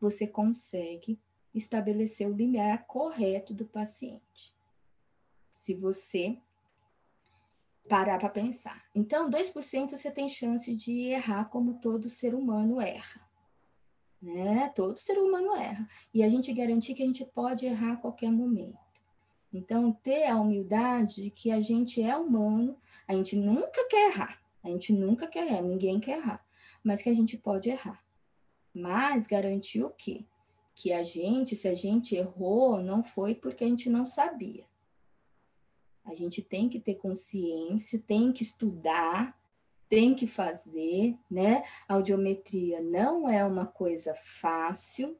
você 0.00 0.26
consegue 0.26 1.20
estabelecer 1.54 2.28
o 2.28 2.34
limiar 2.34 2.84
correto 2.84 3.54
do 3.54 3.64
paciente. 3.64 4.52
Se 5.52 5.72
você 5.72 6.36
parar 7.88 8.18
para 8.18 8.28
pensar. 8.28 8.82
Então, 8.94 9.30
2% 9.30 9.90
você 9.90 10.10
tem 10.10 10.28
chance 10.28 10.74
de 10.74 11.08
errar 11.08 11.46
como 11.46 11.74
todo 11.74 12.08
ser 12.08 12.34
humano 12.34 12.80
erra. 12.80 13.20
Né? 14.20 14.70
Todo 14.74 14.98
ser 14.98 15.18
humano 15.18 15.54
erra. 15.54 15.86
E 16.12 16.22
a 16.22 16.28
gente 16.28 16.52
garantir 16.52 16.94
que 16.94 17.02
a 17.02 17.06
gente 17.06 17.24
pode 17.24 17.66
errar 17.66 17.92
a 17.92 17.96
qualquer 17.96 18.30
momento. 18.30 18.78
Então, 19.52 19.92
ter 19.92 20.26
a 20.26 20.40
humildade 20.40 21.22
de 21.22 21.30
que 21.30 21.50
a 21.50 21.60
gente 21.60 22.02
é 22.02 22.16
humano, 22.16 22.76
a 23.06 23.14
gente 23.14 23.36
nunca 23.36 23.86
quer 23.88 24.10
errar, 24.10 24.40
a 24.64 24.68
gente 24.68 24.92
nunca 24.92 25.28
quer 25.28 25.46
errar, 25.46 25.62
ninguém 25.62 26.00
quer 26.00 26.18
errar, 26.18 26.44
mas 26.82 27.00
que 27.00 27.08
a 27.08 27.14
gente 27.14 27.36
pode 27.36 27.70
errar. 27.70 28.02
Mas 28.74 29.28
garantir 29.28 29.84
o 29.84 29.90
quê? 29.90 30.24
Que 30.74 30.92
a 30.92 31.04
gente, 31.04 31.54
se 31.54 31.68
a 31.68 31.74
gente 31.74 32.16
errou, 32.16 32.82
não 32.82 33.04
foi 33.04 33.32
porque 33.32 33.62
a 33.62 33.68
gente 33.68 33.88
não 33.88 34.04
sabia. 34.04 34.66
A 36.04 36.14
gente 36.14 36.42
tem 36.42 36.68
que 36.68 36.78
ter 36.78 36.94
consciência, 36.94 38.02
tem 38.06 38.32
que 38.32 38.42
estudar, 38.42 39.38
tem 39.88 40.14
que 40.14 40.26
fazer, 40.26 41.16
né? 41.30 41.62
Audiometria 41.88 42.80
não 42.80 43.28
é 43.28 43.44
uma 43.44 43.66
coisa 43.66 44.14
fácil. 44.14 45.16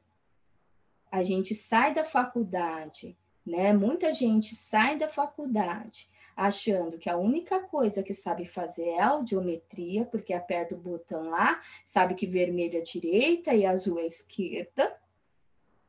A 1.11 1.23
gente 1.23 1.55
sai 1.55 1.93
da 1.93 2.03
faculdade 2.03 3.17
né? 3.45 3.71
Muita 3.71 4.11
gente 4.11 4.55
sai 4.55 4.97
da 4.97 5.07
faculdade 5.07 6.07
achando 6.35 6.97
que 6.97 7.09
a 7.09 7.15
única 7.15 7.61
coisa 7.61 8.01
que 8.01 8.13
sabe 8.13 8.43
fazer 8.43 8.89
é 8.89 9.01
audiometria, 9.01 10.03
porque 10.03 10.33
aperta 10.33 10.73
o 10.73 10.79
botão 10.79 11.29
lá, 11.29 11.61
sabe 11.83 12.15
que 12.15 12.25
vermelho 12.25 12.77
é 12.77 12.81
direita 12.81 13.53
e 13.53 13.65
azul 13.65 13.99
é 13.99 14.05
esquerda, 14.05 14.97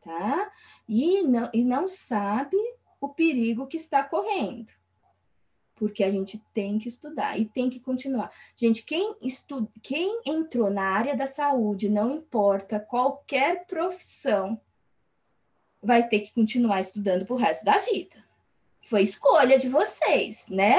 tá? 0.00 0.52
E 0.86 1.22
não, 1.22 1.50
e 1.52 1.64
não 1.64 1.88
sabe 1.88 2.56
o 3.00 3.08
perigo 3.08 3.66
que 3.66 3.76
está 3.76 4.04
correndo. 4.04 4.70
Porque 5.76 6.02
a 6.02 6.10
gente 6.10 6.42
tem 6.52 6.78
que 6.78 6.88
estudar 6.88 7.38
e 7.38 7.44
tem 7.44 7.70
que 7.70 7.78
continuar. 7.78 8.32
Gente, 8.56 8.82
quem, 8.82 9.14
estuda, 9.22 9.68
quem 9.82 10.20
entrou 10.26 10.70
na 10.70 10.82
área 10.82 11.14
da 11.14 11.26
saúde, 11.26 11.88
não 11.88 12.10
importa 12.10 12.80
qualquer 12.80 13.66
profissão, 13.66 14.60
vai 15.82 16.08
ter 16.08 16.20
que 16.20 16.32
continuar 16.32 16.80
estudando 16.80 17.24
para 17.24 17.34
o 17.34 17.38
resto 17.38 17.64
da 17.64 17.78
vida. 17.78 18.26
Foi 18.82 19.02
escolha 19.02 19.58
de 19.58 19.68
vocês, 19.68 20.46
né? 20.48 20.76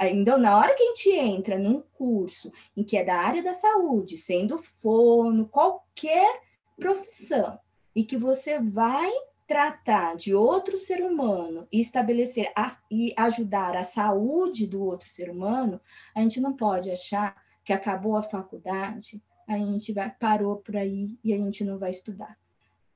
Então, 0.00 0.38
na 0.38 0.56
hora 0.56 0.74
que 0.74 0.82
a 0.82 0.86
gente 0.86 1.10
entra 1.10 1.58
num 1.58 1.82
curso 1.92 2.50
em 2.76 2.82
que 2.82 2.96
é 2.96 3.04
da 3.04 3.16
área 3.16 3.42
da 3.42 3.54
saúde, 3.54 4.16
sendo 4.16 4.58
fono, 4.58 5.46
qualquer 5.46 6.40
profissão, 6.78 7.58
e 7.94 8.02
que 8.02 8.16
você 8.16 8.58
vai 8.58 9.10
tratar 9.50 10.14
de 10.14 10.32
outro 10.32 10.78
ser 10.78 11.02
humano 11.02 11.66
e 11.72 11.80
estabelecer 11.80 12.52
a, 12.54 12.78
e 12.88 13.12
ajudar 13.16 13.74
a 13.74 13.82
saúde 13.82 14.64
do 14.64 14.80
outro 14.80 15.08
ser 15.08 15.28
humano, 15.28 15.80
a 16.14 16.20
gente 16.20 16.40
não 16.40 16.52
pode 16.52 16.88
achar 16.88 17.34
que 17.64 17.72
acabou 17.72 18.16
a 18.16 18.22
faculdade, 18.22 19.20
a 19.48 19.58
gente 19.58 19.92
vai, 19.92 20.08
parou 20.08 20.58
por 20.58 20.76
aí 20.76 21.18
e 21.24 21.34
a 21.34 21.36
gente 21.36 21.64
não 21.64 21.80
vai 21.80 21.90
estudar. 21.90 22.38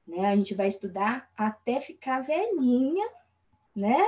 Né? 0.07 0.29
A 0.29 0.37
gente 0.37 0.55
vai 0.55 0.69
estudar 0.69 1.29
até 1.37 1.81
ficar 1.81 2.21
velhinha, 2.21 3.09
né? 3.75 3.99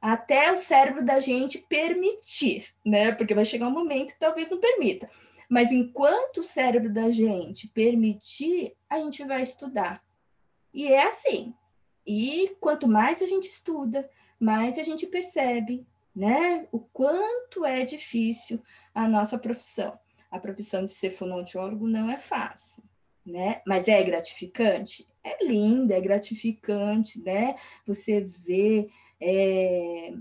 Até 0.00 0.52
o 0.52 0.56
cérebro 0.56 1.04
da 1.04 1.18
gente 1.18 1.58
permitir, 1.58 2.72
né? 2.86 3.10
Porque 3.10 3.34
vai 3.34 3.44
chegar 3.44 3.66
um 3.66 3.72
momento 3.72 4.12
que 4.12 4.20
talvez 4.20 4.48
não 4.48 4.60
permita. 4.60 5.10
Mas 5.48 5.72
enquanto 5.72 6.38
o 6.38 6.44
cérebro 6.44 6.92
da 6.92 7.10
gente 7.10 7.66
permitir, 7.66 8.76
a 8.88 9.00
gente 9.00 9.24
vai 9.24 9.42
estudar. 9.42 10.00
E 10.72 10.86
é 10.86 11.08
assim. 11.08 11.52
E 12.12 12.56
quanto 12.58 12.88
mais 12.88 13.22
a 13.22 13.26
gente 13.26 13.48
estuda, 13.48 14.10
mais 14.40 14.78
a 14.78 14.82
gente 14.82 15.06
percebe, 15.06 15.86
né? 16.12 16.66
O 16.72 16.80
quanto 16.80 17.64
é 17.64 17.84
difícil 17.84 18.60
a 18.92 19.06
nossa 19.06 19.38
profissão. 19.38 19.96
A 20.28 20.36
profissão 20.40 20.84
de 20.84 20.90
ser 20.90 21.10
fonoaudiólogo 21.10 21.86
não 21.86 22.10
é 22.10 22.18
fácil, 22.18 22.82
né? 23.24 23.62
Mas 23.64 23.86
é 23.86 24.02
gratificante? 24.02 25.08
é 25.22 25.44
linda, 25.44 25.94
é 25.94 26.00
gratificante, 26.00 27.20
né? 27.20 27.54
Você 27.86 28.22
vê 28.22 28.88
é, 29.20 30.12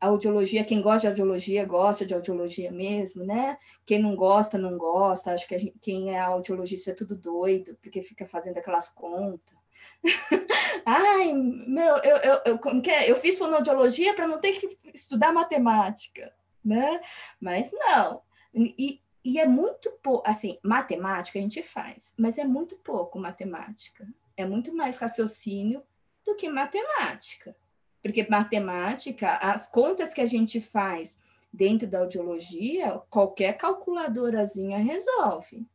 a 0.00 0.06
audiologia, 0.06 0.64
quem 0.64 0.80
gosta 0.80 1.00
de 1.00 1.06
audiologia, 1.08 1.64
gosta 1.66 2.06
de 2.06 2.14
audiologia 2.14 2.70
mesmo, 2.70 3.22
né? 3.22 3.58
Quem 3.84 3.98
não 3.98 4.16
gosta, 4.16 4.56
não 4.56 4.78
gosta. 4.78 5.32
Acho 5.32 5.46
que 5.46 5.58
gente, 5.58 5.78
quem 5.78 6.14
é 6.14 6.18
audiologista 6.20 6.90
é 6.90 6.94
tudo 6.94 7.14
doido, 7.14 7.76
porque 7.82 8.00
fica 8.00 8.24
fazendo 8.24 8.56
aquelas 8.56 8.88
contas. 8.88 9.63
Ai, 10.84 11.32
meu, 11.32 11.96
eu, 11.98 12.16
eu, 12.16 12.40
eu, 12.46 12.58
como 12.58 12.82
que 12.82 12.90
é? 12.90 13.10
eu 13.10 13.16
fiz 13.16 13.38
fonoaudiologia 13.38 14.14
para 14.14 14.26
não 14.26 14.38
ter 14.38 14.52
que 14.52 14.76
estudar 14.92 15.32
matemática, 15.32 16.32
né? 16.64 17.00
Mas 17.40 17.70
não. 17.72 18.22
E, 18.54 19.00
e 19.24 19.40
é 19.40 19.46
muito 19.46 19.90
pouco, 20.02 20.28
assim, 20.28 20.58
matemática 20.62 21.38
a 21.38 21.42
gente 21.42 21.62
faz, 21.62 22.12
mas 22.18 22.38
é 22.38 22.44
muito 22.44 22.76
pouco 22.76 23.18
matemática 23.18 24.06
é 24.36 24.44
muito 24.44 24.74
mais 24.74 24.96
raciocínio 24.96 25.82
do 26.24 26.34
que 26.34 26.48
matemática. 26.48 27.56
Porque 28.02 28.26
matemática, 28.28 29.36
as 29.36 29.68
contas 29.68 30.12
que 30.12 30.20
a 30.20 30.26
gente 30.26 30.60
faz 30.60 31.16
dentro 31.52 31.86
da 31.86 32.00
audiologia, 32.00 33.00
qualquer 33.08 33.56
calculadorazinha 33.56 34.78
resolve. 34.78 35.66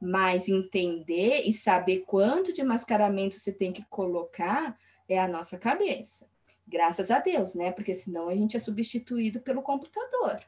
Mas 0.00 0.48
entender 0.48 1.42
e 1.46 1.52
saber 1.52 2.00
quanto 2.06 2.52
de 2.52 2.62
mascaramento 2.62 3.36
você 3.36 3.52
tem 3.52 3.72
que 3.72 3.84
colocar 3.86 4.78
é 5.08 5.18
a 5.18 5.28
nossa 5.28 5.58
cabeça. 5.58 6.28
Graças 6.66 7.10
a 7.10 7.18
Deus, 7.18 7.54
né? 7.54 7.70
Porque 7.70 7.94
senão 7.94 8.28
a 8.28 8.34
gente 8.34 8.56
é 8.56 8.58
substituído 8.58 9.40
pelo 9.40 9.62
computador. 9.62 10.40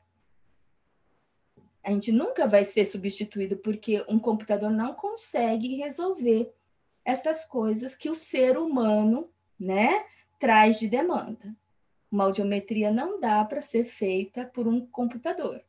A 1.82 1.90
gente 1.90 2.12
nunca 2.12 2.46
vai 2.46 2.64
ser 2.64 2.84
substituído 2.84 3.56
porque 3.56 4.04
um 4.08 4.18
computador 4.18 4.70
não 4.70 4.92
consegue 4.92 5.76
resolver 5.76 6.52
essas 7.04 7.44
coisas 7.44 7.96
que 7.96 8.10
o 8.10 8.14
ser 8.14 8.58
humano 8.58 9.30
né, 9.58 10.04
traz 10.38 10.78
de 10.78 10.86
demanda. 10.86 11.56
Uma 12.10 12.24
audiometria 12.24 12.90
não 12.90 13.18
dá 13.18 13.44
para 13.44 13.62
ser 13.62 13.84
feita 13.84 14.44
por 14.44 14.66
um 14.66 14.84
computador, 14.86 15.62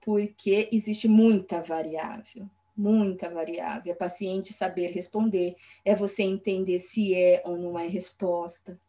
porque 0.00 0.68
existe 0.72 1.08
muita 1.08 1.60
variável, 1.60 2.48
muita 2.78 3.28
variável. 3.28 3.92
É 3.92 3.96
paciente 3.96 4.52
saber 4.52 4.92
responder, 4.92 5.56
é 5.84 5.94
você 5.94 6.22
entender 6.22 6.78
se 6.78 7.14
é 7.14 7.42
ou 7.44 7.58
não 7.58 7.78
é 7.78 7.88
resposta, 7.88 8.80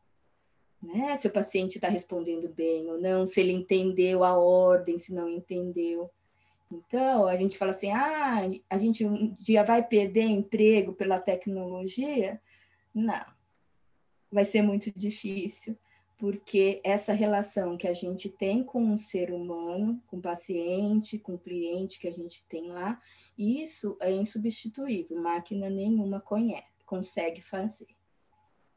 né? 0.82 1.16
Se 1.16 1.28
o 1.28 1.32
paciente 1.32 1.76
está 1.76 1.90
respondendo 1.90 2.48
bem 2.48 2.90
ou 2.90 3.00
não, 3.00 3.26
se 3.26 3.42
ele 3.42 3.52
entendeu 3.52 4.24
a 4.24 4.38
ordem, 4.38 4.98
se 4.98 5.14
não 5.14 5.28
entendeu. 5.28 6.10
Então, 6.72 7.26
a 7.26 7.36
gente 7.36 7.58
fala 7.58 7.72
assim: 7.72 7.92
ah, 7.92 8.42
a 8.70 8.78
gente 8.78 9.06
um 9.06 9.36
dia 9.40 9.64
vai 9.64 9.86
perder 9.86 10.24
emprego 10.24 10.94
pela 10.94 11.20
tecnologia? 11.20 12.40
Não, 12.94 13.26
vai 14.32 14.44
ser 14.44 14.62
muito 14.62 14.92
difícil, 14.96 15.76
porque 16.20 16.82
essa 16.84 17.14
relação 17.14 17.78
que 17.78 17.88
a 17.88 17.94
gente 17.94 18.30
tem 18.30 18.62
com 18.62 18.84
um 18.84 18.98
ser 18.98 19.32
humano, 19.32 20.04
com 20.06 20.18
o 20.18 20.22
paciente, 20.22 21.18
com 21.18 21.36
o 21.36 21.40
cliente 21.40 21.98
que 21.98 22.10
a 22.10 22.12
gente 22.12 22.44
tem 22.44 22.68
lá, 22.68 23.00
isso 23.38 23.98
é 24.02 24.12
insubstituível, 24.12 25.22
máquina 25.22 25.70
nenhuma 25.70 26.20
conhece, 26.20 26.84
consegue 26.86 27.42
fazer. 27.42 27.88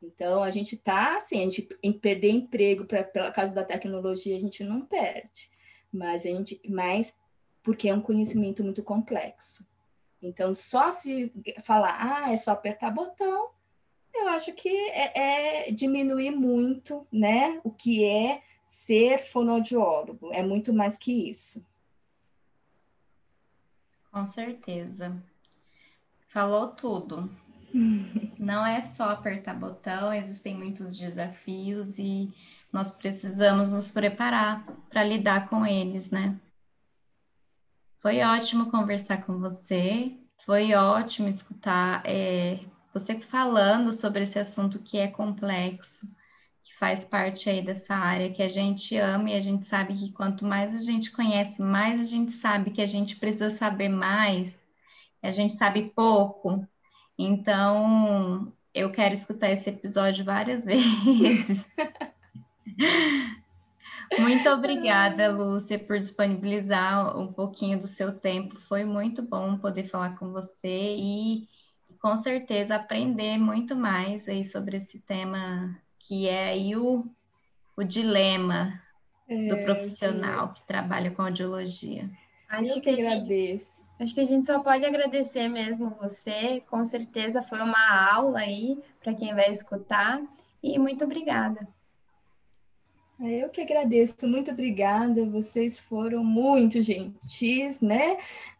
Então, 0.00 0.40
a 0.40 0.50
gente 0.50 0.76
está, 0.76 1.16
assim, 1.16 1.40
a 1.40 1.42
gente 1.42 1.68
em 1.82 1.92
perder 1.92 2.30
emprego 2.30 2.84
pra, 2.84 3.02
pela 3.02 3.32
causa 3.32 3.52
da 3.52 3.64
tecnologia, 3.64 4.36
a 4.36 4.40
gente 4.40 4.62
não 4.62 4.86
perde, 4.86 5.50
mas 5.92 6.24
a 6.24 6.28
gente, 6.28 6.60
mas 6.68 7.12
porque 7.60 7.88
é 7.88 7.94
um 7.94 8.00
conhecimento 8.00 8.62
muito 8.62 8.84
complexo. 8.84 9.66
Então, 10.22 10.54
só 10.54 10.92
se 10.92 11.32
falar, 11.64 11.96
ah, 11.98 12.32
é 12.32 12.36
só 12.36 12.52
apertar 12.52 12.92
botão, 12.92 13.50
eu 14.14 14.28
acho 14.28 14.52
que 14.52 14.68
é, 14.68 15.66
é 15.68 15.70
diminuir 15.72 16.30
muito, 16.30 17.06
né, 17.12 17.60
o 17.64 17.70
que 17.70 18.04
é 18.04 18.42
ser 18.66 19.18
fonoaudiólogo. 19.18 20.32
É 20.32 20.42
muito 20.42 20.72
mais 20.72 20.96
que 20.96 21.28
isso. 21.28 21.64
Com 24.10 24.24
certeza. 24.26 25.22
Falou 26.28 26.68
tudo. 26.68 27.30
Não 28.38 28.64
é 28.66 28.82
só 28.82 29.10
apertar 29.10 29.54
botão, 29.54 30.12
existem 30.12 30.54
muitos 30.54 30.96
desafios 30.96 31.98
e 31.98 32.32
nós 32.72 32.90
precisamos 32.90 33.72
nos 33.72 33.90
preparar 33.90 34.66
para 34.88 35.04
lidar 35.04 35.48
com 35.48 35.66
eles, 35.66 36.10
né? 36.10 36.38
Foi 37.98 38.20
ótimo 38.22 38.70
conversar 38.70 39.24
com 39.24 39.38
você, 39.38 40.16
foi 40.38 40.74
ótimo 40.74 41.28
escutar 41.28 42.02
é, 42.04 42.58
você 42.92 43.20
falando 43.20 43.92
sobre 43.92 44.22
esse 44.22 44.38
assunto 44.38 44.82
que 44.82 44.98
é 44.98 45.08
complexo, 45.08 46.06
que 46.62 46.74
faz 46.78 47.04
parte 47.04 47.48
aí 47.50 47.62
dessa 47.62 47.94
área 47.94 48.32
que 48.32 48.42
a 48.42 48.48
gente 48.48 48.96
ama 48.96 49.30
e 49.30 49.34
a 49.34 49.40
gente 49.40 49.66
sabe 49.66 49.94
que 49.94 50.12
quanto 50.12 50.44
mais 50.46 50.74
a 50.74 50.78
gente 50.84 51.10
conhece, 51.10 51.60
mais 51.62 52.00
a 52.00 52.04
gente 52.04 52.32
sabe 52.32 52.70
que 52.70 52.82
a 52.82 52.86
gente 52.86 53.16
precisa 53.16 53.50
saber 53.50 53.88
mais, 53.88 54.62
a 55.22 55.30
gente 55.30 55.54
sabe 55.54 55.92
pouco, 55.94 56.66
então, 57.18 58.52
eu 58.74 58.90
quero 58.90 59.14
escutar 59.14 59.50
esse 59.50 59.68
episódio 59.70 60.24
várias 60.24 60.64
vezes. 60.66 61.68
muito 64.18 64.48
obrigada, 64.48 65.30
Lúcia, 65.30 65.78
por 65.78 65.98
disponibilizar 65.98 67.16
um 67.18 67.32
pouquinho 67.32 67.78
do 67.78 67.86
seu 67.86 68.18
tempo. 68.18 68.56
Foi 68.56 68.84
muito 68.84 69.22
bom 69.22 69.58
poder 69.58 69.84
falar 69.84 70.16
com 70.16 70.32
você 70.32 70.96
e, 70.98 71.42
com 72.02 72.16
certeza, 72.16 72.74
aprender 72.74 73.38
muito 73.38 73.76
mais 73.76 74.28
aí 74.28 74.44
sobre 74.44 74.76
esse 74.76 74.98
tema 74.98 75.78
que 76.00 76.28
é 76.28 76.48
aí 76.48 76.74
o, 76.74 77.06
o 77.76 77.84
dilema 77.84 78.82
é, 79.28 79.46
do 79.46 79.56
profissional 79.58 80.52
que 80.52 80.66
trabalha 80.66 81.12
com 81.12 81.22
audiologia. 81.22 82.10
Acho 82.48 82.72
eu 82.72 82.82
que, 82.82 82.92
que 82.92 83.00
agradeço. 83.00 83.82
Gente, 83.82 84.02
acho 84.02 84.14
que 84.14 84.20
a 84.20 84.24
gente 84.24 84.44
só 84.44 84.58
pode 84.58 84.84
agradecer 84.84 85.48
mesmo 85.48 85.96
você. 86.00 86.60
Com 86.68 86.84
certeza 86.84 87.40
foi 87.40 87.60
uma 87.60 88.12
aula 88.12 88.40
aí 88.40 88.82
para 89.00 89.14
quem 89.14 89.32
vai 89.32 89.48
escutar. 89.48 90.20
E 90.60 90.78
muito 90.80 91.04
obrigada. 91.04 91.66
Eu 93.24 93.50
que 93.50 93.60
agradeço, 93.60 94.26
muito 94.26 94.50
obrigada. 94.50 95.24
Vocês 95.26 95.78
foram 95.78 96.24
muito 96.24 96.82
gentis, 96.82 97.80
né? 97.80 98.16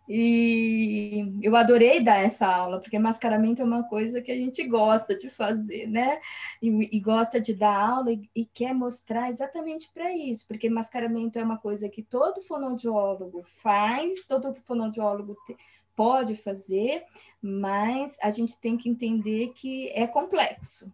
E 0.08 1.38
eu 1.42 1.56
adorei 1.56 2.00
dar 2.00 2.18
essa 2.18 2.46
aula, 2.46 2.80
porque 2.80 2.98
mascaramento 2.98 3.60
é 3.60 3.64
uma 3.64 3.82
coisa 3.82 4.20
que 4.20 4.30
a 4.30 4.36
gente 4.36 4.62
gosta 4.68 5.16
de 5.18 5.28
fazer, 5.28 5.88
né? 5.88 6.20
E, 6.60 6.96
e 6.96 7.00
gosta 7.00 7.40
de 7.40 7.54
dar 7.54 7.76
aula 7.76 8.12
e, 8.12 8.28
e 8.36 8.44
quer 8.44 8.72
mostrar 8.72 9.30
exatamente 9.30 9.90
para 9.92 10.12
isso, 10.12 10.46
porque 10.46 10.70
mascaramento 10.70 11.38
é 11.38 11.42
uma 11.42 11.58
coisa 11.58 11.88
que 11.88 12.02
todo 12.02 12.42
fonoaudiólogo 12.42 13.42
faz, 13.44 14.24
todo 14.26 14.54
fonoaudiólogo 14.64 15.36
te, 15.46 15.56
pode 15.96 16.36
fazer, 16.36 17.04
mas 17.40 18.16
a 18.22 18.30
gente 18.30 18.56
tem 18.58 18.76
que 18.76 18.88
entender 18.88 19.52
que 19.54 19.88
é 19.90 20.06
complexo, 20.06 20.92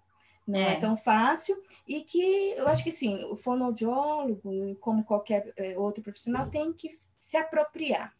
não 0.48 0.58
é. 0.58 0.72
é. 0.72 0.76
tão 0.80 0.96
fácil 0.96 1.62
e 1.86 2.00
que 2.00 2.54
eu 2.56 2.66
acho 2.66 2.82
que 2.82 2.90
sim, 2.90 3.22
o 3.24 3.36
fonoaudiólogo, 3.36 4.74
como 4.76 5.04
qualquer 5.04 5.52
eh, 5.56 5.78
outro 5.78 6.02
profissional, 6.02 6.48
tem 6.48 6.72
que 6.72 6.90
se 7.18 7.36
apropriar 7.36 8.16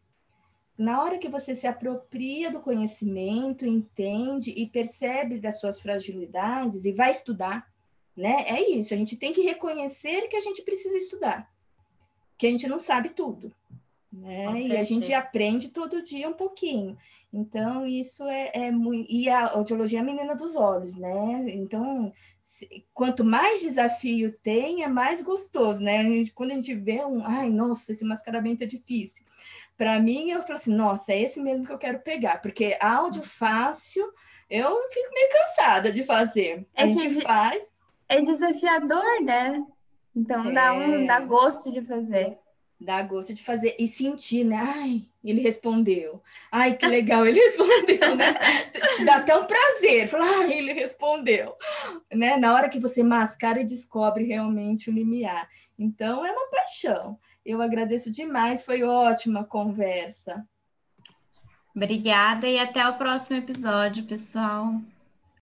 na 0.79 1.03
hora 1.03 1.18
que 1.18 1.29
você 1.29 1.57
se 1.57 1.66
apropria 1.66 2.53
do 2.53 2.61
conhecimento, 2.61 3.66
entende 3.66 4.53
e 4.53 4.64
percebe 4.68 5.41
das 5.41 5.59
suas 5.59 5.81
fragilidades 5.81 6.85
e 6.85 6.93
vai 6.93 7.11
estudar, 7.11 7.66
né? 8.16 8.45
É 8.47 8.70
isso, 8.70 8.95
a 8.95 8.97
gente 8.97 9.16
tem 9.16 9.33
que 9.33 9.41
reconhecer 9.41 10.29
que 10.29 10.37
a 10.37 10.41
gente 10.41 10.62
precisa 10.62 10.97
estudar, 10.97 11.51
que 12.37 12.47
a 12.47 12.51
gente 12.51 12.68
não 12.68 12.79
sabe 12.79 13.09
tudo, 13.09 13.53
né? 14.12 14.61
E 14.61 14.76
a 14.76 14.82
gente 14.82 15.12
aprende 15.12 15.68
todo 15.68 16.02
dia 16.02 16.28
um 16.28 16.32
pouquinho. 16.32 16.96
Então, 17.32 17.86
isso 17.86 18.24
é, 18.26 18.50
é 18.54 18.70
muito. 18.70 19.11
E 19.11 19.28
a 19.28 19.50
audiologia 19.50 19.98
é 19.98 20.02
a 20.02 20.04
menina 20.04 20.34
dos 20.34 20.56
olhos, 20.56 20.94
né? 20.94 21.44
Então, 21.48 22.12
se, 22.40 22.86
quanto 22.94 23.22
mais 23.22 23.61
desafio 23.61 24.32
tem, 24.42 24.82
é 24.82 24.88
mais 24.88 25.20
gostoso, 25.20 25.84
né? 25.84 26.02
Quando 26.34 26.52
a 26.52 26.54
gente 26.54 26.74
vê 26.74 27.04
um. 27.04 27.22
Ai, 27.24 27.50
nossa, 27.50 27.92
esse 27.92 28.04
mascaramento 28.04 28.64
é 28.64 28.66
difícil 28.66 29.24
para 29.78 30.00
mim, 30.00 30.30
eu 30.30 30.42
falo 30.42 30.54
assim, 30.54 30.74
nossa, 30.74 31.12
é 31.12 31.22
esse 31.22 31.40
mesmo 31.40 31.64
que 31.64 31.72
eu 31.72 31.78
quero 31.78 32.00
pegar, 32.00 32.42
porque 32.42 32.76
áudio 32.80 33.22
fácil, 33.22 34.12
eu 34.50 34.76
fico 34.90 35.14
meio 35.14 35.28
cansada 35.30 35.92
de 35.92 36.02
fazer. 36.02 36.66
É 36.74 36.82
a 36.82 36.86
gente 36.88 37.22
faz. 37.22 37.80
É 38.09 38.20
desafiador, 38.20 39.22
né? 39.22 39.64
Então 40.16 40.50
é... 40.50 40.52
dá 40.52 40.72
um 40.72 41.06
dá 41.06 41.20
gosto 41.20 41.70
de 41.70 41.80
fazer. 41.82 42.36
Dá 42.81 43.03
gosto 43.03 43.35
de 43.35 43.43
fazer 43.43 43.74
e 43.79 43.89
sentir, 43.89 44.45
né? 44.45 44.57
Ai, 44.57 45.09
ele 45.24 45.41
respondeu. 45.41 46.22
Ai, 46.51 46.76
que 46.76 46.87
legal, 46.87 47.26
ele 47.26 47.39
respondeu, 47.43 48.14
né? 48.14 48.35
Te 48.97 49.05
dá 49.05 49.16
até 49.16 49.37
um 49.37 49.47
prazer. 49.47 50.07
Falar, 50.09 50.43
ai, 50.43 50.53
ele 50.53 50.72
respondeu. 50.72 51.57
Né? 52.12 52.37
Na 52.37 52.55
hora 52.55 52.68
que 52.68 52.79
você 52.79 53.03
mascara 53.03 53.61
e 53.61 53.64
descobre 53.64 54.24
realmente 54.24 54.89
o 54.89 54.93
limiar. 54.93 55.49
Então, 55.76 56.24
é 56.24 56.31
uma 56.31 56.49
paixão. 56.51 57.18
Eu 57.45 57.61
agradeço 57.61 58.12
demais, 58.12 58.64
foi 58.64 58.85
ótima 58.85 59.43
conversa. 59.43 60.47
Obrigada 61.74 62.47
e 62.49 62.59
até 62.59 62.87
o 62.89 62.97
próximo 62.97 63.37
episódio, 63.37 64.05
pessoal. 64.05 64.74